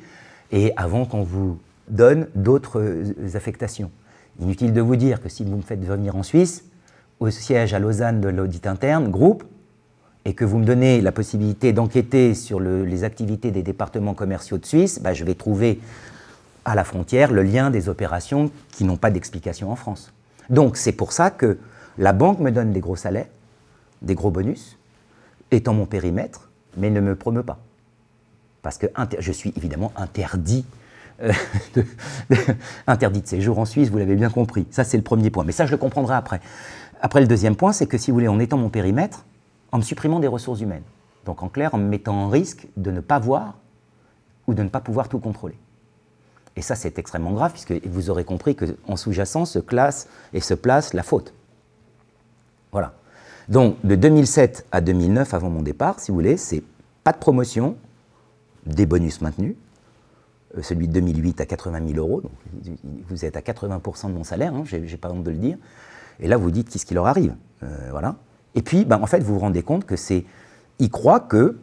et 0.52 0.74
avant 0.78 1.06
qu'on 1.06 1.24
vous 1.24 1.60
donne 1.90 2.28
d'autres 2.36 2.80
euh, 2.80 3.36
affectations. 3.36 3.92
Inutile 4.40 4.74
de 4.74 4.82
vous 4.82 4.96
dire 4.96 5.22
que 5.22 5.30
si 5.30 5.44
vous 5.44 5.58
me 5.58 5.62
faites 5.62 5.84
venir 5.84 6.16
en 6.16 6.24
Suisse, 6.24 6.64
au 7.20 7.30
siège 7.30 7.74
à 7.74 7.80
Lausanne 7.80 8.22
de 8.22 8.30
l'audit 8.30 8.66
interne, 8.66 9.10
groupe, 9.10 9.44
et 10.26 10.34
que 10.34 10.46
vous 10.46 10.58
me 10.58 10.66
donnez 10.66 11.02
la 11.02 11.12
possibilité 11.12 11.74
d'enquêter 11.74 12.34
sur 12.34 12.62
les 12.62 13.04
activités 13.04 13.52
des 13.52 13.62
départements 13.62 14.14
commerciaux 14.14 14.58
de 14.58 14.66
Suisse, 14.66 15.02
bah, 15.02 15.14
je 15.14 15.26
vais 15.26 15.36
trouver 15.36 15.82
à 16.66 16.76
la 16.76 16.84
frontière 16.84 17.32
le 17.32 17.44
lien 17.44 17.70
des 17.70 17.90
opérations 17.90 18.52
qui 18.72 18.84
n'ont 18.84 18.98
pas 18.98 19.12
d'explication 19.12 19.72
en 19.72 19.76
France. 19.76 20.14
Donc 20.50 20.78
c'est 20.78 20.92
pour 20.92 21.12
ça 21.12 21.32
que 21.32 21.58
la 21.98 22.14
banque 22.14 22.40
me 22.40 22.52
donne 22.52 22.72
des 22.72 22.80
gros 22.80 22.96
salaires, 22.96 23.28
des 24.02 24.16
gros 24.16 24.32
bonus, 24.32 24.78
étant 25.52 25.74
mon 25.74 25.86
périmètre, 25.86 26.50
mais 26.78 26.90
ne 26.90 27.00
me 27.00 27.16
promeut 27.16 27.44
pas. 27.44 27.60
Parce 28.62 28.78
que 28.78 28.88
je 29.20 29.32
suis 29.32 29.54
évidemment 29.58 29.92
interdit 29.96 30.66
euh, 31.22 31.32
de, 31.76 31.86
interdit 32.88 33.22
de 33.22 33.28
séjour 33.28 33.60
en 33.60 33.66
Suisse, 33.66 33.90
vous 33.90 33.98
l'avez 33.98 34.16
bien 34.16 34.30
compris. 34.30 34.66
Ça, 34.72 34.84
c'est 34.84 34.98
le 34.98 35.04
premier 35.04 35.30
point. 35.30 35.44
Mais 35.44 35.52
ça, 35.52 35.66
je 35.66 35.72
le 35.72 35.78
comprendrai 35.78 36.16
après. 36.16 36.42
Après, 37.02 37.22
le 37.22 37.28
deuxième 37.28 37.56
point, 37.56 37.74
c'est 37.74 37.86
que 37.86 37.98
si 37.98 38.10
vous 38.10 38.16
voulez, 38.16 38.28
en 38.28 38.40
étant 38.40 38.58
mon 38.58 38.70
périmètre, 38.70 39.26
en 39.72 39.78
me 39.78 39.84
supprimant 39.84 40.20
des 40.20 40.28
ressources 40.28 40.62
humaines. 40.62 40.84
Donc 41.26 41.44
en 41.44 41.50
clair, 41.50 41.74
en 41.74 41.78
me 41.78 41.88
mettant 41.88 42.16
en 42.16 42.30
risque 42.30 42.68
de 42.78 42.92
ne 42.92 43.00
pas 43.00 43.20
voir 43.20 43.56
ou 44.48 44.54
de 44.54 44.64
ne 44.64 44.70
pas 44.70 44.80
pouvoir 44.80 45.10
tout 45.10 45.20
contrôler. 45.20 45.58
Et 46.56 46.62
ça, 46.62 46.76
c'est 46.76 47.00
extrêmement 47.00 47.32
grave, 47.32 47.52
puisque 47.52 47.74
vous 47.86 48.10
aurez 48.10 48.24
compris 48.24 48.56
qu'en 48.56 48.96
sous-jacent 48.96 49.46
se 49.46 49.60
classe 49.60 50.08
et 50.34 50.40
se 50.40 50.54
place 50.54 50.94
la 50.94 51.04
faute. 51.04 51.34
Voilà. 52.72 52.94
Donc, 53.50 53.78
de 53.84 53.96
2007 53.96 54.68
à 54.72 54.82
2009, 54.82 55.34
avant 55.34 55.50
mon 55.50 55.62
départ, 55.62 56.00
si 56.00 56.12
vous 56.12 56.16
voulez, 56.16 56.38
c'est 56.38 56.64
pas 57.04 57.12
de 57.12 57.18
promotion, 57.18 57.76
des 58.66 58.86
bonus 58.86 59.22
maintenus, 59.22 59.56
euh, 60.58 60.62
celui 60.62 60.88
de 60.88 60.94
2008 60.94 61.42
à 61.42 61.46
80 61.46 61.88
000 61.88 62.00
euros, 62.00 62.22
donc 62.22 62.32
vous 63.10 63.26
êtes 63.26 63.36
à 63.36 63.42
80% 63.42 64.08
de 64.08 64.14
mon 64.14 64.24
salaire, 64.24 64.54
hein, 64.54 64.64
j'ai 64.66 64.98
pas 64.98 65.10
honte 65.10 65.24
de 65.24 65.32
le 65.32 65.38
dire, 65.38 65.58
et 66.20 66.28
là 66.28 66.38
vous 66.38 66.52
dites 66.52 66.70
qu'est-ce 66.70 66.86
qui 66.86 66.94
leur 66.94 67.08
arrive? 67.08 67.36
Euh, 67.64 67.90
voilà. 67.92 68.16
Et 68.56 68.62
puis, 68.62 68.86
ben, 68.86 69.00
en 69.02 69.08
fait, 69.08 69.20
vous 69.20 69.34
vous 69.34 69.40
rendez 69.40 69.64
compte 69.64 69.86
que 69.86 69.96
c'est. 69.96 70.26
Il 70.80 70.90
croit 70.90 71.20
que, 71.20 71.58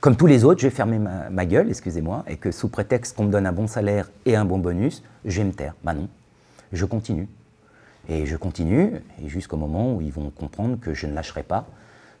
comme 0.00 0.16
tous 0.16 0.26
les 0.26 0.44
autres, 0.44 0.60
je 0.60 0.66
vais 0.66 0.74
fermer 0.74 0.98
ma, 0.98 1.46
gueule, 1.46 1.68
excusez-moi, 1.68 2.24
et 2.26 2.36
que 2.36 2.50
sous 2.50 2.68
prétexte 2.68 3.16
qu'on 3.16 3.24
me 3.24 3.30
donne 3.30 3.46
un 3.46 3.52
bon 3.52 3.66
salaire 3.66 4.10
et 4.24 4.34
un 4.34 4.44
bon 4.44 4.58
bonus, 4.58 5.02
je 5.24 5.38
vais 5.42 5.46
me 5.46 5.52
taire. 5.52 5.74
Ben 5.84 5.94
non, 5.94 6.08
je 6.72 6.84
continue. 6.86 7.28
Et 8.08 8.24
je 8.24 8.36
continue, 8.36 8.94
et 9.22 9.28
jusqu'au 9.28 9.58
moment 9.58 9.94
où 9.94 10.00
ils 10.00 10.10
vont 10.10 10.30
comprendre 10.30 10.80
que 10.80 10.94
je 10.94 11.06
ne 11.06 11.12
lâcherai 11.12 11.42
pas. 11.42 11.66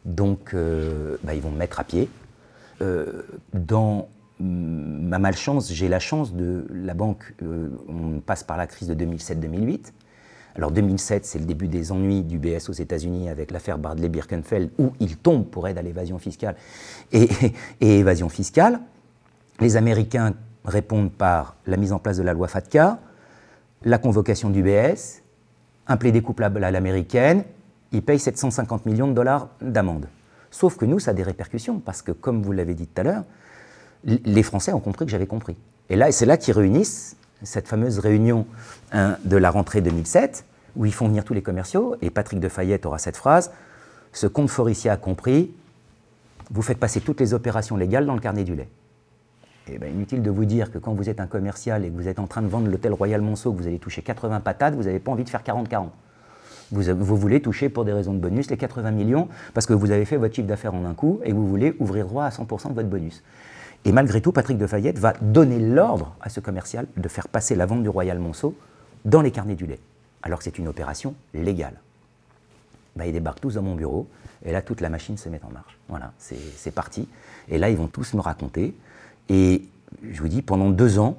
Donc, 0.04 0.52
euh, 0.52 1.16
ben, 1.24 1.32
ils 1.32 1.40
vont 1.40 1.50
me 1.50 1.56
mettre 1.56 1.80
à 1.80 1.84
pied. 1.84 2.08
Euh, 2.82 3.22
dans 3.54 4.08
ma 4.38 5.18
malchance, 5.18 5.72
j'ai 5.72 5.88
la 5.88 5.98
chance 5.98 6.34
de 6.34 6.66
la 6.70 6.94
banque, 6.94 7.34
euh, 7.42 7.68
on 7.88 8.20
passe 8.20 8.42
par 8.42 8.56
la 8.56 8.66
crise 8.66 8.88
de 8.88 8.94
2007-2008. 8.94 9.92
Alors 10.56 10.70
2007, 10.70 11.24
c'est 11.24 11.38
le 11.38 11.44
début 11.44 11.68
des 11.68 11.92
ennuis 11.92 12.22
du 12.22 12.38
BS 12.38 12.68
aux 12.68 12.72
États-Unis 12.72 13.28
avec 13.28 13.50
l'affaire 13.50 13.78
Bardley-Birkenfeld, 13.78 14.70
où 14.78 14.92
il 15.00 15.16
tombe 15.16 15.46
pour 15.46 15.68
aide 15.68 15.78
à 15.78 15.82
l'évasion 15.82 16.18
fiscale 16.18 16.56
et, 17.12 17.28
évasion 17.80 18.28
fiscale. 18.28 18.80
Les 19.60 19.76
Américains 19.76 20.34
répondent 20.64 21.12
par 21.12 21.56
la 21.66 21.76
mise 21.76 21.92
en 21.92 21.98
place 21.98 22.16
de 22.16 22.22
la 22.22 22.32
loi 22.32 22.48
FATCA, 22.48 22.98
la 23.84 23.98
convocation 23.98 24.50
du 24.50 24.62
BS, 24.62 25.22
un 25.86 25.96
plaidé 25.96 26.20
couplable 26.22 26.62
à 26.64 26.70
l'américaine, 26.70 27.44
ils 27.92 28.02
payent 28.02 28.18
750 28.18 28.86
millions 28.86 29.08
de 29.08 29.12
dollars 29.12 29.48
d'amende. 29.60 30.06
Sauf 30.50 30.76
que 30.76 30.84
nous, 30.84 30.98
ça 30.98 31.12
a 31.12 31.14
des 31.14 31.22
répercussions, 31.22 31.78
parce 31.78 32.02
que 32.02 32.12
comme 32.12 32.42
vous 32.42 32.52
l'avez 32.52 32.74
dit 32.74 32.86
tout 32.86 33.00
à 33.00 33.04
l'heure, 33.04 33.24
les 34.04 34.42
Français 34.42 34.72
ont 34.72 34.80
compris 34.80 35.04
que 35.04 35.10
j'avais 35.10 35.26
compris. 35.26 35.56
Et 35.88 35.96
là, 35.96 36.10
c'est 36.12 36.26
là 36.26 36.36
qu'ils 36.36 36.54
réunissent 36.54 37.16
cette 37.42 37.68
fameuse 37.68 37.98
réunion 37.98 38.46
hein, 38.92 39.16
de 39.24 39.36
la 39.36 39.50
rentrée 39.50 39.80
2007, 39.80 40.44
où 40.76 40.84
ils 40.86 40.94
font 40.94 41.08
venir 41.08 41.24
tous 41.24 41.34
les 41.34 41.42
commerciaux, 41.42 41.96
et 42.02 42.10
Patrick 42.10 42.40
de 42.40 42.48
Fayette 42.48 42.86
aura 42.86 42.98
cette 42.98 43.16
phrase 43.16 43.50
Ce 44.12 44.26
compte 44.26 44.50
Foricia 44.50 44.92
a 44.92 44.96
compris, 44.96 45.52
vous 46.50 46.62
faites 46.62 46.78
passer 46.78 47.00
toutes 47.00 47.20
les 47.20 47.34
opérations 47.34 47.76
légales 47.76 48.06
dans 48.06 48.14
le 48.14 48.20
carnet 48.20 48.44
du 48.44 48.54
lait. 48.54 48.68
Et 49.68 49.74
eh 49.74 49.78
bien, 49.78 49.88
inutile 49.88 50.22
de 50.22 50.30
vous 50.30 50.46
dire 50.46 50.72
que 50.72 50.78
quand 50.78 50.94
vous 50.94 51.08
êtes 51.08 51.20
un 51.20 51.26
commercial 51.26 51.84
et 51.84 51.90
que 51.90 51.94
vous 51.94 52.08
êtes 52.08 52.18
en 52.18 52.26
train 52.26 52.42
de 52.42 52.48
vendre 52.48 52.68
l'hôtel 52.68 52.92
Royal 52.92 53.20
Monceau, 53.20 53.52
que 53.52 53.58
vous 53.58 53.68
allez 53.68 53.78
toucher 53.78 54.02
80 54.02 54.40
patates, 54.40 54.74
vous 54.74 54.84
n'avez 54.84 54.98
pas 54.98 55.12
envie 55.12 55.22
de 55.22 55.28
faire 55.28 55.42
40-40. 55.42 55.88
Vous, 56.72 56.82
vous, 56.96 57.16
voulez 57.16 57.40
toucher 57.40 57.68
pour 57.68 57.84
des 57.84 57.92
raisons 57.92 58.12
de 58.12 58.18
bonus 58.18 58.50
les 58.50 58.56
80 58.56 58.90
millions 58.92 59.28
parce 59.54 59.66
que 59.66 59.72
vous 59.72 59.90
avez 59.90 60.04
fait 60.04 60.16
votre 60.16 60.34
chiffre 60.34 60.46
d'affaires 60.46 60.74
en 60.74 60.84
un 60.84 60.94
coup 60.94 61.20
et 61.24 61.32
vous 61.32 61.46
voulez 61.46 61.76
ouvrir 61.78 62.06
droit 62.06 62.24
à 62.24 62.30
100% 62.30 62.70
de 62.70 62.74
votre 62.74 62.88
bonus. 62.88 63.22
Et 63.84 63.92
malgré 63.92 64.20
tout, 64.20 64.32
Patrick 64.32 64.58
de 64.58 64.66
Fayette 64.66 64.98
va 64.98 65.14
donner 65.20 65.58
l'ordre 65.58 66.14
à 66.20 66.28
ce 66.28 66.40
commercial 66.40 66.86
de 66.96 67.08
faire 67.08 67.28
passer 67.28 67.54
la 67.54 67.66
vente 67.66 67.82
du 67.82 67.88
Royal 67.88 68.18
Monceau 68.18 68.54
dans 69.04 69.22
les 69.22 69.30
carnets 69.30 69.54
du 69.54 69.66
lait, 69.66 69.80
alors 70.22 70.38
que 70.38 70.44
c'est 70.44 70.58
une 70.58 70.68
opération 70.68 71.14
légale. 71.32 71.80
Bah, 72.96 73.06
ils 73.06 73.12
débarquent 73.12 73.40
tous 73.40 73.54
dans 73.54 73.62
mon 73.62 73.74
bureau, 73.74 74.06
et 74.44 74.52
là, 74.52 74.62
toute 74.62 74.80
la 74.80 74.88
machine 74.88 75.16
se 75.16 75.28
met 75.28 75.40
en 75.44 75.50
marche. 75.50 75.78
Voilà, 75.88 76.12
c'est 76.18 76.74
parti. 76.74 77.08
Et 77.48 77.58
là, 77.58 77.70
ils 77.70 77.76
vont 77.76 77.88
tous 77.88 78.14
me 78.14 78.20
raconter. 78.20 78.74
Et 79.28 79.66
je 80.08 80.20
vous 80.20 80.28
dis, 80.28 80.42
pendant 80.42 80.70
deux 80.70 80.98
ans, 80.98 81.18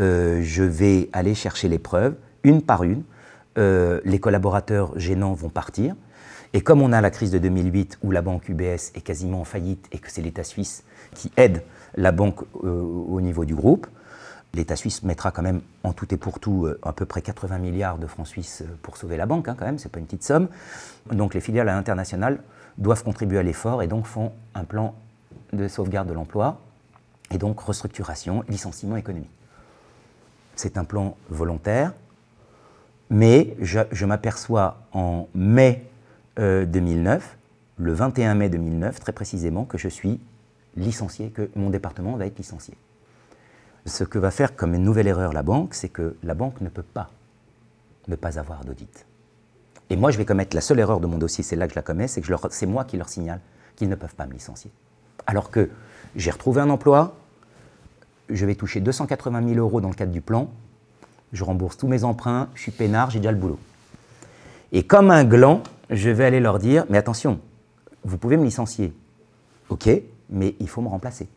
euh, 0.00 0.40
je 0.42 0.62
vais 0.62 1.08
aller 1.12 1.34
chercher 1.34 1.68
les 1.68 1.78
preuves, 1.78 2.14
une 2.42 2.62
par 2.62 2.84
une. 2.84 3.02
Euh, 3.56 4.00
les 4.04 4.20
collaborateurs 4.20 4.98
gênants 4.98 5.32
vont 5.32 5.48
partir. 5.48 5.94
Et 6.52 6.60
comme 6.60 6.80
on 6.80 6.92
a 6.92 7.00
la 7.00 7.10
crise 7.10 7.30
de 7.30 7.38
2008 7.38 7.98
où 8.02 8.10
la 8.10 8.22
banque 8.22 8.48
UBS 8.48 8.92
est 8.94 9.02
quasiment 9.02 9.40
en 9.40 9.44
faillite 9.44 9.86
et 9.92 9.98
que 9.98 10.10
c'est 10.10 10.22
l'État 10.22 10.44
suisse 10.44 10.84
qui 11.14 11.30
aide 11.36 11.62
la 11.98 12.12
banque 12.12 12.40
euh, 12.64 12.80
au 12.80 13.20
niveau 13.20 13.44
du 13.44 13.54
groupe. 13.54 13.86
L'État 14.54 14.76
suisse 14.76 15.02
mettra 15.02 15.30
quand 15.30 15.42
même 15.42 15.60
en 15.84 15.92
tout 15.92 16.12
et 16.14 16.16
pour 16.16 16.40
tout 16.40 16.66
euh, 16.66 16.78
à 16.82 16.92
peu 16.92 17.04
près 17.04 17.20
80 17.20 17.58
milliards 17.58 17.98
de 17.98 18.06
francs 18.06 18.26
suisses 18.26 18.62
euh, 18.62 18.78
pour 18.82 18.96
sauver 18.96 19.16
la 19.16 19.26
banque, 19.26 19.48
hein, 19.48 19.56
quand 19.58 19.66
même, 19.66 19.78
c'est 19.78 19.90
pas 19.90 19.98
une 19.98 20.06
petite 20.06 20.24
somme. 20.24 20.48
Donc 21.12 21.34
les 21.34 21.40
filiales 21.40 21.68
internationales 21.68 22.40
doivent 22.78 23.02
contribuer 23.02 23.38
à 23.38 23.42
l'effort 23.42 23.82
et 23.82 23.88
donc 23.88 24.06
font 24.06 24.32
un 24.54 24.64
plan 24.64 24.94
de 25.52 25.66
sauvegarde 25.68 26.08
de 26.08 26.14
l'emploi 26.14 26.60
et 27.30 27.36
donc 27.36 27.60
restructuration, 27.60 28.44
licenciement 28.48 28.96
économique. 28.96 29.30
C'est 30.54 30.78
un 30.78 30.84
plan 30.84 31.16
volontaire, 31.28 31.92
mais 33.10 33.56
je, 33.60 34.04
m'aperçois 34.06 34.78
en 34.92 35.28
mai 35.34 35.84
2009, 36.36 37.36
le 37.76 37.92
21 37.92 38.34
mai 38.34 38.48
2009 38.48 38.98
très 39.00 39.12
précisément, 39.12 39.64
que 39.64 39.78
je 39.78 39.88
suis 39.88 40.20
licencié, 40.82 41.30
que 41.30 41.50
mon 41.54 41.70
département 41.70 42.16
va 42.16 42.26
être 42.26 42.38
licencié. 42.38 42.74
Ce 43.86 44.04
que 44.04 44.18
va 44.18 44.30
faire 44.30 44.56
comme 44.56 44.74
une 44.74 44.84
nouvelle 44.84 45.06
erreur 45.06 45.32
la 45.32 45.42
banque, 45.42 45.74
c'est 45.74 45.88
que 45.88 46.16
la 46.22 46.34
banque 46.34 46.60
ne 46.60 46.68
peut 46.68 46.82
pas 46.82 47.10
ne 48.08 48.16
pas 48.16 48.38
avoir 48.38 48.64
d'audit. 48.64 49.06
Et 49.90 49.96
moi, 49.96 50.10
je 50.10 50.18
vais 50.18 50.24
commettre 50.24 50.54
la 50.54 50.60
seule 50.60 50.80
erreur 50.80 51.00
de 51.00 51.06
mon 51.06 51.18
dossier, 51.18 51.44
c'est 51.44 51.56
là 51.56 51.66
que 51.66 51.72
je 51.72 51.78
la 51.78 51.82
commets, 51.82 52.08
c'est 52.08 52.20
que 52.20 52.32
c'est 52.50 52.66
moi 52.66 52.84
qui 52.84 52.96
leur 52.96 53.08
signale 53.08 53.40
qu'ils 53.76 53.88
ne 53.88 53.94
peuvent 53.94 54.14
pas 54.14 54.26
me 54.26 54.32
licencier. 54.32 54.70
Alors 55.26 55.50
que 55.50 55.70
j'ai 56.16 56.30
retrouvé 56.30 56.60
un 56.60 56.70
emploi, 56.70 57.16
je 58.28 58.44
vais 58.44 58.54
toucher 58.54 58.80
280 58.80 59.48
000 59.54 59.58
euros 59.58 59.80
dans 59.80 59.88
le 59.88 59.94
cadre 59.94 60.12
du 60.12 60.20
plan, 60.20 60.50
je 61.32 61.44
rembourse 61.44 61.76
tous 61.76 61.88
mes 61.88 62.04
emprunts, 62.04 62.48
je 62.54 62.62
suis 62.62 62.72
peinard, 62.72 63.10
j'ai 63.10 63.20
déjà 63.20 63.32
le 63.32 63.38
boulot. 63.38 63.58
Et 64.72 64.82
comme 64.82 65.10
un 65.10 65.24
gland, 65.24 65.62
je 65.90 66.10
vais 66.10 66.24
aller 66.24 66.40
leur 66.40 66.58
dire, 66.58 66.84
mais 66.90 66.98
attention, 66.98 67.40
vous 68.04 68.18
pouvez 68.18 68.36
me 68.36 68.44
licencier. 68.44 68.92
OK, 69.70 69.88
mais 70.30 70.54
il 70.60 70.68
faut 70.68 70.82
me 70.82 70.88
remplacer. 70.88 71.28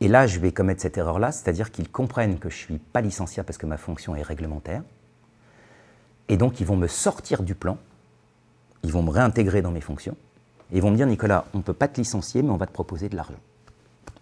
Et 0.00 0.08
là, 0.08 0.26
je 0.26 0.38
vais 0.38 0.52
commettre 0.52 0.82
cette 0.82 0.98
erreur-là, 0.98 1.32
c'est-à-dire 1.32 1.70
qu'ils 1.70 1.90
comprennent 1.90 2.38
que 2.38 2.50
je 2.50 2.54
ne 2.54 2.60
suis 2.60 2.78
pas 2.78 3.00
licenciable 3.00 3.46
parce 3.46 3.58
que 3.58 3.66
ma 3.66 3.78
fonction 3.78 4.14
est 4.14 4.22
réglementaire. 4.22 4.82
Et 6.28 6.36
donc, 6.36 6.60
ils 6.60 6.66
vont 6.66 6.76
me 6.76 6.86
sortir 6.86 7.42
du 7.42 7.54
plan, 7.54 7.78
ils 8.82 8.92
vont 8.92 9.02
me 9.02 9.10
réintégrer 9.10 9.62
dans 9.62 9.70
mes 9.70 9.80
fonctions, 9.80 10.16
et 10.70 10.76
ils 10.76 10.82
vont 10.82 10.90
me 10.90 10.96
dire, 10.96 11.06
Nicolas, 11.06 11.46
on 11.54 11.58
ne 11.58 11.62
peut 11.62 11.72
pas 11.72 11.88
te 11.88 11.98
licencier, 12.00 12.42
mais 12.42 12.50
on 12.50 12.56
va 12.56 12.66
te 12.66 12.72
proposer 12.72 13.08
de 13.08 13.16
l'argent, 13.16 13.38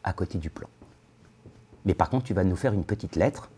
à 0.04 0.12
côté 0.12 0.38
du 0.38 0.50
plan. 0.50 0.68
Mais 1.86 1.94
par 1.94 2.10
contre, 2.10 2.24
tu 2.24 2.34
vas 2.34 2.44
nous 2.44 2.56
faire 2.56 2.72
une 2.72 2.84
petite 2.84 3.16
lettre 3.16 3.50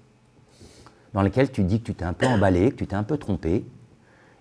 dans 1.13 1.23
laquelle 1.23 1.51
tu 1.51 1.65
dis 1.65 1.81
que 1.81 1.87
tu 1.87 1.95
t'es 1.95 2.05
un 2.05 2.13
peu 2.13 2.27
emballé, 2.27 2.71
que 2.71 2.77
tu 2.77 2.87
t'es 2.87 2.97
un 2.97 3.03
peu 3.03 3.19
trompé. 3.19 3.67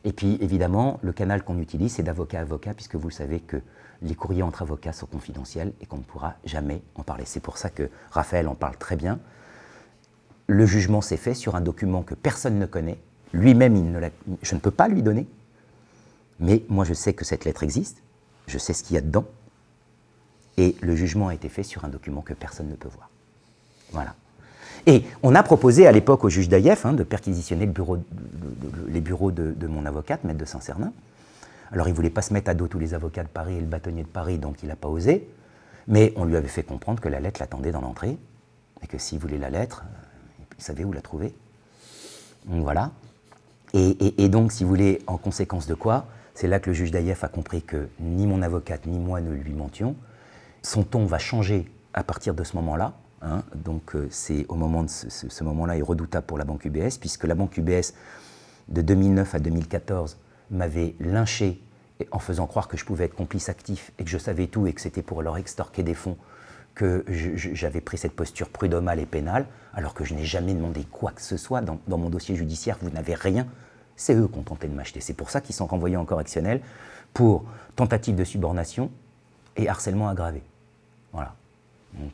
Et 0.03 0.14
puis, 0.14 0.38
évidemment, 0.39 0.99
le 1.01 1.14
canal 1.14 1.43
qu'on 1.43 1.59
utilise, 1.59 1.93
c'est 1.93 2.03
d'avocat 2.03 2.39
à 2.39 2.41
avocat, 2.41 2.74
puisque 2.74 2.95
vous 2.95 3.09
savez 3.09 3.39
que 3.39 3.62
les 4.06 4.16
courriers 4.16 4.43
entre 4.43 4.62
avocats 4.62 4.93
sont 4.93 5.08
confidentiels 5.08 5.74
et 5.82 5.86
qu'on 5.86 5.97
ne 5.97 6.03
pourra 6.03 6.36
jamais 6.45 6.82
en 6.95 7.03
parler. 7.03 7.24
C'est 7.26 7.39
pour 7.39 7.58
ça 7.58 7.70
que 7.70 7.89
Raphaël 8.12 8.47
en 8.47 8.56
parle 8.56 8.78
très 8.78 8.95
bien. 8.95 9.20
Le 10.47 10.66
jugement 10.66 11.01
s'est 11.01 11.18
fait 11.18 11.34
sur 11.34 11.56
un 11.56 11.62
document 11.62 12.03
que 12.03 12.14
personne 12.14 12.60
ne 12.60 12.66
connaît. 12.68 12.99
Lui-même, 13.34 13.99
je 14.43 14.56
ne 14.56 14.60
peux 14.60 14.72
pas 14.72 14.88
lui 14.88 15.01
donner. 15.01 15.28
Mais 16.39 16.64
moi, 16.70 16.86
je 16.86 16.93
sais 16.93 17.14
que 17.14 17.26
cette 17.26 17.45
lettre 17.45 17.64
existe. 17.64 17.97
Je 18.47 18.58
sais 18.58 18.74
ce 18.74 18.84
qu'il 18.84 18.95
y 18.95 18.97
a 18.97 19.01
dedans. 19.01 19.26
Et 20.58 20.76
le 20.82 20.95
jugement 20.95 21.30
a 21.30 21.34
été 21.34 21.49
fait 21.49 21.64
sur 21.64 21.84
un 21.84 21.89
document 21.89 22.22
que 22.22 22.34
personne 22.34 22.70
ne 22.70 22.76
peut 22.76 22.89
voir. 22.89 23.10
Voilà. 23.91 24.16
Et 24.86 25.03
on 25.24 25.34
a 25.34 25.41
proposé 25.41 25.88
à 25.88 25.91
l'époque 25.91 26.24
au 26.24 26.30
juge 26.30 26.47
Daïef 26.47 26.86
hein, 26.86 26.93
de 26.93 27.03
perquisitionner 27.03 27.66
les 27.66 29.01
bureaux 29.01 29.32
de, 29.32 29.68
mon 29.68 29.86
avocate, 29.86 30.24
maître 30.24 30.39
de 30.39 30.45
Saint-Cernin. 30.45 30.93
Alors 31.72 31.88
il 31.88 31.91
ne 31.91 31.95
voulait 31.95 32.09
pas 32.09 32.22
se 32.22 32.34
mettre 32.34 32.49
à 32.49 32.53
dos 32.53 32.68
tous 32.68 32.80
les 32.80 32.93
avocats 32.93 33.24
de 33.24 33.30
Paris 33.30 33.55
et 33.55 33.59
le 33.59 33.66
bâtonnier 33.66 34.03
de 34.03 34.07
Paris, 34.07 34.38
donc 34.38 34.63
il 34.63 34.70
n'a 34.70 34.76
pas 34.76 34.88
osé. 34.88 35.28
Mais 35.88 36.13
on 36.16 36.26
lui 36.26 36.36
avait 36.36 36.47
fait 36.47 36.63
comprendre 36.63 37.01
que 37.01 37.09
la 37.09 37.20
lettre 37.20 37.39
l'attendait 37.39 37.72
dans 37.72 37.82
l'entrée, 37.82 38.18
et 38.82 38.88
que 38.88 38.97
s'il 38.97 39.20
voulait 39.20 39.38
la 39.38 39.49
lettre, 39.49 39.84
il 40.57 40.63
savait 40.63 40.84
où 40.84 40.91
la 40.91 41.01
trouver. 41.01 41.34
Donc 42.45 42.61
voilà. 42.63 42.91
Et, 43.74 44.30
donc, 44.30 44.53
si 44.53 44.63
vous 44.63 44.70
voulez, 44.70 45.01
en 45.05 45.18
conséquence 45.18 45.68
de 45.68 45.74
quoi, 45.74 46.05
c'est 46.34 46.47
là 46.47 46.61
que 46.61 46.70
le 46.70 46.74
juge 46.74 46.91
Daïef 46.91 47.26
a 47.26 47.28
compris 47.28 47.61
que 47.61 47.89
ni 47.99 48.26
mon 48.26 48.41
avocate 48.41 48.86
ni 48.86 48.99
moi 48.99 49.20
ne 49.20 49.34
lui 49.34 49.53
mentions. 49.53 49.97
Son 50.61 50.84
ton 50.84 51.05
va 51.05 51.18
changer 51.18 51.70
à 51.93 52.03
partir 52.03 52.34
de 52.34 52.43
ce 52.43 52.55
moment-là. 52.55 52.93
Hein. 53.22 53.43
donc 53.55 53.95
euh, 53.95 54.07
c'est 54.11 54.45
au 54.49 54.55
moment 54.55 54.84
de 54.84 54.89
ce, 54.89 55.43
moment-là 55.43 55.78
est 55.78 55.82
redoutable 55.82 56.28
pour 56.28 56.38
la 56.38 56.45
banque 56.45 56.63
UBS, 56.66 56.97
puisque 56.99 57.24
la 57.24 57.34
banque 57.34 57.57
UBS, 57.57 57.93
de 58.68 58.82
2009 58.82 59.36
à 59.36 59.39
2014, 59.39 60.18
m'avait 60.52 60.96
lynché 61.00 61.62
en 62.12 62.20
faisant 62.20 62.46
croire 62.48 62.68
que 62.68 62.78
je 62.78 62.86
pouvais 62.86 63.06
être 63.06 63.16
complice 63.16 63.50
actif 63.50 63.91
et 64.00 64.04
que 64.04 64.10
je 64.10 64.18
savais 64.18 64.48
tout 64.48 64.68
et 64.68 64.74
que 64.74 64.82
c'était 64.82 65.02
pour 65.02 65.22
leur 65.22 65.38
extorquer 65.38 65.84
des 65.84 65.93
fonds 65.93 66.18
que 66.74 67.06
j'avais 67.08 67.80
pris 67.80 67.98
cette 67.98 68.12
posture 68.12 68.50
prud'homale 68.50 69.00
et 69.00 69.06
pénale, 69.06 69.48
alors 69.74 69.93
que 69.93 70.04
je 70.04 70.14
n'ai 70.14 70.26
jamais 70.26 70.54
demandé 70.54 70.84
quoi 70.84 71.12
que 71.12 71.22
ce 71.22 71.38
soit 71.38 71.62
dans, 71.62 71.80
mon 71.88 72.10
dossier 72.10 72.36
judiciaire, 72.36 72.78
vous 72.82 72.89
n'avez 72.89 73.16
rien. 73.16 73.48
C'est 73.96 74.14
eux 74.14 74.28
qui 74.28 74.38
ont 74.38 74.43
tenté 74.43 74.68
de 74.68 74.76
m'acheter. 74.76 75.00
C'est 75.00 75.14
pour 75.14 75.30
ça 75.30 75.39
qu'ils 75.39 75.56
sont 75.56 75.68
renvoyés 75.68 75.96
en 75.96 76.04
correctionnel 76.04 76.60
pour 77.14 77.46
tentative 77.78 78.16
de 78.16 78.26
subornation 78.26 78.91
et 79.56 79.70
harcèlement 79.70 80.10
aggravé. 80.10 80.43
Voilà. 81.14 81.34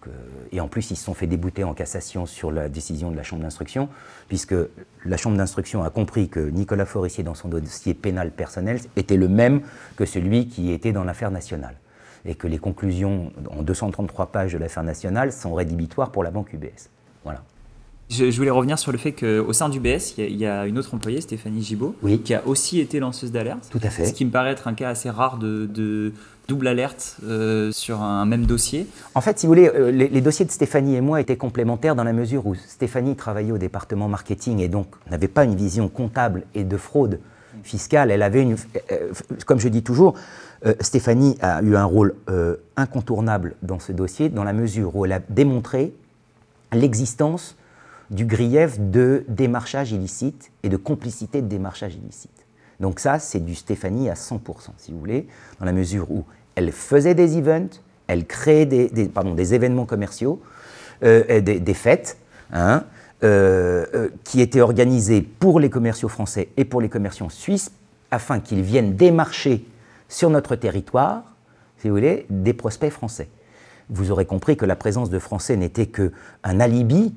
Euh, 0.08 0.12
et 0.52 0.60
en 0.60 0.68
plus, 0.68 0.92
ils 0.92 0.96
se 0.96 1.04
sont 1.04 1.14
fait 1.14 1.28
débouter 1.28 1.64
en 1.64 1.74
cassation 1.74 2.26
sur 2.26 2.52
la 2.52 2.70
décision 2.70 3.12
de 3.12 3.16
la 3.16 3.24
Chambre 3.24 3.44
d'instruction, 3.44 3.90
puisque 4.28 4.56
la 5.06 5.18
Chambre 5.18 5.38
d'instruction 5.38 5.84
a 5.84 5.90
compris 5.90 6.30
que 6.30 6.40
Nicolas 6.40 6.86
Forissier, 6.86 7.24
dans 7.24 7.36
son 7.36 7.50
dossier 7.50 7.94
pénal 7.94 8.32
personnel, 8.32 8.80
était 8.96 9.18
le 9.18 9.28
même 9.28 9.62
que 9.96 10.06
celui 10.06 10.48
qui 10.48 10.72
était 10.72 10.92
dans 10.92 11.04
l'affaire 11.04 11.32
nationale. 11.32 11.76
Et 12.26 12.36
que 12.36 12.48
les 12.48 12.60
conclusions 12.60 13.32
en 13.50 13.64
233 13.64 14.28
pages 14.28 14.54
de 14.54 14.60
l'affaire 14.60 14.84
nationale 14.84 15.32
sont 15.32 15.54
rédhibitoires 15.54 16.12
pour 16.12 16.24
la 16.24 16.30
banque 16.30 16.54
UBS. 16.54 16.90
Voilà. 17.24 17.44
Je, 18.12 18.36
voulais 18.36 18.50
revenir 18.50 18.78
sur 18.78 18.92
le 18.92 18.98
fait 18.98 19.14
qu'au 19.14 19.54
sein 19.54 19.70
du 19.70 19.80
BS, 19.80 20.18
il 20.18 20.36
y, 20.36 20.46
a 20.46 20.68
une 20.68 20.78
autre 20.78 20.94
employée, 20.94 21.22
Stéphanie 21.22 21.62
Gibault, 21.62 21.96
qui 22.26 22.34
a 22.34 22.46
aussi 22.46 22.82
été 22.82 23.00
lanceuse 23.00 23.32
d'alerte. 23.32 23.70
Tout 23.72 23.80
à 23.82 23.90
fait. 23.90 24.06
Ce 24.06 24.14
qui 24.14 24.26
me 24.26 24.32
paraît 24.32 24.52
être 24.52 24.68
un 24.68 24.74
cas 24.74 24.90
assez 24.90 25.10
rare 25.10 25.38
de, 25.38 26.12
double 26.48 26.68
alerte 26.68 27.18
euh, 27.24 27.72
sur 27.72 28.02
un 28.02 28.26
même 28.26 28.46
dossier. 28.46 28.86
En 29.16 29.22
fait, 29.22 29.40
si 29.40 29.46
vous 29.46 29.52
voulez, 29.54 29.72
euh, 29.74 29.92
les, 29.92 30.20
dossiers 30.20 30.44
de 30.44 30.52
Stéphanie 30.52 30.96
et 30.96 31.02
moi 31.02 31.22
étaient 31.22 31.38
complémentaires 31.38 31.96
dans 31.96 32.04
la 32.04 32.12
mesure 32.12 32.46
où 32.46 32.56
Stéphanie 32.56 33.16
travaillait 33.16 33.54
au 33.54 33.58
département 33.58 34.10
marketing 34.10 34.60
et 34.60 34.68
donc 34.68 34.88
n'avait 35.10 35.30
pas 35.30 35.46
une 35.46 35.56
vision 35.56 35.88
comptable 35.88 36.44
et 36.54 36.66
de 36.66 36.76
fraude 36.76 37.22
fiscale. 37.64 38.12
Elle 38.12 38.24
avait 38.24 38.42
une, 38.42 38.58
euh, 38.92 39.14
comme 39.46 39.60
je 39.60 39.70
dis 39.70 39.84
toujours, 39.84 40.16
Stéphanie 40.82 41.38
a 41.42 41.62
eu 41.64 41.76
un 41.76 41.86
rôle 41.86 42.14
incontournable 42.76 43.56
dans 43.64 43.80
ce 43.80 43.94
dossier 43.94 44.30
dans 44.30 44.44
la 44.44 44.54
mesure 44.54 44.96
où 44.96 45.06
elle 45.06 45.14
a 45.14 45.20
démontré 45.30 45.92
l'existence 46.72 47.56
du 48.12 48.26
grief 48.26 48.80
de 48.80 49.24
démarchage 49.28 49.94
illicite 49.94 50.52
et 50.64 50.70
de 50.70 50.78
complicité 50.78 51.42
de 51.42 51.48
démarchage 51.48 51.96
illicite. 51.96 52.46
Donc 52.80 53.00
ça, 53.00 53.20
c'est 53.20 53.40
du 53.40 53.56
Stéphanie 53.56 54.10
à 54.10 54.14
100%, 54.14 54.40
si 54.78 54.92
vous 54.92 55.00
voulez, 55.00 55.28
dans 55.60 55.66
la 55.66 55.72
mesure 55.72 56.12
où 56.12 56.26
elle 56.56 56.72
faisait 56.72 57.16
des 57.16 57.38
events, 57.38 57.80
elle 58.08 58.26
créait 58.26 58.66
des, 58.66 59.54
événements 59.54 59.86
commerciaux, 59.86 60.42
euh, 61.04 61.40
des, 61.40 61.74
fêtes, 61.74 62.18
hein, 62.52 62.84
euh, 63.24 63.86
euh, 63.94 64.10
qui 64.26 64.42
étaient 64.42 64.62
organisés 64.62 65.22
pour 65.22 65.60
les 65.60 65.70
commerciaux 65.70 66.10
français 66.10 66.50
et 66.58 66.66
pour 66.66 66.82
les 66.82 66.90
commerciaux 66.90 67.30
suisses, 67.30 67.72
afin 68.10 68.42
qu'ils 68.42 68.62
viennent 68.62 68.96
démarcher 68.96 69.66
sur 70.10 70.30
notre 70.30 70.58
territoire, 70.58 71.24
si 71.78 71.88
vous 71.88 71.96
voulez, 71.96 72.26
des 72.30 72.54
prospects 72.54 72.92
français. 72.92 73.30
Vous 73.90 74.12
aurez 74.12 74.26
compris 74.26 74.58
que 74.58 74.66
la 74.66 74.76
présence 74.76 75.10
de 75.10 75.20
Français 75.20 75.56
n'était 75.56 75.86
qu'un 75.86 76.60
alibi 76.60 77.14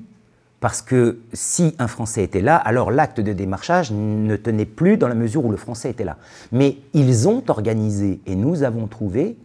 parce 0.65 0.81
que 0.81 1.19
si 1.31 1.75
un 1.77 1.85
Français 1.87 2.23
était 2.23 2.41
là, 2.41 2.55
alors 2.55 2.89
l'acte 2.89 3.19
de 3.19 3.33
démarchage 3.33 3.91
ne 3.91 4.35
tenait 4.35 4.65
plus 4.65 4.97
dans 4.97 5.07
la 5.07 5.13
mesure 5.13 5.45
où 5.45 5.51
le 5.51 5.57
Français 5.57 5.91
était 5.91 6.03
là. 6.03 6.17
Mais 6.51 6.77
ils 6.93 7.27
ont 7.27 7.43
organisé, 7.49 8.19
et 8.25 8.35
nous 8.35 8.63
avons 8.63 8.87
trouvé, 8.87 9.37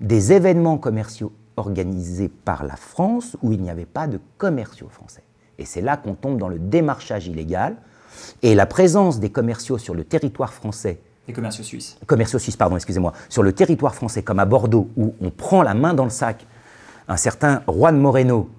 des 0.00 0.32
événements 0.32 0.76
commerciaux 0.76 1.30
organisés 1.56 2.28
par 2.28 2.64
la 2.64 2.74
France 2.74 3.36
où 3.40 3.52
il 3.52 3.62
n'y 3.62 3.70
avait 3.70 3.84
pas 3.84 4.08
de 4.08 4.18
commerciaux 4.36 4.88
français. 4.90 5.22
Et 5.58 5.64
c'est 5.64 5.80
là 5.80 5.96
qu'on 5.96 6.14
tombe 6.14 6.38
dans 6.38 6.48
le 6.48 6.58
démarchage 6.58 7.28
illégal. 7.28 7.76
Et 8.42 8.56
la 8.56 8.66
présence 8.66 9.20
des 9.20 9.30
commerciaux 9.30 9.78
sur 9.78 9.94
le 9.94 10.02
territoire 10.02 10.52
français 10.52 10.98
des 11.28 11.32
commerciaux 11.32 11.62
suisses. 11.62 11.96
Commerciaux 12.04 12.40
suisses, 12.40 12.56
pardon, 12.56 12.74
excusez-moi. 12.74 13.12
Sur 13.28 13.44
le 13.44 13.52
territoire 13.52 13.94
français, 13.94 14.24
comme 14.24 14.40
à 14.40 14.44
Bordeaux, 14.44 14.90
où 14.96 15.14
on 15.20 15.30
prend 15.30 15.62
la 15.62 15.74
main 15.74 15.94
dans 15.94 16.02
le 16.02 16.10
sac, 16.10 16.44
un 17.06 17.16
certain 17.16 17.62
Juan 17.68 17.96
Moreno, 17.96 18.50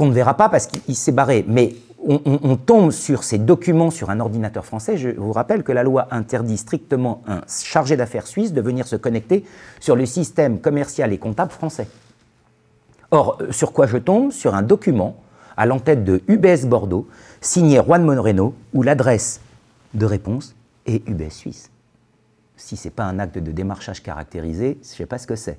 qu'on 0.00 0.06
ne 0.06 0.14
verra 0.14 0.32
pas 0.32 0.48
parce 0.48 0.66
qu'il 0.66 0.96
s'est 0.96 1.12
barré. 1.12 1.44
Mais 1.46 1.74
on, 2.02 2.56
tombe 2.56 2.90
sur 2.90 3.22
ces 3.22 3.36
documents 3.36 3.90
sur 3.90 4.08
un 4.08 4.18
ordinateur 4.18 4.64
français. 4.64 4.96
Je 4.96 5.10
vous 5.10 5.32
rappelle 5.32 5.62
que 5.62 5.72
la 5.72 5.82
loi 5.82 6.08
interdit 6.10 6.56
strictement 6.56 7.20
un 7.26 7.42
chargé 7.46 7.98
d'affaires 7.98 8.26
suisse 8.26 8.54
de 8.54 8.62
venir 8.62 8.86
se 8.86 8.96
connecter 8.96 9.44
sur 9.78 9.96
le 9.96 10.06
système 10.06 10.58
commercial 10.58 11.12
et 11.12 11.18
comptable 11.18 11.50
français. 11.50 11.86
Or, 13.10 13.36
euh, 13.42 13.52
sur 13.52 13.74
quoi 13.74 13.86
je 13.86 13.98
tombe? 13.98 14.32
Sur 14.32 14.54
un 14.54 14.62
document 14.62 15.16
à 15.58 15.66
l'entête 15.66 16.02
de 16.02 16.22
UBS 16.28 16.64
Bordeaux, 16.64 17.06
signé 17.42 17.82
Juan 17.84 18.02
Moreno, 18.02 18.54
où 18.72 18.82
l'adresse 18.82 19.42
de 19.92 20.06
réponse 20.06 20.54
est 20.86 21.06
UBS 21.06 21.28
Suisse. 21.28 21.70
Si 22.60 22.76
ce 22.76 22.86
n'est 22.86 22.92
pas 22.92 23.04
un 23.04 23.18
acte 23.18 23.38
de 23.38 23.52
démarchage 23.52 24.02
caractérisé, 24.02 24.78
je 24.82 24.88
ne 24.88 24.94
sais 24.94 25.06
pas 25.06 25.18
ce 25.18 25.26
que 25.26 25.34
c'est. 25.34 25.58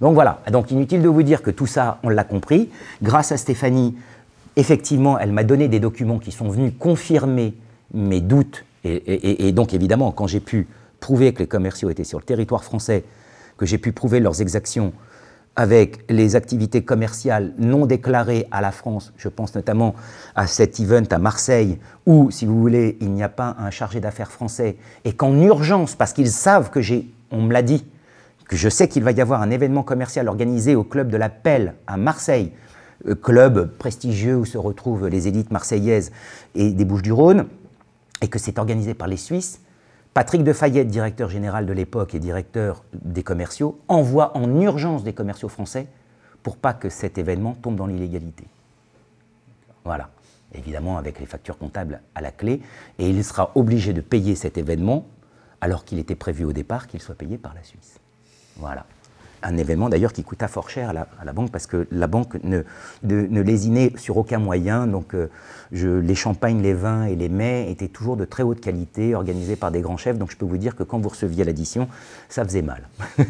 Donc 0.00 0.14
voilà, 0.14 0.42
donc 0.50 0.72
inutile 0.72 1.00
de 1.00 1.08
vous 1.08 1.22
dire 1.22 1.42
que 1.42 1.50
tout 1.50 1.66
ça, 1.66 2.00
on 2.02 2.08
l'a 2.08 2.24
compris. 2.24 2.70
Grâce 3.02 3.30
à 3.30 3.36
Stéphanie, 3.36 3.94
effectivement, 4.56 5.18
elle 5.18 5.32
m'a 5.32 5.44
donné 5.44 5.68
des 5.68 5.78
documents 5.78 6.18
qui 6.18 6.32
sont 6.32 6.48
venus 6.48 6.72
confirmer 6.78 7.54
mes 7.94 8.20
doutes. 8.20 8.64
Et, 8.84 9.52
donc 9.52 9.74
évidemment, 9.74 10.10
quand 10.10 10.26
j'ai 10.26 10.40
pu 10.40 10.66
prouver 10.98 11.32
que 11.32 11.38
les 11.38 11.46
commerciaux 11.46 11.88
étaient 11.88 12.04
sur 12.04 12.18
le 12.18 12.24
territoire 12.24 12.64
français, 12.64 13.04
que 13.56 13.64
j'ai 13.64 13.78
pu 13.78 13.92
prouver 13.92 14.18
leurs 14.18 14.42
exactions 14.42 14.92
avec 15.56 16.04
les 16.08 16.36
activités 16.36 16.84
commerciales 16.84 17.52
non 17.58 17.86
déclarées 17.86 18.46
à 18.50 18.60
la 18.60 18.70
France, 18.70 19.12
je 19.16 19.28
pense 19.28 19.54
notamment 19.54 19.94
à 20.34 20.46
cet 20.46 20.80
event 20.80 21.02
à 21.10 21.18
Marseille, 21.18 21.78
où, 22.06 22.30
si 22.30 22.46
vous 22.46 22.58
voulez, 22.58 22.96
il 23.00 23.10
n'y 23.10 23.22
a 23.22 23.28
pas 23.28 23.56
un 23.58 23.70
chargé 23.70 24.00
d'affaires 24.00 24.30
français, 24.30 24.76
et 25.04 25.12
qu'en 25.12 25.34
urgence, 25.40 25.96
parce 25.96 26.12
qu'ils 26.12 26.30
savent 26.30 26.70
que 26.70 26.80
j'ai, 26.80 27.12
on 27.30 27.42
me 27.42 27.52
l'a 27.52 27.62
dit, 27.62 27.84
que 28.48 28.56
je 28.56 28.68
sais 28.68 28.88
qu'il 28.88 29.04
va 29.04 29.12
y 29.12 29.20
avoir 29.20 29.42
un 29.42 29.50
événement 29.50 29.82
commercial 29.82 30.28
organisé 30.28 30.74
au 30.74 30.82
club 30.82 31.08
de 31.08 31.16
la 31.16 31.28
Pelle 31.28 31.74
à 31.86 31.96
Marseille, 31.96 32.52
euh, 33.06 33.14
club 33.14 33.76
prestigieux 33.78 34.36
où 34.36 34.44
se 34.44 34.58
retrouvent 34.58 35.08
les 35.08 35.28
élites 35.28 35.50
marseillaises 35.52 36.10
et 36.54 36.70
des 36.70 36.84
Bouches-du-Rhône, 36.84 37.46
et 38.22 38.28
que 38.28 38.38
c'est 38.38 38.58
organisé 38.58 38.94
par 38.94 39.08
les 39.08 39.16
Suisses, 39.16 39.60
Patrick 40.12 40.42
de 40.42 40.52
Fayette, 40.52 40.88
directeur 40.88 41.28
général 41.28 41.66
de 41.66 41.72
l'époque 41.72 42.14
et 42.14 42.18
directeur 42.18 42.82
des 42.92 43.22
commerciaux, 43.22 43.80
envoie 43.86 44.36
en 44.36 44.60
urgence 44.60 45.04
des 45.04 45.12
commerciaux 45.12 45.48
français 45.48 45.86
pour 46.42 46.56
pas 46.56 46.72
que 46.72 46.88
cet 46.88 47.16
événement 47.16 47.54
tombe 47.54 47.76
dans 47.76 47.86
l'illégalité. 47.86 48.44
Voilà. 49.84 50.10
Évidemment, 50.52 50.98
avec 50.98 51.20
les 51.20 51.26
factures 51.26 51.58
comptables 51.58 52.00
à 52.16 52.20
la 52.20 52.32
clé, 52.32 52.60
et 52.98 53.08
il 53.08 53.22
sera 53.22 53.52
obligé 53.54 53.92
de 53.92 54.00
payer 54.00 54.34
cet 54.34 54.58
événement 54.58 55.06
alors 55.60 55.84
qu'il 55.84 55.98
était 56.00 56.16
prévu 56.16 56.44
au 56.44 56.52
départ 56.52 56.88
qu'il 56.88 57.00
soit 57.00 57.14
payé 57.14 57.38
par 57.38 57.54
la 57.54 57.62
Suisse. 57.62 58.00
Voilà. 58.56 58.86
Un 59.42 59.56
événement 59.56 59.88
d'ailleurs 59.88 60.12
qui 60.12 60.22
coûta 60.22 60.48
fort 60.48 60.68
cher 60.68 60.90
à 60.90 61.24
la, 61.24 61.32
banque 61.32 61.50
parce 61.50 61.66
que 61.66 61.86
la 61.90 62.06
banque 62.06 62.36
ne, 62.44 62.62
lésinait 63.40 63.92
sur 63.96 64.16
aucun 64.16 64.38
moyen. 64.38 64.86
Donc 64.86 65.14
euh, 65.14 65.28
les 65.72 66.14
champagnes, 66.14 66.62
les 66.62 66.74
vins 66.74 67.04
et 67.04 67.16
les 67.16 67.28
mets 67.28 67.70
étaient 67.70 67.88
toujours 67.88 68.16
de 68.16 68.24
très 68.24 68.42
haute 68.42 68.60
qualité, 68.60 69.14
organisés 69.14 69.56
par 69.56 69.70
des 69.70 69.80
grands 69.80 69.96
chefs. 69.96 70.18
Donc 70.18 70.30
je 70.30 70.36
peux 70.36 70.46
vous 70.46 70.58
dire 70.58 70.76
que 70.76 70.82
quand 70.82 70.98
vous 70.98 71.08
receviez 71.08 71.44
l'addition, 71.44 71.88
ça 72.28 72.44
faisait 72.44 72.62
mal. 72.62 72.88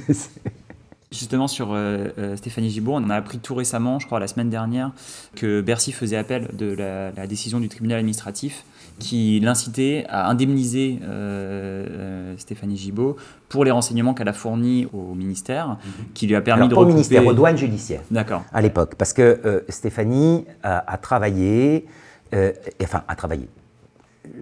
Justement, 1.13 1.49
sur 1.49 1.73
euh, 1.73 2.09
euh, 2.19 2.37
Stéphanie 2.37 2.71
Gibault, 2.71 2.95
on 2.95 3.11
a 3.11 3.17
appris 3.17 3.39
tout 3.39 3.57
récemment, 3.57 3.99
je 3.99 4.07
crois 4.07 4.21
la 4.21 4.29
semaine 4.29 4.49
dernière, 4.49 4.93
que 5.35 5.61
Bercy 5.61 5.91
faisait 5.91 6.17
appel 6.17 6.49
de 6.53 6.67
la, 6.73 7.27
décision 7.27 7.59
du 7.59 7.69
tribunal 7.69 7.99
administratif 7.99 8.65
qui 8.99 9.41
l'incitait 9.41 10.05
à 10.09 10.29
indemniser 10.29 10.99
euh, 11.03 12.35
Stéphanie 12.37 12.77
Gibault 12.77 13.17
pour 13.49 13.65
les 13.65 13.71
renseignements 13.71 14.15
qu'elle 14.15 14.29
a 14.29 14.33
fournis 14.33 14.87
au 14.93 15.15
ministère, 15.15 15.69
mhm. 15.69 16.05
qui 16.15 16.27
lui 16.27 16.35
a 16.35 16.41
permis 16.41 16.69
de 16.69 16.75
recouper... 16.75 16.91
au 16.91 16.95
ministère, 16.95 17.27
aux 17.27 17.33
douanes 17.33 17.57
judiciaires. 17.57 18.03
D'accord. 18.11 18.43
À 18.53 18.61
l'époque, 18.61 18.95
parce 18.97 19.13
que 19.13 19.65
Stéphanie 19.69 20.45
a, 20.63 20.93
a 20.93 20.97
travaillé, 20.99 21.87
enfin, 22.83 23.03
a 23.09 23.17
travaillé. 23.17 23.49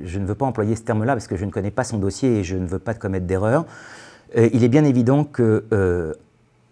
Je 0.04 0.18
ne 0.18 0.26
veux 0.26 0.34
pas 0.34 0.46
employer 0.46 0.74
ce 0.76 0.82
terme-là 0.82 1.14
parce 1.14 1.28
que 1.28 1.36
je 1.36 1.44
ne 1.44 1.50
connais 1.50 1.70
pas 1.70 1.84
son 1.84 1.98
dossier 1.98 2.38
et 2.38 2.44
je 2.44 2.56
ne 2.56 2.66
veux 2.66 2.80
pas 2.80 2.94
commettre 2.94 3.26
d'erreur. 3.26 3.64
il 4.36 4.64
est 4.64 4.68
bien 4.68 4.84
évident 4.84 5.24
que 5.24 5.64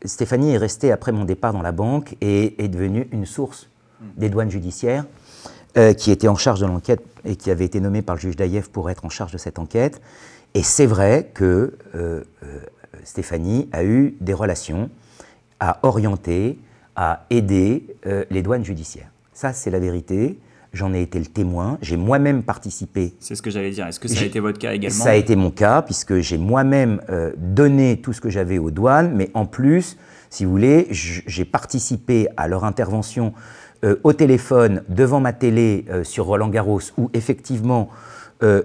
Stéphanie 0.05 0.53
est 0.53 0.59
restée 0.59 0.93
après 0.93 1.13
mon 1.13 1.25
départ 1.25 1.53
dans 1.53 1.63
la 1.63 1.73
banque 1.73 2.17
et 2.21 2.63
est 2.63 2.69
devenue 2.69 3.09
une 3.13 3.27
source 3.27 3.69
hmm. 4.01 4.05
des 4.17 4.29
douanes 4.29 4.51
judiciaires 4.51 5.05
qui 5.99 6.11
était 6.11 6.29
en 6.29 6.37
charge 6.37 6.61
de 6.61 6.67
l'enquête 6.67 7.03
et 7.25 7.37
qui 7.37 7.51
avait 7.51 7.65
été 7.65 7.81
nommé 7.81 8.03
par 8.03 8.17
le 8.17 8.21
juge 8.21 8.37
Daïev 8.37 8.71
pour 8.71 8.89
être 8.89 9.05
en 9.05 9.11
charge 9.11 9.33
de 9.33 9.39
cette 9.39 9.59
enquête. 9.59 10.01
Et 10.55 10.63
c'est 10.63 10.87
vrai 10.87 11.31
que 11.35 11.77
Stéphanie 13.05 13.69
a 13.73 13.85
eu 13.85 14.17
des 14.21 14.33
relations 14.33 14.89
à 15.61 15.79
orienter, 15.83 16.59
à 16.95 17.27
aider 17.29 17.95
les 18.31 18.43
douanes 18.43 18.65
judiciaires. 18.65 19.11
Ça, 19.35 19.53
c'est 19.53 19.71
la 19.71 19.79
vérité 19.79 20.39
j'en 20.77 20.95
ai 20.95 21.03
été 21.03 21.19
le 21.19 21.27
témoin, 21.27 21.79
j'ai 21.83 21.97
moi-même 21.97 22.43
participé. 22.43 23.15
C'est 23.19 23.35
ce 23.35 23.43
que 23.43 23.51
j'allais 23.51 23.71
dire. 23.71 23.87
Est-ce 23.87 23.99
que 23.99 24.09
ça 24.09 24.21
a 24.21 24.25
été 24.25 24.39
votre 24.39 24.59
cas 24.59 24.73
également 24.73 25.05
Ça 25.05 25.11
a 25.11 25.15
été 25.15 25.35
mon 25.35 25.51
cas, 25.51 25.83
puisque 25.83 26.19
j'ai 26.19 26.39
moi-même 26.39 27.01
euh, 27.09 27.33
donné 27.37 28.01
tout 28.01 28.13
ce 28.13 28.21
que 28.21 28.31
j'avais 28.31 28.59
aux 28.59 28.71
douanes, 28.71 29.13
mais 29.15 29.31
en 29.35 29.47
plus, 29.47 29.97
si 30.31 30.45
vous 30.45 30.51
voulez, 30.51 30.87
j'ai 30.91 31.45
participé 31.45 32.29
à 32.37 32.47
leur 32.47 32.65
intervention 32.65 33.33
euh, 33.85 33.97
au 34.05 34.13
téléphone, 34.13 34.83
devant 34.89 35.21
ma 35.21 35.33
télé 35.33 35.85
euh, 35.91 36.05
sur 36.05 36.27
Roland 36.27 36.49
Garros, 36.49 36.81
où 36.97 37.11
effectivement 37.15 37.89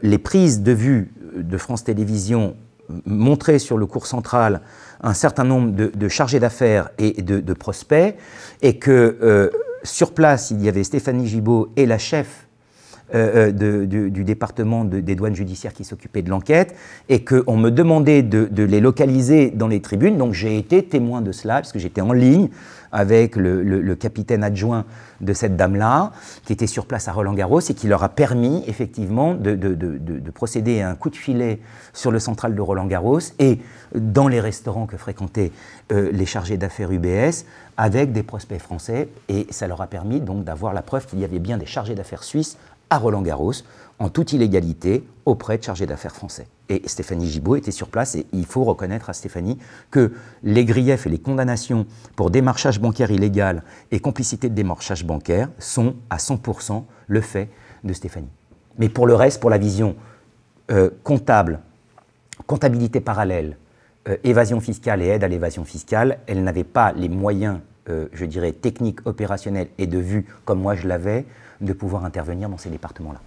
les 0.03 0.17
prises 0.17 0.63
de 0.63 0.73
vue 0.73 1.13
de 1.33 1.57
France 1.57 1.85
Télévisions 1.85 2.57
montraient 3.05 3.57
sur 3.57 3.77
le 3.77 3.85
cours 3.85 4.05
central 4.05 4.59
un 4.99 5.13
certain 5.13 5.45
nombre 5.45 5.71
de, 5.71 6.07
chargés 6.09 6.41
d'affaires 6.41 6.89
et 6.97 7.21
de, 7.21 7.39
de, 7.39 7.53
prospects, 7.53 8.17
et 8.61 8.79
que 8.79 9.49
sur 9.83 10.13
place, 10.13 10.51
il 10.51 10.61
y 10.61 10.67
avait 10.67 10.83
Stéphanie 10.83 11.25
Gibault 11.25 11.69
et 11.77 11.85
la 11.85 11.97
chef 11.97 12.47
euh, 13.13 13.51
euh, 13.61 13.85
du, 13.85 14.23
département 14.23 14.85
des 14.85 15.15
douanes 15.15 15.35
judiciaires 15.35 15.73
qui 15.73 15.83
s'occupait 15.83 16.21
de 16.21 16.29
l'enquête, 16.29 16.75
et 17.09 17.23
qu'on 17.23 17.57
me 17.57 17.69
demandait 17.69 18.23
de, 18.23 18.63
les 18.63 18.79
localiser 18.79 19.49
dans 19.49 19.67
les 19.67 19.81
tribunes. 19.81 20.17
Donc 20.17 20.33
j'ai 20.33 20.57
été 20.57 20.83
témoin 20.83 21.21
de 21.21 21.31
cela, 21.31 21.55
parce 21.55 21.71
que 21.71 21.79
j'étais 21.79 22.01
en 22.01 22.13
ligne 22.13 22.49
avec 22.91 23.35
le, 23.35 23.95
capitaine 23.95 24.43
adjoint 24.43 24.85
de 25.21 25.33
cette 25.33 25.55
dame-là, 25.55 26.11
qui 26.45 26.53
était 26.53 26.67
sur 26.67 26.85
place 26.85 27.07
à 27.07 27.13
Roland-Garros, 27.13 27.61
et 27.61 27.73
qui 27.73 27.87
leur 27.87 28.03
a 28.03 28.09
permis 28.09 28.63
effectivement 28.67 29.33
de, 29.33 30.31
procéder 30.33 30.81
à 30.81 30.89
un 30.89 30.95
coup 30.95 31.09
de 31.09 31.15
filet 31.15 31.59
sur 31.93 32.11
le 32.11 32.19
central 32.19 32.55
de 32.55 32.61
Roland-Garros, 32.61 33.19
et 33.39 33.59
dans 33.93 34.27
les 34.27 34.39
restaurants 34.39 34.85
que 34.85 34.97
fréquentaient 34.97 35.51
euh, 35.91 36.09
les 36.13 36.25
chargés 36.25 36.57
d'affaires 36.57 36.91
UBS, 36.91 37.45
avec 37.77 38.11
des 38.11 38.23
prospects 38.23 38.59
français, 38.59 39.09
et 39.27 39.47
ça 39.49 39.67
leur 39.67 39.81
a 39.81 39.87
permis 39.87 40.19
donc 40.19 40.43
d'avoir 40.43 40.73
la 40.73 40.81
preuve 40.81 41.05
qu'il 41.07 41.19
y 41.19 41.25
avait 41.25 41.39
bien 41.39 41.57
des 41.57 41.65
chargés 41.65 41.95
d'affaires 41.95 42.23
suisses 42.23 42.57
à 42.91 42.97
Roland-Garros, 42.97 43.53
en 43.97 44.09
toute 44.09 44.33
illégalité, 44.33 45.07
auprès 45.25 45.57
de 45.57 45.63
chargés 45.63 45.85
d'affaires 45.85 46.15
français. 46.15 46.47
Et 46.69 46.81
Stéphanie 46.85 47.29
Gibault 47.29 47.55
était 47.55 47.71
sur 47.71 47.87
place, 47.87 48.15
et 48.15 48.27
il 48.33 48.45
faut 48.45 48.63
reconnaître 48.63 49.09
à 49.09 49.13
Stéphanie 49.13 49.57
que 49.89 50.11
les 50.43 50.65
griefs 50.65 51.07
et 51.07 51.09
les 51.09 51.17
condamnations 51.17 51.85
pour 52.15 52.29
démarchage 52.31 52.79
bancaire 52.79 53.11
illégal 53.11 53.63
et 53.91 53.99
complicité 53.99 54.49
de 54.49 54.55
démarchage 54.55 55.05
bancaire 55.05 55.49
sont 55.57 55.95
à 56.09 56.17
100% 56.17 56.83
le 57.07 57.21
fait 57.21 57.49
de 57.83 57.93
Stéphanie. 57.93 58.29
Mais 58.77 58.89
pour 58.89 59.07
le 59.07 59.15
reste, 59.15 59.39
pour 59.39 59.49
la 59.49 59.57
vision 59.57 59.95
euh, 60.69 60.89
comptable, 61.03 61.59
comptabilité 62.47 62.99
parallèle, 62.99 63.57
euh, 64.09 64.17
évasion 64.23 64.59
fiscale 64.59 65.01
et 65.01 65.07
aide 65.07 65.23
à 65.23 65.27
l'évasion 65.27 65.63
fiscale, 65.63 66.19
elle 66.27 66.43
n'avait 66.43 66.63
pas 66.63 66.91
les 66.91 67.09
moyens 67.09 67.59
euh, 67.89 68.07
je 68.13 68.25
dirais, 68.25 68.51
technique, 68.51 68.99
opérationnelle 69.05 69.67
et 69.79 69.87
de 69.87 69.97
vue, 69.97 70.27
comme 70.45 70.61
moi 70.61 70.75
je 70.75 70.87
l'avais, 70.87 71.25
de 71.61 71.73
pouvoir 71.73 72.05
intervenir 72.05 72.49
dans 72.49 72.57
ces 72.57 72.69
départements-là. 72.69 73.21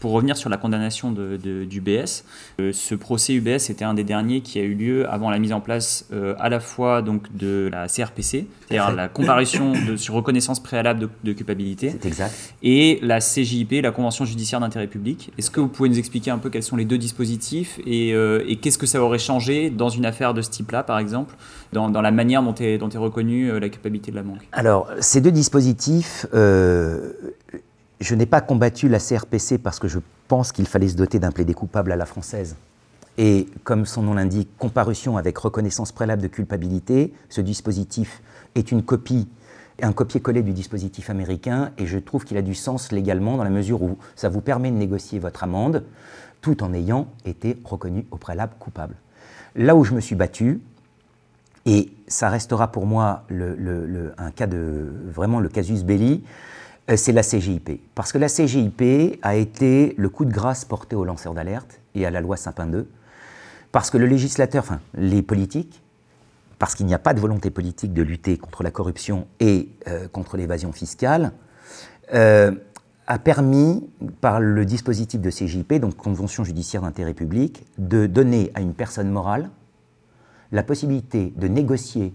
Pour 0.00 0.12
revenir 0.12 0.36
sur 0.36 0.48
la 0.48 0.56
condamnation 0.56 1.10
de, 1.10 1.36
d'UBS, 1.36 2.24
euh, 2.60 2.72
ce 2.72 2.94
procès 2.94 3.34
UBS 3.34 3.70
était 3.70 3.84
un 3.84 3.94
des 3.94 4.04
derniers 4.04 4.40
qui 4.42 4.58
a 4.58 4.62
eu 4.62 4.74
lieu 4.74 5.10
avant 5.10 5.30
la 5.30 5.38
mise 5.38 5.52
en 5.52 5.60
place 5.60 6.06
euh, 6.12 6.34
à 6.38 6.48
la 6.48 6.60
fois 6.60 7.02
donc, 7.02 7.34
de 7.36 7.68
la 7.72 7.88
CRPC, 7.88 8.46
c'est-à-dire 8.68 8.94
la 8.94 9.08
comparution 9.08 9.72
de, 9.72 9.96
sur 9.96 10.14
reconnaissance 10.14 10.62
préalable 10.62 11.08
de, 11.24 11.32
culpabilité, 11.32 11.94
exact. 12.04 12.54
et 12.62 13.00
la 13.02 13.18
CJIP, 13.18 13.82
la 13.82 13.90
Convention 13.90 14.24
judiciaire 14.24 14.60
d'intérêt 14.60 14.86
public. 14.86 15.32
Est-ce 15.36 15.50
que 15.50 15.60
vous 15.60 15.68
pouvez 15.68 15.88
nous 15.88 15.98
expliquer 15.98 16.30
un 16.30 16.38
peu 16.38 16.50
quels 16.50 16.62
sont 16.62 16.76
les 16.76 16.84
deux 16.84 16.98
dispositifs 16.98 17.80
et, 17.84 18.14
euh, 18.14 18.44
et 18.46 18.56
qu'est-ce 18.56 18.78
que 18.78 18.86
ça 18.86 19.02
aurait 19.02 19.18
changé 19.18 19.70
dans 19.70 19.88
une 19.88 20.06
affaire 20.06 20.32
de 20.32 20.42
ce 20.42 20.50
type-là, 20.50 20.84
par 20.84 20.98
exemple, 20.98 21.34
dans, 21.72 21.90
dans 21.90 22.02
la 22.02 22.10
manière 22.12 22.42
dont 22.42 22.54
est, 22.54 22.78
dont 22.78 22.88
est 22.88 22.98
reconnue 22.98 23.58
la 23.58 23.68
culpabilité 23.68 24.10
de 24.10 24.16
la 24.16 24.22
banque? 24.22 24.46
Alors, 24.52 24.88
ces 25.00 25.20
deux 25.20 25.32
dispositifs 25.32 26.26
je 28.00 28.14
n'ai 28.14 28.26
pas 28.26 28.40
combattu 28.40 28.88
la 28.88 28.98
CRPC 28.98 29.58
parce 29.58 29.78
que 29.78 29.88
je 29.88 29.98
pense 30.28 30.52
qu'il 30.52 30.66
fallait 30.66 30.88
se 30.88 30.96
doter 30.96 31.18
d'un 31.18 31.32
plaidé 31.32 31.54
coupable 31.54 31.92
à 31.92 31.96
la 31.96 32.06
française. 32.06 32.56
Et 33.16 33.48
comme 33.64 33.84
son 33.84 34.02
nom 34.02 34.14
l'indique, 34.14 34.48
comparution 34.58 35.16
avec 35.16 35.36
reconnaissance 35.38 35.90
préalable 35.90 36.22
de 36.22 36.28
culpabilité, 36.28 37.12
ce 37.28 37.40
dispositif 37.40 38.22
est 38.54 38.70
une 38.70 38.82
copie, 38.82 39.28
un 39.82 39.92
copier-coller 39.92 40.42
du 40.42 40.52
dispositif 40.52 41.10
américain, 41.10 41.72
et 41.78 41.86
je 41.86 41.98
trouve 41.98 42.24
qu'il 42.24 42.36
a 42.36 42.42
du 42.42 42.54
sens 42.54 42.92
légalement 42.92 43.36
dans 43.36 43.44
la 43.44 43.50
mesure 43.50 43.82
où 43.82 43.98
ça 44.14 44.28
vous 44.28 44.40
permet 44.40 44.70
de 44.70 44.76
négocier 44.76 45.18
votre 45.18 45.42
amende 45.42 45.84
tout 46.40 46.62
en 46.62 46.72
ayant 46.72 47.08
été 47.24 47.58
reconnu 47.64 48.06
au 48.12 48.16
préalable 48.16 48.54
coupable. 48.60 48.94
Là 49.56 49.74
où 49.74 49.82
je 49.82 49.94
me 49.94 50.00
suis 50.00 50.14
battu, 50.14 50.60
et 51.66 51.90
ça 52.06 52.28
restera 52.28 52.70
pour 52.70 52.86
moi 52.86 53.24
un 54.16 54.30
cas 54.30 54.46
de 54.46 54.92
vraiment 55.06 55.40
le 55.40 55.48
casus 55.48 55.82
belli, 55.82 56.22
c'est 56.96 57.12
la 57.12 57.22
CGIP. 57.22 57.80
Parce 57.94 58.12
que 58.12 58.18
la 58.18 58.28
CGIP 58.28 59.18
a 59.22 59.36
été 59.36 59.94
le 59.98 60.08
coup 60.08 60.24
de 60.24 60.32
grâce 60.32 60.64
porté 60.64 60.96
aux 60.96 61.04
lanceurs 61.04 61.34
d'alerte 61.34 61.80
et 61.94 62.06
à 62.06 62.10
la 62.10 62.20
loi 62.20 62.36
Sapin 62.36 62.66
2. 62.66 62.88
Parce 63.72 63.90
que 63.90 63.98
le 63.98 64.06
législateur, 64.06 64.64
enfin 64.64 64.80
les 64.94 65.22
politiques, 65.22 65.82
parce 66.58 66.74
qu'il 66.74 66.86
n'y 66.86 66.94
a 66.94 66.98
pas 66.98 67.14
de 67.14 67.20
volonté 67.20 67.50
politique 67.50 67.92
de 67.92 68.02
lutter 68.02 68.36
contre 68.36 68.62
la 68.62 68.70
corruption 68.70 69.26
et 69.40 69.68
euh, 69.86 70.08
contre 70.08 70.36
l'évasion 70.36 70.72
fiscale, 70.72 71.32
euh, 72.14 72.52
a 73.06 73.18
permis, 73.18 73.88
par 74.20 74.40
le 74.40 74.64
dispositif 74.66 75.20
de 75.20 75.30
CGIP, 75.30 75.74
donc 75.74 75.96
Convention 75.96 76.44
judiciaire 76.44 76.82
d'intérêt 76.82 77.14
public, 77.14 77.64
de 77.78 78.06
donner 78.06 78.50
à 78.54 78.60
une 78.60 78.74
personne 78.74 79.10
morale 79.10 79.50
la 80.52 80.62
possibilité 80.62 81.32
de 81.36 81.48
négocier 81.48 82.14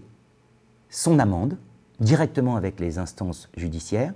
son 0.90 1.18
amende 1.18 1.56
directement 2.00 2.56
avec 2.56 2.78
les 2.80 2.98
instances 2.98 3.48
judiciaires 3.56 4.12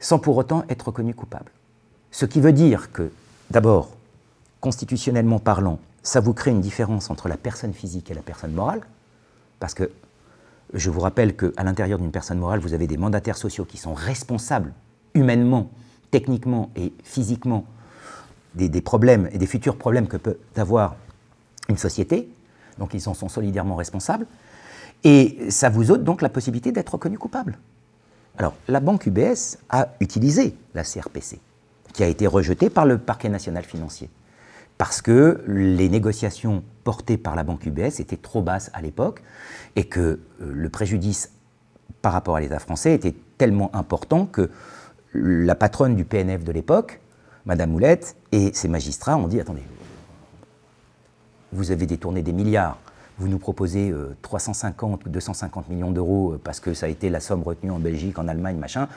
sans 0.00 0.18
pour 0.18 0.36
autant 0.36 0.64
être 0.68 0.88
reconnu 0.88 1.14
coupable. 1.14 1.50
Ce 2.10 2.26
qui 2.26 2.40
veut 2.40 2.52
dire 2.52 2.92
que, 2.92 3.10
d'abord, 3.50 3.90
constitutionnellement 4.60 5.38
parlant, 5.38 5.78
ça 6.02 6.20
vous 6.20 6.32
crée 6.32 6.50
une 6.50 6.60
différence 6.60 7.10
entre 7.10 7.28
la 7.28 7.36
personne 7.36 7.72
physique 7.72 8.10
et 8.10 8.14
la 8.14 8.22
personne 8.22 8.52
morale, 8.52 8.80
parce 9.58 9.74
que 9.74 9.90
je 10.74 10.90
vous 10.90 11.00
rappelle 11.00 11.36
qu'à 11.36 11.62
l'intérieur 11.62 11.98
d'une 11.98 12.10
personne 12.10 12.38
morale, 12.38 12.60
vous 12.60 12.74
avez 12.74 12.86
des 12.86 12.96
mandataires 12.96 13.36
sociaux 13.36 13.64
qui 13.64 13.76
sont 13.76 13.94
responsables 13.94 14.72
humainement, 15.14 15.70
techniquement 16.10 16.70
et 16.76 16.92
physiquement 17.02 17.64
des, 18.54 18.80
problèmes 18.80 19.28
et 19.32 19.38
des 19.38 19.46
futurs 19.46 19.76
problèmes 19.76 20.08
que 20.08 20.16
peut 20.16 20.38
avoir 20.56 20.96
une 21.68 21.76
société, 21.76 22.28
donc 22.78 22.94
ils 22.94 23.08
en 23.08 23.14
sont 23.14 23.28
solidairement 23.28 23.76
responsables, 23.76 24.26
et 25.04 25.50
ça 25.50 25.68
vous 25.68 25.90
ôte 25.90 26.04
donc 26.04 26.22
la 26.22 26.28
possibilité 26.28 26.72
d'être 26.72 26.94
reconnu 26.94 27.18
coupable. 27.18 27.58
Alors, 28.38 28.54
la 28.68 28.80
banque 28.80 29.06
UBS 29.06 29.58
a 29.70 29.88
utilisé 30.00 30.56
la 30.74 30.82
CRPC, 30.82 31.40
qui 31.92 32.02
a 32.02 32.06
été 32.06 32.26
rejetée 32.26 32.68
par 32.68 32.84
le 32.84 32.98
parquet 32.98 33.28
national 33.28 33.64
financier, 33.64 34.10
parce 34.76 35.00
que 35.00 35.42
les 35.46 35.88
négociations 35.88 36.62
portées 36.84 37.16
par 37.16 37.34
la 37.34 37.44
banque 37.44 37.64
UBS 37.64 38.00
étaient 38.00 38.18
trop 38.18 38.42
basses 38.42 38.70
à 38.74 38.82
l'époque, 38.82 39.22
et 39.74 39.84
que 39.84 40.00
euh, 40.00 40.18
le 40.38 40.68
préjudice 40.68 41.32
par 42.02 42.12
rapport 42.12 42.36
à 42.36 42.40
l'État 42.40 42.58
français 42.58 42.92
était 42.94 43.14
tellement 43.38 43.74
important 43.74 44.26
que 44.26 44.50
la 45.14 45.54
patronne 45.54 45.96
du 45.96 46.04
PNF 46.04 46.44
de 46.44 46.52
l'époque, 46.52 47.00
Madame 47.46 47.70
Moulette, 47.70 48.16
et 48.32 48.52
ses 48.52 48.68
magistrats 48.68 49.16
ont 49.16 49.28
dit, 49.28 49.40
attendez, 49.40 49.62
vous 51.52 51.70
avez 51.70 51.86
détourné 51.86 52.22
des 52.22 52.32
milliards 52.32 52.78
vous 53.18 53.28
nous 53.28 53.38
proposez 53.38 53.94
350 54.22 55.00
euh, 55.00 55.08
ou 55.08 55.10
250 55.10 55.68
millions 55.68 55.90
d'euros 55.90 56.32
euh, 56.32 56.40
parce 56.42 56.60
que 56.60 56.74
ça 56.74 56.86
a 56.86 56.88
été 56.88 57.08
la 57.08 57.20
somme 57.20 57.42
retenue 57.42 57.70
en 57.70 57.78
Belgique, 57.78 58.18
en 58.18 58.28
Allemagne, 58.28 58.58
machin. 58.58 58.88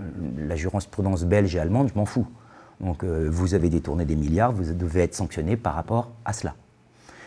Euh, 0.00 0.04
la 0.46 0.56
jurisprudence 0.56 1.24
belge 1.24 1.54
et 1.56 1.60
allemande, 1.60 1.88
je 1.92 1.98
m'en 1.98 2.06
fous. 2.06 2.26
Donc 2.80 3.04
vous 3.04 3.52
avez 3.52 3.68
détourné 3.68 4.06
des 4.06 4.16
milliards, 4.16 4.52
vous 4.52 4.72
devez 4.72 5.02
être 5.02 5.14
sanctionné 5.14 5.58
par 5.58 5.74
rapport 5.74 6.12
à 6.24 6.32
cela. 6.32 6.54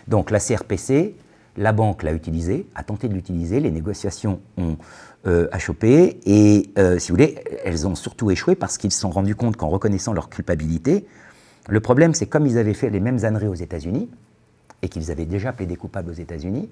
Donc 0.07 0.31
la 0.31 0.39
CRPC, 0.39 1.15
la 1.57 1.71
banque 1.71 2.01
l'a 2.01 2.11
utilisé, 2.11 2.65
a 2.73 2.81
tenté 2.81 3.07
de 3.07 3.13
l'utiliser, 3.13 3.59
les 3.59 3.69
négociations 3.69 4.39
ont 4.57 4.77
achoppé 5.51 6.19
et 6.25 6.71
si 6.97 7.11
vous 7.11 7.15
voulez, 7.15 7.35
elles 7.63 7.85
ont 7.85 7.93
surtout 7.93 8.31
échoué 8.31 8.55
parce 8.55 8.79
qu'ils 8.79 8.91
se 8.91 8.99
sont 8.99 9.11
rendus 9.11 9.35
compte 9.35 9.55
qu'en 9.55 9.69
reconnaissant 9.69 10.13
leur 10.13 10.29
culpabilité, 10.29 11.05
le 11.69 11.79
problème 11.81 12.15
c'est 12.15 12.25
comme 12.25 12.47
ils 12.47 12.57
avaient 12.57 12.73
fait 12.73 12.89
les 12.89 12.99
mêmes 12.99 13.23
âneries 13.23 13.45
aux 13.45 13.53
États-Unis, 13.53 14.09
et 14.83 14.89
qu'ils 14.89 15.09
avaient 15.09 15.25
déjà 15.25 15.51
plaidé 15.53 15.75
coupable 15.75 16.11
aux 16.11 16.13
États-Unis, 16.13 16.69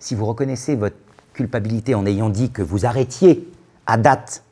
si 0.00 0.16
vous 0.16 0.24
reconnaissez 0.24 0.74
votre 0.74 0.96
culpabilité 1.34 1.94
en 1.94 2.06
ayant 2.06 2.30
dit 2.30 2.50
que 2.50 2.62
vous 2.62 2.86
arrêtiez 2.86 3.48
à 3.86 3.98
date 3.98 4.42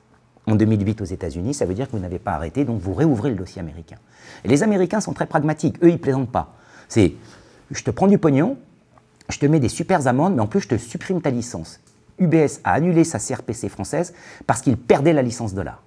en 0.47 0.55
2008 0.55 1.01
aux 1.01 1.07
États-Unis, 1.07 1.55
ça 1.55 1.65
veut 1.65 1.75
dire 1.75 1.87
que 1.87 1.93
vous 1.93 2.03
n'avez 2.03 2.19
pas 2.19 2.33
arrêté, 2.33 2.65
donc 2.65 2.81
vous 2.81 2.95
réouvrez 2.95 3.31
le 3.31 3.37
dossier 3.37 3.61
américain. 3.61 3.97
Les 4.45 4.63
Américains 4.63 5.01
sont 5.01 5.15
très 5.15 5.27
pragmatiques, 5.27 5.83
eux 5.83 5.91
ils 5.91 5.99
plaisantent 5.99 6.31
pas. 6.31 6.55
C'est 6.89 7.15
je 7.71 7.83
te 7.83 7.91
prends 7.91 8.07
du 8.07 8.19
pognon, 8.19 8.57
je 9.29 9.39
te 9.39 9.47
mets 9.47 9.61
des 9.61 9.69
super 9.69 10.07
amendes, 10.07 10.35
mais 10.35 10.43
en 10.43 10.47
plus 10.47 10.61
je 10.61 10.69
te 10.69 10.77
supprime 10.77 11.21
ta 11.21 11.31
licence. 11.31 11.81
UBS 12.19 12.61
a 12.65 12.73
annulé 12.73 13.05
sa 13.05 13.19
CRPC 13.19 13.69
française 13.69 14.13
parce 14.47 14.61
qu'il 14.61 14.77
perdait 14.77 15.13
la 15.13 15.23
licence 15.23 15.55
dollar. 15.55 15.83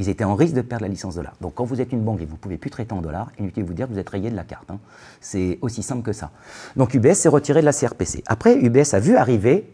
Ils 0.00 0.08
étaient 0.08 0.24
en 0.24 0.34
risque 0.34 0.54
de 0.54 0.62
perdre 0.62 0.84
la 0.84 0.88
licence 0.88 1.16
dollar. 1.16 1.34
Donc 1.42 1.56
quand 1.56 1.64
vous 1.64 1.82
êtes 1.82 1.92
une 1.92 2.00
banque 2.00 2.22
et 2.22 2.24
vous 2.24 2.32
ne 2.32 2.38
pouvez 2.38 2.56
plus 2.56 2.70
traiter 2.70 2.94
en 2.94 3.02
dollars, 3.02 3.30
inutile 3.38 3.64
de 3.64 3.68
vous 3.68 3.74
dire 3.74 3.86
que 3.86 3.92
vous 3.92 3.98
êtes 3.98 4.08
rayé 4.08 4.30
de 4.30 4.34
la 4.34 4.44
carte. 4.44 4.70
Hein. 4.70 4.78
C'est 5.20 5.58
aussi 5.60 5.82
simple 5.82 6.00
que 6.00 6.14
ça. 6.14 6.30
Donc 6.74 6.94
UBS 6.94 7.12
s'est 7.12 7.28
retiré 7.28 7.60
de 7.60 7.66
la 7.66 7.74
CRPC. 7.74 8.22
Après, 8.24 8.56
UBS 8.56 8.94
a 8.94 8.98
vu 8.98 9.16
arriver, 9.16 9.70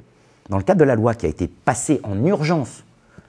dans 0.50 0.56
le 0.56 0.64
cadre 0.64 0.80
de 0.80 0.84
la 0.84 0.96
loi 0.96 1.14
qui 1.14 1.26
a 1.26 1.28
été 1.28 1.46
passée 1.46 2.00
en 2.02 2.24
urgence, 2.24 2.82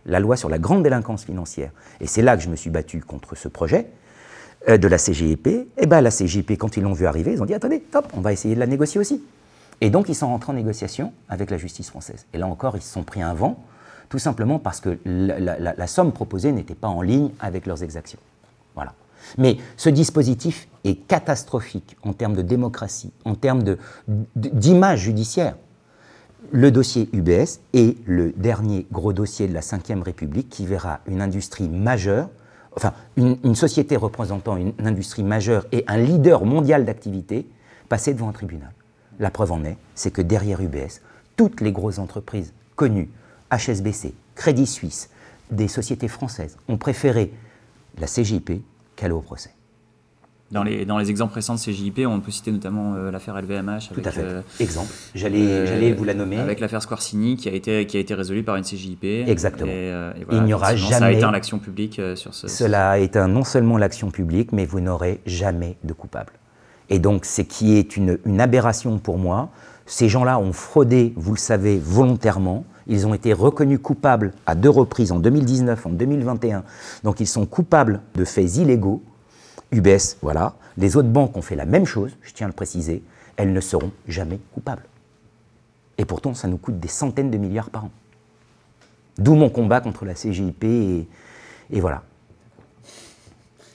la 0.07 0.19
loi 0.19 0.37
sur 0.37 0.49
la 0.49 0.57
grande 0.57 0.81
délinquance 0.81 1.23
financière, 1.23 1.69
et 2.01 2.07
c'est 2.07 2.23
là 2.23 2.35
que 2.35 2.41
je 2.41 2.49
me 2.49 2.55
suis 2.55 2.71
battu 2.71 2.99
contre 3.01 3.37
ce 3.37 3.47
projet, 3.47 3.91
euh, 4.67 4.79
de 4.79 4.87
la 4.87 4.97
CGIP, 4.97 5.45
et 5.45 5.67
eh 5.77 5.85
bien 5.85 6.01
la 6.01 6.09
CGIP, 6.09 6.57
quand 6.57 6.77
ils 6.77 6.83
l'ont 6.83 6.93
vu 6.93 7.05
arriver, 7.05 7.33
ils 7.33 7.43
ont 7.43 7.45
dit 7.45 7.53
attendez, 7.53 7.83
hop, 7.93 8.07
on 8.13 8.21
va 8.21 8.33
essayer 8.33 8.55
de 8.55 8.59
la 8.59 8.65
négocier 8.65 8.99
aussi. 8.99 9.23
Et 9.81 9.91
donc 9.91 10.09
ils 10.09 10.15
sont 10.15 10.29
rentrés 10.29 10.51
en 10.51 10.55
négociation 10.55 11.13
avec 11.29 11.51
la 11.51 11.57
justice 11.57 11.91
française. 11.91 12.25
Et 12.33 12.39
là 12.39 12.47
encore, 12.47 12.75
ils 12.75 12.81
se 12.81 12.91
sont 12.91 13.03
pris 13.03 13.21
un 13.21 13.35
vent, 13.35 13.63
tout 14.09 14.19
simplement 14.19 14.59
parce 14.59 14.79
que 14.79 14.97
la, 15.05 15.87
somme 15.87 16.11
proposée 16.11 16.51
n'était 16.51 16.75
pas 16.75 16.87
en 16.87 17.01
ligne 17.01 17.29
avec 17.39 17.65
leurs 17.65 17.83
exactions. 17.83 18.19
Voilà. 18.75 18.93
Mais 19.37 19.57
ce 19.75 19.89
dispositif 19.89 20.67
est 20.83 20.95
catastrophique 20.95 21.97
en 22.03 22.13
termes 22.13 22.35
de 22.35 22.41
démocratie, 22.41 23.11
en 23.25 23.35
termes 23.35 23.63
d'image 24.35 24.99
judiciaire. 24.99 25.55
Le 26.51 26.71
dossier 26.71 27.09
UBS 27.11 27.59
est 27.73 27.97
le 28.05 28.31
dernier 28.31 28.85
gros 28.91 29.11
dossier 29.11 29.47
de 29.47 29.53
la 29.53 29.59
Ve 29.59 30.01
République 30.01 30.49
qui 30.49 30.65
verra 30.65 31.01
une 31.07 31.21
industrie 31.21 31.67
majeure, 31.67 32.29
enfin 32.75 32.93
une, 33.17 33.55
société 33.55 33.97
représentant 33.97 34.55
une 34.55 34.73
industrie 34.85 35.23
majeure 35.23 35.65
et 35.73 35.83
un 35.87 35.97
leader 35.97 36.45
mondial 36.45 36.85
d'activité 36.85 37.47
passer 37.89 38.13
devant 38.13 38.29
un 38.29 38.33
tribunal. 38.33 38.71
La 39.19 39.31
preuve 39.31 39.51
en 39.51 39.63
est, 39.65 39.77
c'est 39.95 40.11
que 40.11 40.21
derrière 40.21 40.61
UBS, 40.61 41.01
toutes 41.35 41.59
les 41.59 41.71
grosses 41.71 41.99
entreprises 41.99 42.53
connues, 42.75 43.09
HSBC, 43.51 44.13
Crédit 44.35 44.67
Suisse, 44.67 45.09
des 45.51 45.67
sociétés 45.67 46.07
françaises, 46.07 46.57
ont 46.67 46.77
préféré 46.77 47.33
la 47.99 48.07
CJP 48.07 48.61
qu'aller 48.95 49.13
au 49.13 49.21
procès. 49.21 49.51
Dans 50.49 50.63
les, 50.63 50.85
dans 50.85 50.97
les 50.97 51.09
exemples 51.09 51.33
récents 51.33 51.55
de 51.55 51.59
CJIP, 51.59 51.99
on 52.07 52.21
peut 52.21 52.31
citer 52.31 52.51
notamment 52.51 52.95
euh, 52.95 53.11
l'affaire 53.11 53.39
LVMH. 53.41 53.89
Tout 53.93 54.01
à 54.05 54.11
fait. 54.11 54.21
Euh, 54.21 54.41
Exemple. 54.61 54.91
Euh, 54.93 55.65
j'allais 55.65 55.91
vous 55.91 56.05
la 56.05 56.13
nommer. 56.13 56.37
Avec 56.37 56.61
l'affaire 56.61 56.81
Squarcini 56.81 57.35
qui 57.35 57.49
a, 57.49 57.51
été, 57.51 57.85
qui 57.85 57.97
a 57.97 57.99
été 57.99 58.13
résolue 58.13 58.43
par 58.43 58.55
une 58.55 58.63
CJIP. 58.63 59.03
Exactement. 59.03 59.71
Il 60.31 60.43
n'y 60.43 60.53
aura 60.53 60.75
jamais. 60.77 60.93
Ça 60.93 61.05
a 61.05 61.11
éteint 61.11 61.31
l'action 61.31 61.59
publique 61.59 62.01
sur 62.15 62.33
ce. 62.33 62.47
Cela 62.47 62.91
a 62.91 62.97
éteint 62.99 63.27
non 63.27 63.43
seulement 63.43 63.77
l'action 63.77 64.09
publique, 64.09 64.53
mais 64.53 64.65
vous 64.65 64.79
n'aurez 64.79 65.19
jamais 65.25 65.75
de 65.83 65.91
coupable. 65.91 66.31
Et 66.89 66.99
donc, 66.99 67.25
ce 67.25 67.41
qui 67.41 67.75
est 67.77 67.97
une, 67.97 68.17
aberration 68.39 68.99
pour 68.99 69.17
moi, 69.17 69.49
ces 69.85 70.07
gens-là 70.07 70.39
ont 70.39 70.53
fraudé, 70.53 71.13
vous 71.17 71.33
le 71.33 71.39
savez, 71.39 71.77
volontairement. 71.77 72.65
Ils 72.87 73.05
ont 73.05 73.13
été 73.13 73.33
reconnus 73.33 73.79
coupables 73.81 74.33
à 74.45 74.55
deux 74.55 74.69
reprises, 74.69 75.11
en 75.11 75.19
2019, 75.19 75.85
en 75.85 75.89
2021. 75.89 76.63
Donc, 77.03 77.19
ils 77.19 77.27
sont 77.27 77.45
coupables 77.45 78.01
de 78.15 78.25
faits 78.25 78.57
illégaux. 78.57 79.01
UBS, 79.71 80.17
voilà. 80.21 80.55
Les 80.77 80.95
autres 80.95 81.09
banques 81.09 81.35
ont 81.35 81.41
fait 81.41 81.55
la 81.55 81.65
même 81.65 81.85
chose, 81.85 82.15
je 82.21 82.33
tiens 82.33 82.47
à 82.47 82.49
le 82.49 82.55
préciser. 82.55 83.03
Elles 83.35 83.51
ne 83.51 83.59
seront 83.59 83.91
jamais 84.07 84.39
coupables. 84.53 84.85
Et 85.97 86.05
pourtant, 86.05 86.33
ça 86.33 86.47
nous 86.47 86.57
coûte 86.57 86.79
des 86.79 86.87
centaines 86.87 87.31
de 87.31 87.37
milliards 87.37 87.69
par 87.69 87.85
an. 87.85 87.91
D'où 89.17 89.35
mon 89.35 89.49
combat 89.49 89.81
contre 89.81 90.05
la 90.05 90.13
CGIP 90.13 90.63
et 90.63 91.81
voilà 91.81 92.03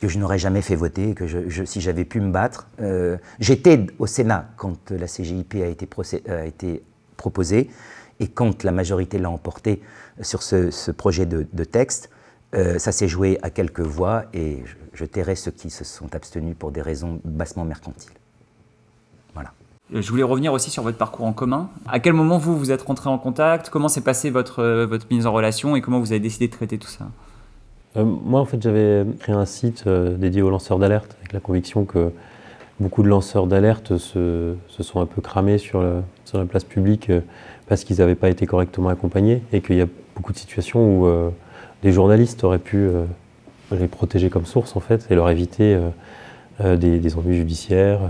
que 0.02 0.08
je 0.08 0.18
n'aurais 0.18 0.38
jamais 0.38 0.62
fait 0.62 0.74
voter, 0.74 1.14
que 1.14 1.28
je, 1.28 1.64
si 1.64 1.80
j'avais 1.80 2.04
pu 2.04 2.20
me 2.20 2.32
battre. 2.32 2.66
Euh, 2.80 3.18
j'étais 3.38 3.86
au 4.00 4.08
Sénat 4.08 4.48
quand 4.56 4.90
la 4.90 5.06
CGIP 5.06 5.54
a 5.54 5.66
été, 5.66 5.88
a 6.28 6.44
été 6.44 6.82
proposée 7.16 7.70
et 8.22 8.28
quand 8.28 8.62
la 8.62 8.72
majorité 8.72 9.18
l'a 9.18 9.30
emporté 9.30 9.82
sur 10.20 10.42
ce, 10.42 10.90
projet 10.90 11.26
de, 11.26 11.64
texte. 11.64 12.10
Euh, 12.54 12.78
ça 12.78 12.92
s'est 12.92 13.08
joué 13.08 13.38
à 13.42 13.48
quelques 13.48 13.80
voix 13.80 14.24
et 14.34 14.62
je, 14.66 14.74
je 14.92 15.04
tairai 15.06 15.36
ceux 15.36 15.50
qui 15.50 15.70
se 15.70 15.84
sont 15.84 16.14
abstenus 16.14 16.54
pour 16.58 16.70
des 16.70 16.82
raisons 16.82 17.18
bassement 17.24 17.64
mercantiles. 17.64 18.12
Voilà. 19.32 19.52
Je 19.90 20.08
voulais 20.10 20.22
revenir 20.22 20.52
aussi 20.52 20.70
sur 20.70 20.82
votre 20.82 20.98
parcours 20.98 21.24
en 21.24 21.32
commun. 21.32 21.70
À 21.88 21.98
quel 21.98 22.12
moment 22.12 22.36
vous 22.36 22.58
vous 22.58 22.70
êtes 22.70 22.82
rentré 22.82 23.08
en 23.08 23.18
contact? 23.18 23.70
Comment 23.70 23.88
s'est 23.88 24.02
passée 24.02 24.28
votre, 24.30 24.84
votre 24.84 25.06
mise 25.10 25.26
en 25.26 25.32
relation 25.32 25.76
et 25.76 25.80
comment 25.80 25.98
vous 25.98 26.12
avez 26.12 26.20
décidé 26.20 26.46
de 26.46 26.52
traiter 26.52 26.78
tout 26.78 26.88
ça? 26.88 27.06
Euh, 27.96 28.04
moi, 28.04 28.40
en 28.40 28.44
fait, 28.44 28.62
j'avais 28.62 29.04
créé 29.18 29.34
un 29.34 29.46
site 29.46 29.84
euh, 29.86 30.16
dédié 30.16 30.42
aux 30.42 30.50
lanceurs 30.50 30.78
d'alerte, 30.78 31.16
avec 31.20 31.32
la 31.32 31.40
conviction 31.40 31.84
que 31.84 32.10
beaucoup 32.80 33.02
de 33.02 33.08
lanceurs 33.08 33.46
d'alerte 33.46 33.98
se, 33.98 34.54
se, 34.68 34.82
sont 34.82 35.00
un 35.00 35.06
peu 35.06 35.20
cramés 35.20 35.58
sur, 35.58 35.82
sur 36.32 36.38
la 36.38 36.46
place 36.46 36.64
publique 36.64 37.10
euh, 37.10 37.20
parce 37.72 37.84
qu'ils 37.84 38.00
n'avaient 38.00 38.14
pas 38.14 38.28
été 38.28 38.44
correctement 38.44 38.90
accompagnés 38.90 39.40
et 39.50 39.62
qu'il 39.62 39.76
y 39.76 39.80
a 39.80 39.86
beaucoup 40.14 40.34
de 40.34 40.36
situations 40.36 41.00
où 41.00 41.30
des 41.82 41.90
journalistes 41.90 42.44
auraient 42.44 42.58
pu 42.58 42.86
les 43.70 43.88
protéger 43.88 44.28
comme 44.28 44.44
source, 44.44 44.76
en 44.76 44.80
fait, 44.80 45.06
et 45.08 45.14
leur 45.14 45.30
éviter 45.30 45.78
des, 46.62 46.98
des, 46.98 47.16
ennuis 47.16 47.36
judiciaires 47.36 48.00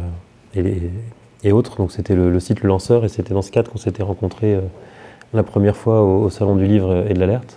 et, 0.56 1.52
autres. 1.52 1.76
Donc, 1.76 1.92
c'était 1.92 2.16
le, 2.16 2.40
site 2.40 2.62
Le 2.62 2.68
Lanceur 2.70 3.04
et 3.04 3.08
c'était 3.08 3.34
dans 3.34 3.42
ce 3.42 3.52
cadre 3.52 3.70
qu'on 3.70 3.78
s'était 3.78 4.02
rencontrés 4.02 4.58
la 5.32 5.44
première 5.44 5.76
fois 5.76 6.02
au 6.02 6.28
Salon 6.28 6.56
du 6.56 6.66
Livre 6.66 7.06
et 7.08 7.14
de 7.14 7.20
l'Alerte 7.20 7.56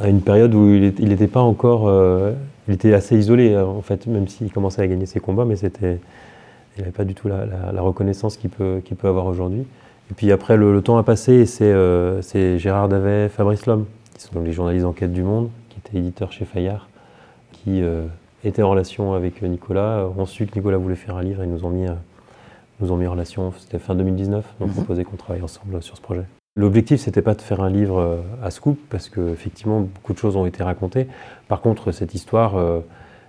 à 0.00 0.08
une 0.08 0.20
période 0.20 0.54
où 0.54 0.68
il 0.68 1.08
n'était 1.08 1.26
pas 1.26 1.40
encore. 1.40 1.88
Euh, 1.88 2.32
il 2.66 2.74
était 2.74 2.92
assez 2.92 3.16
isolé, 3.16 3.52
euh, 3.52 3.64
en 3.64 3.82
fait, 3.82 4.06
même 4.06 4.28
s'il 4.28 4.52
commençait 4.52 4.82
à 4.82 4.86
gagner 4.86 5.06
ses 5.06 5.20
combats, 5.20 5.44
mais 5.44 5.56
c'était. 5.56 5.98
Il 6.76 6.82
n'avait 6.82 6.92
pas 6.92 7.04
du 7.04 7.14
tout 7.14 7.26
la, 7.26 7.82
reconnaissance 7.82 8.36
qu'il 8.36 8.50
peut, 8.50 8.80
peut 8.96 9.08
avoir 9.08 9.26
aujourd'hui. 9.26 9.64
Et 10.10 10.14
puis 10.14 10.32
après, 10.32 10.56
le, 10.56 10.80
temps 10.82 10.98
a 10.98 11.02
passé 11.02 11.34
et 11.34 11.46
c'est 11.46 11.64
euh, 11.64 12.58
Gérard 12.58 12.88
Davet, 12.88 13.28
Fabrice 13.28 13.66
Lhomme, 13.66 13.86
qui 14.14 14.22
sont 14.22 14.34
donc 14.34 14.46
les 14.46 14.52
journalistes 14.52 14.84
d'enquête 14.84 15.12
du 15.12 15.22
Monde, 15.22 15.50
qui 15.68 15.78
étaient 15.78 15.98
éditeurs 15.98 16.32
chez 16.32 16.44
Fayard, 16.44 16.88
qui 17.52 17.82
étaient 18.44 18.62
en 18.62 18.70
relation 18.70 19.12
avec 19.12 19.42
Nicolas, 19.42 20.06
ont 20.16 20.26
su 20.26 20.46
que 20.46 20.54
Nicolas 20.54 20.78
voulait 20.78 20.94
faire 20.94 21.16
un 21.16 21.22
livre 21.22 21.42
et 21.42 21.46
nous 21.46 21.64
ont 21.64 21.70
mis, 21.70 21.86
nous 22.80 22.92
ont 22.92 22.96
mis 22.96 23.06
en 23.06 23.12
relation, 23.12 23.52
c'était 23.58 23.78
fin 23.78 23.94
2019, 23.94 24.44
nous 24.60 24.66
ont 24.66 24.68
mhm. 24.68 24.74
proposé 24.74 25.04
qu'on 25.04 25.16
travaille 25.16 25.42
ensemble 25.42 25.82
sur 25.82 25.96
ce 25.96 26.02
projet. 26.02 26.24
L'objectif, 26.58 27.00
c'était 27.00 27.22
pas 27.22 27.36
de 27.36 27.40
faire 27.40 27.60
un 27.60 27.70
livre 27.70 28.00
euh, 28.00 28.16
à 28.42 28.50
scoop, 28.50 28.80
parce 28.90 29.08
qu'effectivement, 29.08 29.82
beaucoup 29.82 30.12
de 30.12 30.18
choses 30.18 30.34
ont 30.34 30.44
été 30.44 30.64
racontées. 30.64 31.06
Par 31.46 31.60
contre, 31.60 31.92
cette 31.92 32.14
histoire, 32.14 32.56
euh, 32.56 32.80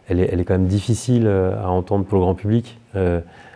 elle, 0.07 0.19
est, 0.19 0.30
elle, 0.32 0.39
est, 0.39 0.45
quand 0.45 0.55
même 0.55 0.65
difficile 0.65 1.27
euh, 1.27 1.55
à 1.63 1.69
entendre 1.69 2.05
pour 2.05 2.17
le 2.17 2.21
grand 2.23 2.34
public, 2.34 2.80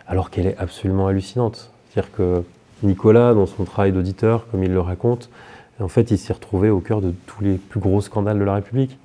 alors 0.06 0.30
qu'elle 0.30 0.46
est 0.46 0.56
absolument 0.58 1.08
hallucinante. 1.08 1.72
C'est-à-dire 1.90 2.12
que 2.12 2.44
Nicolas, 2.84 3.34
dans 3.34 3.46
son 3.46 3.64
travail 3.64 3.92
d'auditeur, 3.92 4.46
comme 4.50 4.62
il 4.62 4.72
le 4.72 4.80
raconte, 4.80 5.30
en 5.80 5.88
fait, 5.88 6.10
il 6.10 6.18
s'est 6.18 6.32
retrouvé 6.32 6.70
au 6.70 6.80
cœur 6.80 7.00
de 7.00 7.12
tous 7.26 7.42
les 7.42 7.54
plus 7.54 7.80
gros 7.80 8.00
scandales 8.00 8.38
de 8.38 8.44
la 8.44 8.54
République. 8.54 8.96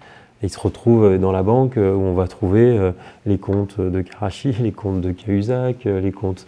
il 0.43 0.49
se 0.49 0.59
retrouve 0.59 1.17
dans 1.17 1.31
la 1.31 1.41
banque 1.41 1.77
où 1.77 1.79
on 1.79 2.13
va 2.13 2.27
trouver 2.27 2.91
les 3.25 3.39
comptes 3.39 3.81
de 3.81 4.01
Karachi, 4.01 4.55
les 4.61 4.71
comptes 4.71 5.01
de 5.01 5.11
Cahuzac, 5.11 5.85
les 5.85 6.11
comptes 6.11 6.45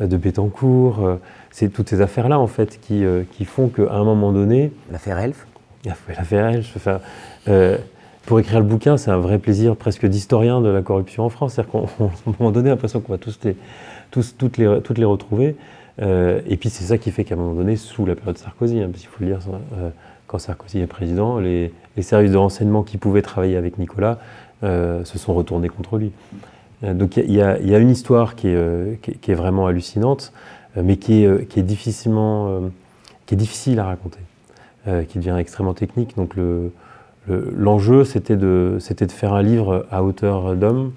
de 0.00 0.16
Bettencourt 0.16 1.18
c'est 1.52 1.68
toutes 1.68 1.90
ces 1.90 2.00
affaires-là, 2.00 2.40
en 2.40 2.46
fait, 2.46 2.80
qui, 2.80 3.04
euh, 3.04 3.22
qui 3.30 3.44
font 3.44 3.68
qu'à 3.68 3.92
un 3.92 4.04
moment 4.04 4.32
donné. 4.32 4.72
L'affaire 4.90 5.18
Elf 5.18 5.46
L'affaire 6.08 6.48
Elf. 6.48 6.72
Enfin, 6.76 7.00
euh, 7.48 7.76
pour 8.24 8.40
écrire 8.40 8.58
le 8.58 8.66
bouquin, 8.66 8.96
c'est 8.96 9.10
un 9.10 9.18
vrai 9.18 9.38
plaisir 9.38 9.76
presque 9.76 10.06
d'historien 10.06 10.60
de 10.60 10.68
la 10.68 10.80
corruption 10.80 11.24
en 11.24 11.28
France. 11.28 11.54
C'est-à-dire 11.54 11.72
qu'à 11.72 12.04
un 12.04 12.34
moment 12.38 12.50
donné, 12.50 12.70
l'impression 12.70 13.00
qu'on 13.00 13.12
va 13.12 13.18
tous, 13.18 13.38
les, 13.44 13.56
tous 14.10 14.36
toutes, 14.36 14.56
les, 14.56 14.80
toutes 14.82 14.98
les 14.98 15.04
retrouver. 15.04 15.56
Euh, 16.00 16.40
et 16.46 16.56
puis 16.56 16.70
c'est 16.70 16.84
ça 16.84 16.98
qui 16.98 17.10
fait 17.10 17.24
qu'à 17.24 17.34
un 17.34 17.38
moment 17.38 17.54
donné, 17.54 17.76
sous 17.76 18.06
la 18.06 18.14
période 18.14 18.38
Sarkozy, 18.38 18.80
hein, 18.80 18.88
parce 18.90 19.00
qu'il 19.00 19.10
faut 19.10 19.22
le 19.24 19.26
dire, 19.26 19.40
quand 20.26 20.38
Sarkozy 20.38 20.80
est 20.80 20.86
président, 20.86 21.38
les, 21.38 21.72
services 22.00 22.32
de 22.32 22.36
renseignement 22.36 22.82
qui 22.82 22.96
pouvaient 22.96 23.22
travailler 23.22 23.56
avec 23.56 23.78
Nicolas 23.78 24.18
se 24.62 25.18
sont 25.18 25.34
retournés 25.34 25.68
contre 25.68 25.98
lui. 25.98 26.12
donc 26.82 27.16
il 27.16 27.32
y, 27.32 27.42
a 27.42 27.78
une 27.78 27.90
histoire 27.90 28.34
qui 28.34 28.48
est, 28.48 29.34
vraiment 29.34 29.66
hallucinante. 29.66 30.32
Euh, 30.76 30.82
mais 30.84 30.98
euh, 31.10 31.38
euh, 31.40 31.44
qui 31.44 31.60
est 31.60 33.36
difficile 33.36 33.78
à 33.78 33.84
raconter, 33.84 34.18
qui 35.08 35.18
devient 35.18 35.36
extrêmement 35.38 35.74
technique. 35.74 36.16
Donc 36.16 36.34
l'enjeu, 37.28 38.04
c'était 38.04 38.36
de, 38.36 38.78
de 38.78 39.12
faire 39.12 39.32
un 39.32 39.42
livre 39.42 39.86
à 39.90 40.02
hauteur 40.02 40.56
d'homme 40.56 40.92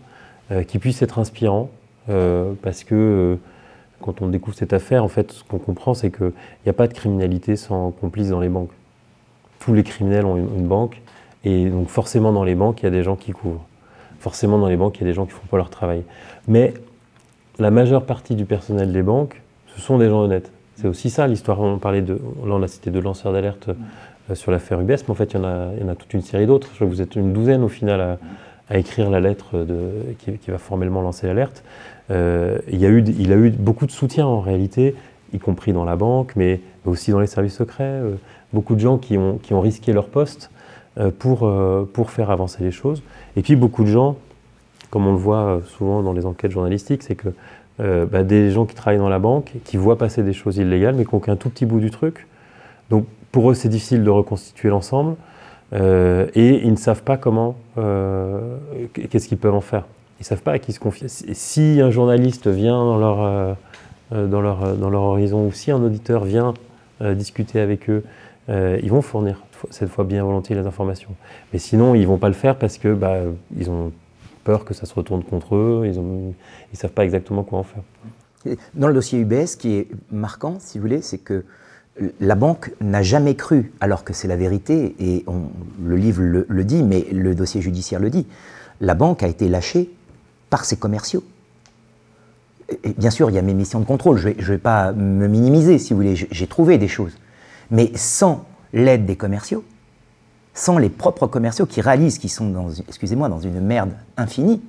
qui 0.68 0.80
puisse 0.80 1.02
être 1.02 1.20
inspirant, 1.20 1.70
parce 2.08 2.84
que 2.84 3.38
quand 4.06 4.22
on 4.22 4.28
découvre 4.28 4.56
cette 4.56 4.74
affaire, 4.74 5.03
en 5.03 5.08
fait, 5.08 5.32
ce 5.32 5.43
qu'on 5.43 5.58
comprend, 5.58 5.93
c'est 5.95 6.12
qu'il 6.12 6.32
n'y 6.66 6.70
a 6.70 6.74
pas 6.74 6.88
de 6.88 6.93
criminalité 6.93 7.56
sans 7.56 7.91
complice 7.91 8.30
dans 8.30 8.39
les 8.39 8.49
banques. 8.49 8.72
Tous 9.60 9.74
les 9.74 9.84
criminels 9.84 10.26
ont 10.26 10.38
une, 10.38 10.68
banque, 10.68 11.01
et 11.43 11.70
donc 11.70 11.88
forcément 11.88 12.32
dans 12.32 12.43
les 12.43 12.56
banques, 12.56 12.82
il 12.82 12.86
y 12.86 12.88
a 12.88 12.91
des 12.91 13.03
gens 13.03 13.16
qui 13.16 13.32
couvrent. 13.32 13.66
Forcément 14.20 14.60
dans 14.60 14.68
les 14.68 14.78
banques, 14.78 14.97
il 14.97 15.01
y 15.01 15.03
a 15.06 15.08
des 15.08 15.14
gens 15.14 15.26
qui 15.26 15.34
ne 15.34 15.39
font 15.39 15.47
pas 15.47 15.58
leur 15.58 15.70
travail. 15.70 16.03
Mais 16.47 16.74
la 17.58 17.72
majeure 17.72 18.06
partie 18.06 18.36
du 18.36 18.45
personnel 18.45 18.91
des 18.91 19.01
banques 19.01 19.41
ce 19.76 19.82
sont 19.82 19.97
des 19.97 20.10
gens 20.10 20.22
honnêtes. 20.22 20.51
C'est 20.76 20.88
aussi 20.88 21.10
ça 21.10 21.28
l'histoire. 21.28 21.60
On 21.62 21.78
parlait 21.78 22.01
de, 22.01 22.14
là 22.14 22.53
on 22.53 22.64
a 22.64 22.68
cité 22.68 22.91
deux 22.91 23.01
lanceurs 23.01 23.34
d'alerte 23.34 23.70
euh, 24.30 24.36
sur 24.36 24.51
l'affaire 24.51 24.80
UBS, 24.80 25.03
mais 25.03 25.10
en 25.10 25.16
fait 25.16 25.34
il 25.34 25.39
y, 25.39 25.43
en 25.43 25.89
a, 25.89 25.95
toute 25.95 26.14
une 26.14 26.22
série 26.22 26.45
d'autres. 26.45 26.70
Vous 26.86 27.01
êtes 27.01 27.16
une 27.16 27.34
douzaine 27.34 27.64
au 27.64 27.70
final 27.70 28.18
à, 28.70 28.78
écrire 28.78 29.10
la 29.10 29.20
lettre 29.20 29.66
qui, 30.18 30.51
va 30.51 30.58
formellement 30.58 31.01
lancer 31.01 31.28
l'alerte. 31.28 31.64
Euh, 32.12 32.60
il, 32.72 32.80
y 32.80 32.86
a 32.86 32.89
eu, 32.89 33.03
il 33.03 33.32
a 33.34 33.36
eu 33.36 33.49
beaucoup 33.49 33.86
de 33.86 33.91
soutien 33.91 34.26
en 34.26 34.39
réalité, 34.39 34.95
y 35.34 35.39
compris 35.39 35.74
dans 35.74 35.86
la 35.86 35.95
banque, 35.95 36.34
mais 36.36 36.62
aussi 36.86 37.12
dans 37.12 37.20
les 37.20 37.28
services 37.28 37.56
secrets. 37.56 37.84
Euh, 37.84 38.16
beaucoup 38.53 38.76
de 38.76 38.80
gens 38.80 38.97
qui 38.97 39.18
ont, 39.18 39.38
qui 39.38 39.53
ont 39.53 39.62
risqué 39.62 39.93
leur 39.93 40.08
poste 40.08 40.51
pour, 41.20 41.51
pour 41.91 42.10
faire 42.10 42.32
avancer 42.32 42.64
les 42.64 42.72
choses. 42.72 43.03
Et 43.36 43.41
puis 43.41 43.58
beaucoup 43.58 43.84
de 43.84 43.89
gens, 43.89 44.16
comme 44.91 45.06
on 45.08 45.12
le 45.12 45.18
voit 45.18 45.60
souvent 45.66 46.01
dans 46.01 46.14
les 46.14 46.26
enquêtes 46.26 46.51
journalistiques, 46.51 47.03
c'est 47.03 47.16
que 47.16 47.34
bah, 48.06 48.24
des 48.24 48.51
gens 48.51 48.64
qui 48.64 48.76
travaillent 48.76 48.99
dans 48.99 49.10
la 49.10 49.20
banque, 49.20 49.51
qui 49.66 49.76
voient 49.76 49.97
passer 49.97 50.24
des 50.24 50.32
choses 50.32 50.56
illégales, 50.56 50.95
mais 50.95 51.03
qui 51.03 51.14
n'ont 51.14 51.20
qu'un 51.20 51.36
tout 51.36 51.49
petit 51.49 51.66
bout 51.66 51.82
du 51.82 51.91
truc. 51.91 52.28
Donc 52.89 53.08
pour 53.34 53.51
eux, 53.51 53.56
c'est 53.56 53.68
difficile 53.68 54.06
de 54.06 54.10
reconstituer 54.10 54.70
l'ensemble. 54.70 55.18
Euh, 55.74 56.28
et 56.36 56.62
ils 56.64 56.72
ne 56.72 56.78
savent 56.78 57.03
pas 57.03 57.18
comment, 57.18 57.56
euh, 57.78 58.58
qu'est-ce 59.10 59.28
qu'ils 59.28 59.38
peuvent 59.38 59.56
en 59.56 59.62
faire. 59.62 59.86
Ils 60.20 60.26
savent 60.26 60.41
pas 60.41 60.53
à 60.53 60.59
qui 60.59 60.74
se 60.74 60.80
confier. 60.80 61.07
Si 61.09 61.80
un 61.82 61.89
journaliste 61.89 62.47
vient 62.47 62.78
dans 62.78 62.97
leur, 62.97 63.22
euh, 63.22 64.28
dans 64.28 64.41
leur, 64.41 64.78
dans 64.78 64.89
leur 64.89 65.01
horizon, 65.01 65.47
ou 65.47 65.51
si 65.51 65.72
un 65.72 65.82
auditeur 65.84 66.24
vient 66.24 66.53
discuter 67.01 67.59
avec 67.59 67.89
eux, 67.89 68.05
ils 68.47 68.89
vont 68.89 69.01
fournir 69.01 69.43
cette 69.70 69.89
fois 69.89 70.05
bien 70.05 70.24
volontiers 70.24 70.55
les 70.55 70.66
informations. 70.66 71.09
Mais 71.51 71.59
sinon, 71.59 71.93
ils 71.93 72.07
vont 72.07 72.18
pas 72.18 72.30
le 72.30 72.34
faire 72.34 72.57
parce 72.57 72.78
que 72.78 72.93
bah, 72.93 73.18
ils 73.57 73.70
ont 73.70 73.91
peur 74.45 74.63
que 74.63 74.74
ça 74.74 74.86
se 74.86 74.93
retourne 74.93 75.24
contre 75.24 75.55
eux, 75.55 75.84
ils 75.86 75.99
ne 75.99 76.32
ils 76.72 76.78
savent 76.78 76.91
pas 76.93 77.03
exactement 77.03 77.43
quoi 77.43 77.59
en 77.59 77.63
faire. 77.63 77.84
Dans 78.76 78.88
le 78.88 78.93
dossier 78.93 79.20
UBS, 79.20 79.47
ce 79.47 79.57
qui 79.57 79.76
est 79.76 79.88
marquant, 80.11 80.57
si 80.59 80.78
vous 80.78 80.84
voulez, 80.84 81.01
c'est 81.01 81.18
que 81.18 81.43
la 82.20 82.36
banque 82.36 82.74
n'a 82.82 83.01
jamais 83.01 83.36
cru, 83.36 83.74
alors 83.80 84.03
que 84.03 84.13
c'est 84.13 84.28
la 84.28 84.36
vérité, 84.36 84.95
et 84.99 85.26
le 85.84 85.95
livre 85.95 86.22
le, 86.22 86.63
dit, 86.63 86.84
mais 86.84 87.05
le 87.11 87.34
dossier 87.36 87.61
judiciaire 87.61 87.99
le 87.99 88.09
dit, 88.09 88.28
la 88.82 88.93
banque 88.93 89.24
a 89.24 89.28
été 89.28 89.47
lâchée 89.47 89.89
par 90.56 90.64
ses 90.64 90.78
commerciaux. 90.78 91.22
Et 92.86 92.93
bien 92.93 93.10
sûr, 93.10 93.30
il 93.30 93.34
y 93.34 93.38
a 93.38 93.41
mes 93.41 93.53
missions 93.53 93.82
de 93.82 93.86
contrôle, 93.86 94.18
je 94.18 94.30
ne 94.30 94.34
vais, 94.34 94.58
pas 94.58 94.93
me 94.93 95.28
minimiser, 95.28 95.80
si 95.80 95.91
vous 95.91 95.97
voulez, 95.97 96.16
j'ai 96.16 96.47
trouvé 96.47 96.78
des 96.78 96.88
choses. 96.88 97.12
Mais 97.72 97.91
sans 97.95 98.45
l'aide 98.72 99.06
des 99.06 99.18
commerciaux, 99.18 99.66
sans 100.53 100.78
les 100.78 100.88
propres 100.88 101.28
commerciaux 101.28 101.66
qui 101.66 101.82
réalisent 101.82 102.20
qu'ils 102.20 102.30
sont, 102.30 102.49
dans, 102.49 102.70
excusez-moi, 102.88 103.28
dans 103.28 103.41
une 103.41 103.60
merde 103.60 103.91
infinie, 104.16 104.62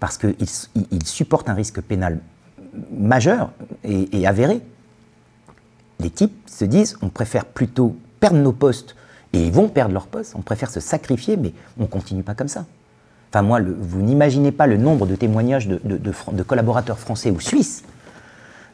parce 0.00 0.18
qu'ils 0.18 1.06
supportent 1.06 1.48
un 1.48 1.54
risque 1.54 1.80
pénal 1.80 2.20
majeur 2.92 3.52
et 3.84 4.26
avéré, 4.26 4.60
les 5.98 6.10
types 6.10 6.36
se 6.46 6.66
disent 6.66 6.98
on 7.00 7.08
préfère 7.08 7.46
plutôt 7.46 7.96
perdre 8.20 8.36
nos 8.36 8.52
postes, 8.52 8.96
et 9.32 9.46
ils 9.46 9.52
vont 9.52 9.70
perdre 9.70 9.94
leurs 9.94 10.08
postes, 10.08 10.34
on 10.36 10.42
préfère 10.42 10.68
se 10.68 10.80
sacrifier, 10.80 11.38
mais 11.38 11.54
on 11.78 11.84
ne 11.84 11.86
continue 11.86 12.22
pas 12.22 12.34
comme 12.34 12.48
ça. 12.48 12.66
Enfin, 13.32 13.40
moi, 13.40 13.60
vous 13.62 14.02
n'imaginez 14.02 14.52
pas 14.52 14.66
le 14.66 14.76
nombre 14.76 15.06
de 15.06 15.16
témoignages 15.16 15.66
de, 15.66 16.42
collaborateurs 16.42 16.98
français 16.98 17.30
ou 17.30 17.40
suisses 17.40 17.82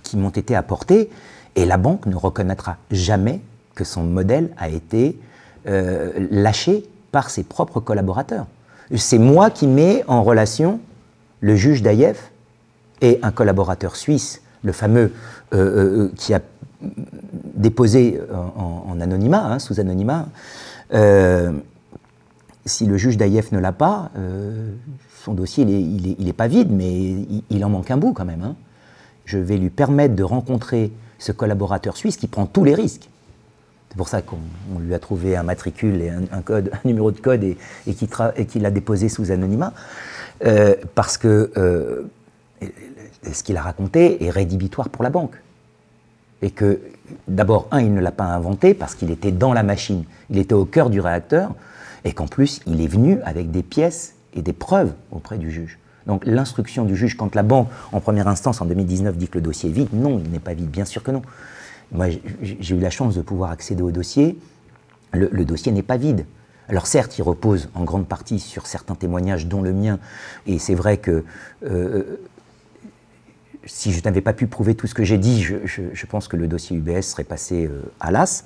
qui 0.02 0.16
m'ont 0.16 0.30
été 0.30 0.56
apportés, 0.56 1.10
et 1.54 1.64
la 1.64 1.76
banque 1.76 2.06
ne 2.06 2.16
reconnaîtra 2.16 2.76
jamais 2.90 3.40
que 3.76 3.84
son 3.84 4.02
modèle 4.02 4.50
a 4.58 4.68
été 4.68 5.16
euh, 5.68 6.26
lâché 6.32 6.84
par 7.12 7.30
ses 7.30 7.44
propres 7.44 7.78
collaborateurs. 7.78 8.46
C'est 8.96 9.18
moi 9.18 9.50
qui 9.50 9.68
mets 9.68 10.02
en 10.08 10.24
relation 10.24 10.80
le 11.40 11.54
juge 11.54 11.82
Daïef 11.82 12.32
et 13.00 13.20
un 13.22 13.30
collaborateur 13.30 13.94
suisse, 13.94 14.42
le 14.64 14.72
fameux 14.72 15.12
euh, 15.54 16.06
euh, 16.06 16.12
qui 16.16 16.34
a 16.34 16.40
déposé 17.54 18.20
en, 18.56 19.00
anonymat, 19.00 19.52
hein, 19.52 19.58
sous 19.60 19.78
anonymat. 19.78 20.26
Euh, 22.68 22.78
si 22.78 22.86
le 22.86 22.96
juge 22.96 23.16
d'Aïef 23.16 23.52
ne 23.52 23.58
l'a 23.58 23.72
pas, 23.72 24.10
euh, 24.16 24.70
son 25.24 25.34
dossier, 25.34 25.64
il 25.64 26.24
n'est 26.24 26.32
pas 26.32 26.48
vide, 26.48 26.70
mais 26.70 27.16
il, 27.50 27.64
en 27.64 27.70
manque 27.70 27.90
un 27.90 27.96
bout 27.96 28.12
quand 28.12 28.24
même. 28.24 28.42
Hein. 28.42 28.56
Je 29.24 29.38
vais 29.38 29.56
lui 29.56 29.70
permettre 29.70 30.14
de 30.14 30.22
rencontrer 30.22 30.92
ce 31.18 31.32
collaborateur 31.32 31.96
suisse 31.96 32.16
qui 32.16 32.28
prend 32.28 32.46
tous 32.46 32.64
les 32.64 32.74
risques. 32.74 33.08
C'est 33.90 33.96
pour 33.96 34.08
ça 34.08 34.22
qu'on 34.22 34.38
lui 34.80 34.94
a 34.94 34.98
trouvé 34.98 35.36
un 35.36 35.42
matricule 35.42 36.02
et 36.02 36.10
un, 36.10 36.42
code, 36.42 36.70
un 36.72 36.86
numéro 36.86 37.10
de 37.10 37.18
code 37.18 37.42
et, 37.42 37.56
et 37.86 38.46
qui 38.46 38.58
l'a 38.60 38.70
déposé 38.70 39.08
sous 39.08 39.30
anonymat. 39.30 39.72
Euh, 40.44 40.76
parce 40.94 41.18
que 41.18 41.50
ce 43.32 43.42
qu'il 43.42 43.56
a 43.56 43.62
raconté 43.62 44.24
est 44.24 44.30
rédhibitoire 44.30 44.88
pour 44.88 45.02
la 45.02 45.10
banque 45.10 45.34
et 46.42 46.50
que 46.50 46.80
d'abord, 47.26 47.66
un, 47.70 47.80
il 47.80 47.92
ne 47.92 48.00
l'a 48.00 48.12
pas 48.12 48.24
inventé 48.24 48.74
parce 48.74 48.94
qu'il 48.94 49.10
était 49.10 49.32
dans 49.32 49.52
la 49.52 49.62
machine, 49.62 50.04
il 50.30 50.38
était 50.38 50.54
au 50.54 50.64
cœur 50.64 50.90
du 50.90 51.00
réacteur, 51.00 51.54
et 52.04 52.12
qu'en 52.12 52.26
plus, 52.26 52.60
il 52.66 52.80
est 52.80 52.86
venu 52.86 53.20
avec 53.22 53.50
des 53.50 53.62
pièces 53.62 54.14
et 54.34 54.42
des 54.42 54.52
preuves 54.52 54.92
auprès 55.10 55.38
du 55.38 55.50
juge. 55.50 55.78
Donc 56.06 56.24
l'instruction 56.24 56.84
du 56.84 56.96
juge, 56.96 57.16
quand 57.16 57.34
la 57.34 57.42
banque, 57.42 57.68
en 57.92 58.00
première 58.00 58.28
instance, 58.28 58.60
en 58.60 58.64
2019, 58.64 59.16
dit 59.16 59.28
que 59.28 59.38
le 59.38 59.42
dossier 59.42 59.68
est 59.68 59.72
vide, 59.72 59.88
non, 59.92 60.20
il 60.24 60.30
n'est 60.30 60.38
pas 60.38 60.54
vide, 60.54 60.70
bien 60.70 60.84
sûr 60.84 61.02
que 61.02 61.10
non. 61.10 61.22
Moi, 61.92 62.06
j'ai 62.42 62.76
eu 62.76 62.80
la 62.80 62.90
chance 62.90 63.14
de 63.14 63.22
pouvoir 63.22 63.50
accéder 63.50 63.82
au 63.82 63.90
dossier. 63.90 64.38
Le, 65.12 65.44
dossier 65.44 65.72
n'est 65.72 65.82
pas 65.82 65.96
vide. 65.96 66.26
Alors 66.68 66.86
certes, 66.86 67.16
il 67.18 67.22
repose 67.22 67.70
en 67.74 67.84
grande 67.84 68.06
partie 68.06 68.40
sur 68.40 68.66
certains 68.66 68.94
témoignages, 68.94 69.46
dont 69.46 69.62
le 69.62 69.72
mien, 69.72 69.98
et 70.46 70.58
c'est 70.58 70.74
vrai 70.74 70.98
que 70.98 71.24
euh, 71.64 72.20
si 73.64 73.92
je 73.92 74.02
n'avais 74.02 74.20
pas 74.20 74.34
pu 74.34 74.46
prouver 74.46 74.74
tout 74.74 74.86
ce 74.86 74.94
que 74.94 75.04
j'ai 75.04 75.18
dit, 75.18 75.42
je, 75.42 76.06
pense 76.06 76.28
que 76.28 76.36
le 76.36 76.46
dossier 76.46 76.76
UBS 76.76 77.02
serait 77.02 77.24
passé 77.24 77.66
euh, 77.66 77.82
à 78.00 78.10
l'as. 78.10 78.44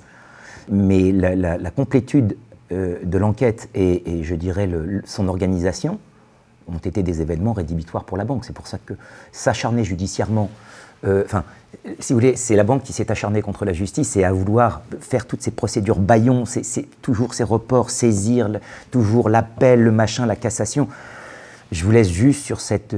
Mais 0.69 1.11
la, 1.11 1.71
complétude 1.71 2.37
de 2.73 3.17
l'enquête 3.17 3.69
et, 3.75 4.23
je 4.23 4.35
dirais 4.35 4.69
son 5.05 5.27
organisation 5.27 5.99
ont 6.67 6.77
été 6.77 7.03
des 7.03 7.21
événements 7.21 7.53
rédhibitoires 7.53 8.05
pour 8.05 8.17
la 8.17 8.23
banque. 8.23 8.45
C'est 8.45 8.53
pour 8.53 8.67
ça 8.67 8.77
que 8.77 8.93
s'acharner 9.31 9.83
judiciairement, 9.83 10.49
euh, 11.03 11.23
enfin, 11.25 11.43
si 11.99 12.13
vous 12.13 12.19
voulez, 12.19 12.37
c'est 12.37 12.55
la 12.55 12.63
banque 12.63 12.83
qui 12.83 12.93
s'est 12.93 13.11
acharnée 13.11 13.41
contre 13.41 13.65
la 13.65 13.73
justice 13.73 14.15
et 14.15 14.23
à 14.23 14.31
vouloir 14.31 14.81
faire 15.01 15.25
toutes 15.25 15.41
ces 15.41 15.51
procédures 15.51 15.99
baillons, 15.99 16.45
c'est 16.45 16.87
toujours 17.01 17.33
ces 17.33 17.43
reports, 17.43 17.89
saisir, 17.89 18.49
toujours 18.91 19.27
l'appel, 19.27 19.81
le 19.81 19.91
machin, 19.91 20.25
la 20.25 20.37
cassation. 20.37 20.87
Je 21.73 21.83
vous 21.83 21.91
laisse 21.91 22.09
juste 22.09 22.45
sur 22.45 22.61
cette 22.61 22.95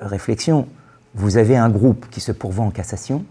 réflexion 0.00 0.68
vous 1.14 1.36
avez 1.36 1.56
un 1.56 1.68
groupe 1.68 2.06
qui 2.10 2.20
se 2.20 2.32
pourvoit 2.32 2.64
en 2.64 2.70
cassation 2.70 3.24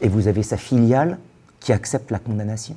et 0.00 0.08
vous 0.08 0.28
avez 0.28 0.42
sa 0.42 0.56
filiale 0.56 1.18
qui 1.60 1.72
accepte 1.72 2.10
la 2.10 2.18
condamnation. 2.18 2.76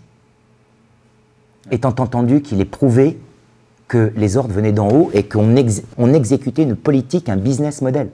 Étant 1.70 1.96
entendu 2.00 2.42
qu'il 2.42 2.60
est 2.60 2.66
prouvé 2.66 3.20
que 3.88 4.12
les 4.16 4.38
ordres 4.38 4.54
venaient 4.54 4.72
d'en 4.72 4.90
haut 4.90 5.12
et 5.14 5.24
qu'on 5.28 5.56
exécutait 6.14 6.64
une 6.64 6.76
politique, 6.76 7.30
un 7.30 7.38
business 7.38 7.82
model. 7.82 8.10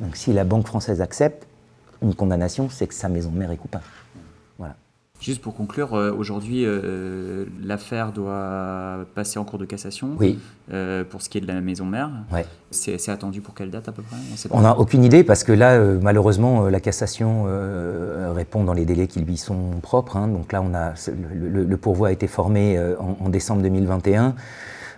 Donc 0.00 0.16
si 0.16 0.32
la 0.32 0.44
Banque 0.44 0.66
française 0.66 1.00
accepte 1.00 1.46
une 2.02 2.14
condamnation, 2.14 2.68
c'est 2.68 2.88
que 2.88 2.94
sa 2.94 3.08
maison 3.08 3.30
mère 3.30 3.52
est 3.52 3.56
coupable. 3.56 3.84
Juste 5.22 5.40
pour 5.40 5.54
conclure, 5.54 5.94
euh, 5.94 6.10
aujourd'hui, 6.10 6.64
euh, 6.66 7.44
l'affaire 7.62 8.10
doit 8.10 9.06
passer 9.14 9.38
en 9.38 9.44
cours 9.44 9.60
de 9.60 9.64
cassation. 9.64 10.16
Oui. 10.18 10.40
Euh, 10.72 11.04
pour 11.04 11.22
ce 11.22 11.28
qui 11.28 11.38
est 11.38 11.40
de 11.40 11.46
la 11.46 11.60
maison 11.60 11.84
mère. 11.84 12.10
Ouais. 12.32 12.44
C'est 12.72 13.08
attendu 13.08 13.40
pour 13.40 13.54
quelle 13.54 13.70
date 13.70 13.88
à 13.88 13.92
peu 13.92 14.02
près? 14.02 14.16
On 14.50 14.62
n'a 14.62 14.76
aucune 14.76 15.04
idée 15.04 15.22
parce 15.22 15.44
que 15.44 15.52
là, 15.52 15.78
malheureusement, 15.78 16.68
la 16.68 16.80
cassation 16.80 17.44
répond 18.34 18.64
dans 18.64 18.72
les 18.72 18.84
délais 18.84 19.06
qui 19.06 19.20
lui 19.20 19.36
sont 19.36 19.78
propres. 19.80 20.16
Hein. 20.16 20.26
Donc 20.26 20.50
là, 20.50 20.60
on 20.60 20.74
a, 20.74 20.94
le, 21.34 21.76
pourvoi 21.76 22.08
a 22.08 22.10
été 22.10 22.26
formé 22.26 22.80
en, 22.98 23.16
en, 23.24 23.28
décembre 23.28 23.62
2021. 23.62 24.34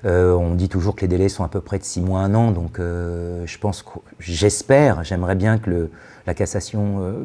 on 0.04 0.54
dit 0.54 0.68
toujours 0.70 0.94
que 0.94 1.02
les 1.02 1.08
délais 1.08 1.28
sont 1.28 1.44
à 1.44 1.48
peu 1.48 1.60
près 1.60 1.78
de 1.78 1.84
6 1.84 2.00
mois, 2.00 2.20
1 2.20 2.34
an. 2.34 2.50
Donc 2.52 2.78
je 2.78 3.58
pense, 3.58 3.84
j'espère, 4.20 5.04
j'aimerais 5.04 5.34
bien 5.34 5.58
que 5.58 5.68
le 5.68 5.90
la 6.26 6.34
cassation 6.34 7.00
euh, 7.00 7.24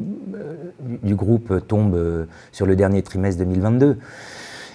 du 1.02 1.14
groupe 1.14 1.66
tombe 1.66 1.94
euh, 1.94 2.26
sur 2.52 2.66
le 2.66 2.76
dernier 2.76 3.02
trimestre 3.02 3.38
2022. 3.38 3.98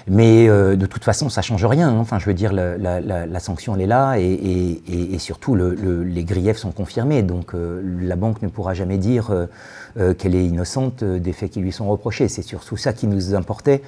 Mais 0.08 0.48
euh, 0.48 0.76
de 0.76 0.86
toute 0.86 1.04
façon, 1.04 1.30
ça 1.30 1.42
change 1.42 1.66
rien. 1.66 1.90
Hein. 1.90 1.98
Enfin, 1.98 2.20
je 2.20 2.26
veux 2.26 2.34
dire, 2.36 2.54
la, 2.54 3.40
sanction, 3.40 3.76
elle 3.76 3.82
est 3.82 3.88
là, 3.88 4.18
et, 4.18 5.18
surtout, 5.18 5.56
les 5.56 6.24
griefs 6.24 6.58
sont 6.58 6.72
confirmés. 6.72 7.24
Donc, 7.24 7.54
la 7.56 8.16
banque 8.16 8.44
ne 8.44 8.48
pourra 8.48 8.76
jamais 8.76 9.00
dire 9.00 9.48
qu'elle 9.96 10.36
est 10.36 10.46
innocente 10.46 11.04
des 11.04 11.34
faits 11.34 11.50
qui 11.50 11.60
lui 11.60 11.72
sont 11.72 11.90
reprochés. 11.90 12.28
C'est 12.28 12.44
surtout 12.44 12.78
ça 12.78 12.94
qui 12.94 13.08
nous 13.08 13.34
importait. 13.34 13.82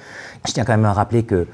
Je 0.44 0.52
tiens 0.52 0.64
quand 0.64 0.72
même 0.72 0.86
à 0.86 0.92
rappeler 0.92 1.22
que 1.22 1.46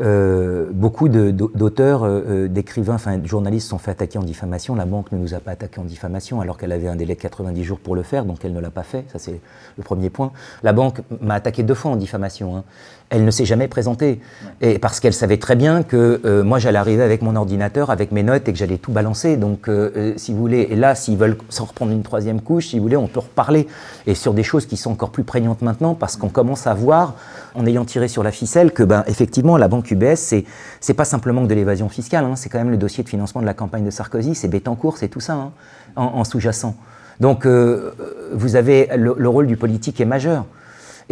euh, 0.00 0.68
beaucoup 0.72 1.08
d'auteurs, 1.08 2.04
euh, 2.04 2.22
euh, 2.28 2.48
d'écrivains, 2.48 2.94
enfin 2.94 3.18
de 3.18 3.26
journalistes 3.26 3.68
sont 3.68 3.78
fait 3.78 3.90
attaquer 3.90 4.18
en 4.18 4.22
diffamation. 4.22 4.74
La 4.74 4.86
banque 4.86 5.12
ne 5.12 5.18
nous 5.18 5.34
a 5.34 5.40
pas 5.40 5.50
attaqué 5.50 5.80
en 5.80 5.84
diffamation 5.84 6.40
alors 6.40 6.56
qu'elle 6.56 6.72
avait 6.72 6.88
un 6.88 6.96
délai 6.96 7.14
de 7.14 7.20
90 7.20 7.64
jours 7.64 7.78
pour 7.78 7.94
le 7.94 8.02
faire, 8.02 8.24
donc 8.24 8.44
elle 8.44 8.52
ne 8.52 8.60
l'a 8.60 8.70
pas 8.70 8.82
fait. 8.82 9.04
Ça, 9.12 9.18
c'est 9.18 9.40
le 9.76 9.82
premier 9.82 10.08
point. 10.08 10.32
La 10.62 10.72
banque 10.72 11.02
m'a 11.20 11.34
attaqué 11.34 11.62
deux 11.62 11.74
fois 11.74 11.90
en 11.90 11.96
diffamation. 11.96 12.56
Hein 12.56 12.64
elle 13.10 13.24
ne 13.24 13.30
s'est 13.30 13.44
jamais 13.44 13.68
présentée. 13.68 14.20
Et 14.60 14.78
parce 14.78 15.00
qu'elle 15.00 15.12
savait 15.12 15.36
très 15.36 15.56
bien 15.56 15.82
que 15.82 16.20
euh, 16.24 16.44
moi, 16.44 16.60
j'allais 16.60 16.78
arriver 16.78 17.02
avec 17.02 17.22
mon 17.22 17.34
ordinateur, 17.34 17.90
avec 17.90 18.12
mes 18.12 18.22
notes 18.22 18.48
et 18.48 18.52
que 18.52 18.58
j'allais 18.58 18.78
tout 18.78 18.92
balancer. 18.92 19.36
Donc, 19.36 19.68
euh, 19.68 19.90
euh, 19.96 20.12
si 20.16 20.32
vous 20.32 20.38
voulez, 20.38 20.68
et 20.70 20.76
là, 20.76 20.94
s'ils 20.94 21.16
veulent 21.18 21.36
s'en 21.48 21.64
reprendre 21.64 21.92
une 21.92 22.04
troisième 22.04 22.40
couche, 22.40 22.68
si 22.68 22.78
vous 22.78 22.84
voulez, 22.84 22.96
on 22.96 23.08
peut 23.08 23.20
reparler. 23.20 23.66
Et 24.06 24.14
sur 24.14 24.32
des 24.32 24.44
choses 24.44 24.66
qui 24.66 24.76
sont 24.76 24.92
encore 24.92 25.10
plus 25.10 25.24
prégnantes 25.24 25.60
maintenant, 25.62 25.94
parce 25.94 26.16
qu'on 26.16 26.28
commence 26.28 26.68
à 26.68 26.74
voir, 26.74 27.16
en 27.56 27.66
ayant 27.66 27.84
tiré 27.84 28.06
sur 28.06 28.22
la 28.22 28.30
ficelle, 28.30 28.70
que, 28.70 28.84
ben, 28.84 29.02
effectivement, 29.08 29.56
la 29.56 29.66
banque 29.66 29.90
UBS, 29.90 30.14
c'est, 30.14 30.44
c'est 30.80 30.94
pas 30.94 31.04
simplement 31.04 31.42
que 31.42 31.48
de 31.48 31.54
l'évasion 31.54 31.88
fiscale, 31.88 32.24
hein, 32.24 32.36
c'est 32.36 32.48
quand 32.48 32.58
même 32.58 32.70
le 32.70 32.76
dossier 32.76 33.02
de 33.02 33.08
financement 33.08 33.40
de 33.40 33.46
la 33.46 33.54
campagne 33.54 33.84
de 33.84 33.90
Sarkozy, 33.90 34.36
c'est 34.36 34.48
Bettencourt, 34.48 34.98
c'est 34.98 35.08
tout 35.08 35.20
ça, 35.20 35.34
hein, 35.34 35.52
en, 35.96 36.22
sous-jacent. 36.22 36.76
Donc, 37.18 37.46
vous 37.46 38.56
avez 38.56 38.88
le 38.96 39.28
rôle 39.28 39.46
du 39.46 39.58
politique 39.58 40.00
est 40.00 40.06
majeur. 40.06 40.46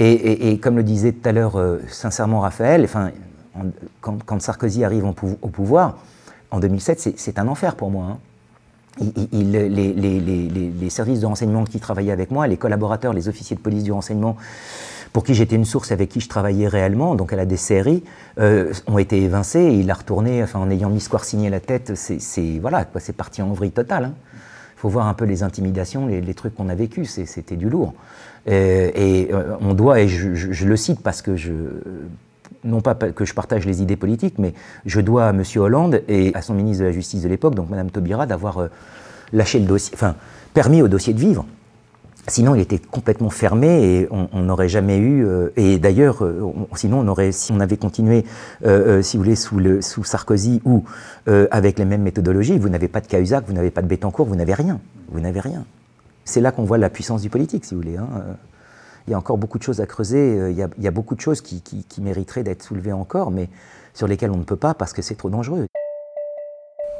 Et, 0.00 0.58
comme 0.58 0.76
le 0.76 0.84
disait 0.84 1.10
tout 1.10 1.28
à 1.28 1.32
l'heure 1.32 1.58
euh, 1.58 1.78
sincèrement 1.88 2.40
Raphaël, 2.40 2.84
enfin, 2.84 3.10
quand, 4.00 4.40
Sarkozy 4.40 4.84
arrive 4.84 5.04
au 5.04 5.48
pouvoir, 5.48 5.98
en 6.52 6.60
2007, 6.60 7.14
c'est 7.16 7.38
un 7.38 7.48
enfer 7.48 7.74
pour 7.74 7.90
moi. 7.90 8.06
Hein. 8.06 8.18
les, 9.32 10.90
services 10.90 11.20
de 11.20 11.26
renseignement 11.26 11.64
qui 11.64 11.80
travaillaient 11.80 12.12
avec 12.12 12.30
moi, 12.30 12.46
les 12.46 12.56
collaborateurs, 12.56 13.12
les 13.12 13.28
officiers 13.28 13.56
de 13.56 13.60
police 13.60 13.82
du 13.82 13.90
renseignement, 13.90 14.36
pour 15.12 15.24
qui 15.24 15.34
j'étais 15.34 15.56
une 15.56 15.64
source 15.64 15.90
avec 15.90 16.10
qui 16.10 16.20
je 16.20 16.28
travaillais 16.28 16.68
réellement, 16.68 17.16
donc 17.16 17.32
à 17.32 17.36
la 17.36 17.44
DCRI, 17.44 18.04
euh, 18.38 18.72
ont 18.86 18.98
été 18.98 19.20
évincés 19.20 19.60
et 19.60 19.74
il 19.74 19.90
a 19.90 19.94
retourné, 19.94 20.44
en 20.54 20.70
ayant 20.70 20.90
mis 20.90 21.00
Square 21.00 21.24
signé 21.24 21.50
la 21.50 21.58
tête, 21.58 21.96
c'est 21.96 22.58
voilà, 22.60 22.86
parti 23.16 23.42
en 23.42 23.52
vrille 23.52 23.72
totale. 23.72 24.12
Il 24.76 24.80
faut 24.80 24.90
voir 24.90 25.08
un 25.08 25.14
peu 25.14 25.24
les 25.24 25.42
intimidations, 25.42 26.06
les, 26.06 26.34
trucs 26.34 26.54
qu'on 26.54 26.68
a 26.68 26.76
vécus, 26.76 27.20
c'était 27.24 27.56
du 27.56 27.68
lourd. 27.68 27.94
Euh, 28.48 28.90
et 28.94 29.28
euh, 29.32 29.56
on 29.60 29.74
doit, 29.74 30.00
et 30.00 30.08
je, 30.08 30.66
le 30.66 30.76
cite 30.76 31.00
parce 31.02 31.22
que 31.22 31.36
je, 31.36 31.52
non 32.64 32.80
pas 32.80 32.94
que 32.94 33.24
je 33.24 33.34
partage 33.34 33.66
les 33.66 33.82
idées 33.82 33.96
politiques, 33.96 34.38
mais 34.38 34.54
je 34.86 35.00
dois 35.00 35.26
à 35.26 35.30
M. 35.30 35.42
Hollande 35.56 36.02
et 36.08 36.32
à 36.34 36.42
son 36.42 36.54
ministre 36.54 36.82
de 36.82 36.88
la 36.88 36.92
Justice 36.92 37.22
de 37.22 37.28
l'époque, 37.28 37.54
donc 37.54 37.68
Mme 37.68 37.90
Taubira, 37.90 38.26
d'avoir 38.26 38.58
euh, 38.58 38.68
lâché 39.32 39.58
le 39.58 39.66
dossier, 39.66 39.92
enfin, 39.94 40.14
permis 40.54 40.82
au 40.82 40.88
dossier 40.88 41.12
de 41.12 41.20
vivre. 41.20 41.44
Sinon, 42.26 42.54
il 42.54 42.60
était 42.60 42.78
complètement 42.78 43.30
fermé 43.30 44.00
et 44.00 44.08
on 44.10 44.42
n'aurait 44.42 44.68
jamais 44.68 44.98
eu. 44.98 45.26
et 45.56 45.78
d'ailleurs, 45.78 46.22
sinon, 46.74 47.00
on 47.00 47.08
aurait, 47.08 47.32
si 47.32 47.52
on 47.52 47.60
avait 47.60 47.78
continué, 47.78 48.26
si 49.00 49.16
vous 49.16 49.22
voulez, 49.22 49.34
sous, 49.34 49.56
le, 49.56 49.80
sous 49.80 50.04
Sarkozy 50.04 50.60
ou 50.66 50.84
avec 51.26 51.78
les 51.78 51.86
mêmes 51.86 52.02
méthodologies, 52.02 52.58
vous 52.58 52.68
n'avez 52.68 52.88
pas 52.88 53.00
de 53.00 53.06
Cahuzac, 53.06 53.44
vous 53.46 53.54
n'avez 53.54 53.70
pas 53.70 53.80
de 53.80 53.86
Bettencourt, 53.86 54.26
vous 54.26 54.36
n'avez 54.36 54.52
rien. 54.52 54.78
Vous 55.10 55.20
n'avez 55.20 55.40
rien 55.40 55.64
c'est 56.28 56.40
là 56.40 56.52
qu'on 56.52 56.64
voit 56.64 56.78
la 56.78 56.90
puissance 56.90 57.22
du 57.22 57.30
politique, 57.30 57.64
si 57.64 57.74
vous 57.74 57.80
voulez. 57.80 57.96
Hein. 57.96 58.08
Il 59.08 59.12
y 59.12 59.14
a 59.14 59.18
encore 59.18 59.38
beaucoup 59.38 59.56
de 59.56 59.62
choses 59.62 59.80
à 59.80 59.86
creuser, 59.86 60.38
euh, 60.38 60.50
il 60.50 60.58
y 60.58 60.86
a, 60.86 60.90
beaucoup 60.90 61.14
de 61.14 61.20
choses 61.20 61.40
qui, 61.40 61.62
mériteraient 62.02 62.42
d'être 62.42 62.62
soulevées 62.62 62.92
encore, 62.92 63.30
mais 63.30 63.48
sur 63.94 64.06
lesquelles 64.06 64.30
on 64.30 64.36
ne 64.36 64.44
peut 64.44 64.56
pas 64.56 64.74
parce 64.74 64.92
que 64.92 65.00
c'est 65.00 65.14
trop 65.14 65.30
dangereux. 65.30 65.66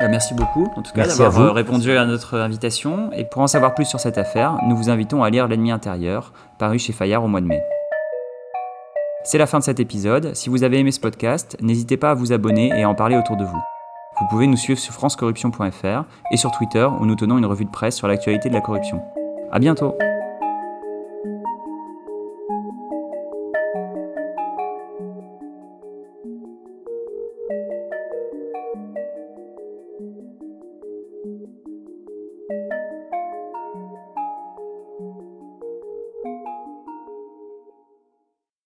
Bah, 0.00 0.08
merci 0.08 0.32
beaucoup, 0.32 0.66
en 0.74 0.80
tout 0.80 0.92
cas, 0.94 1.06
d'avoir 1.06 1.38
euh, 1.38 1.52
répondu 1.52 1.92
à 1.98 2.06
notre 2.06 2.38
invitation. 2.38 3.12
Et 3.12 3.26
pour 3.26 3.42
en 3.42 3.46
savoir 3.46 3.74
plus 3.74 3.84
sur 3.84 4.00
cette 4.00 4.16
affaire, 4.16 4.56
nous 4.66 4.74
vous 4.74 4.88
invitons 4.88 5.22
à 5.22 5.28
lire 5.28 5.48
L'ennemi 5.48 5.70
intérieur, 5.70 6.32
paru 6.58 6.78
chez 6.78 6.94
Fayard 6.94 7.22
au 7.22 7.28
mois 7.28 7.42
de 7.42 7.46
mai. 7.46 7.62
C'est 9.24 9.36
la 9.36 9.46
fin 9.46 9.58
de 9.58 9.64
cet 9.64 9.78
épisode. 9.78 10.34
Si 10.34 10.48
vous 10.48 10.62
avez 10.62 10.78
aimé 10.78 10.92
ce 10.92 11.00
podcast, 11.00 11.58
n'hésitez 11.60 11.98
pas 11.98 12.12
à 12.12 12.14
vous 12.14 12.32
abonner 12.32 12.68
et 12.68 12.84
à 12.84 12.88
en 12.88 12.94
parler 12.94 13.18
autour 13.18 13.36
de 13.36 13.44
vous. 13.44 13.62
Vous 14.18 14.26
pouvez 14.30 14.46
nous 14.46 14.56
suivre 14.56 14.80
sur 14.80 14.94
francecorruption.fr 14.94 16.04
et 16.32 16.36
sur 16.38 16.50
Twitter 16.52 16.88
où 16.98 17.04
nous 17.04 17.16
tenons 17.16 17.36
une 17.36 17.46
revue 17.46 17.66
de 17.66 17.70
presse 17.70 17.96
sur 17.96 18.08
l'actualité 18.08 18.48
de 18.48 18.54
la 18.54 18.62
corruption. 18.62 19.02
À 19.50 19.58
bientôt 19.58 19.96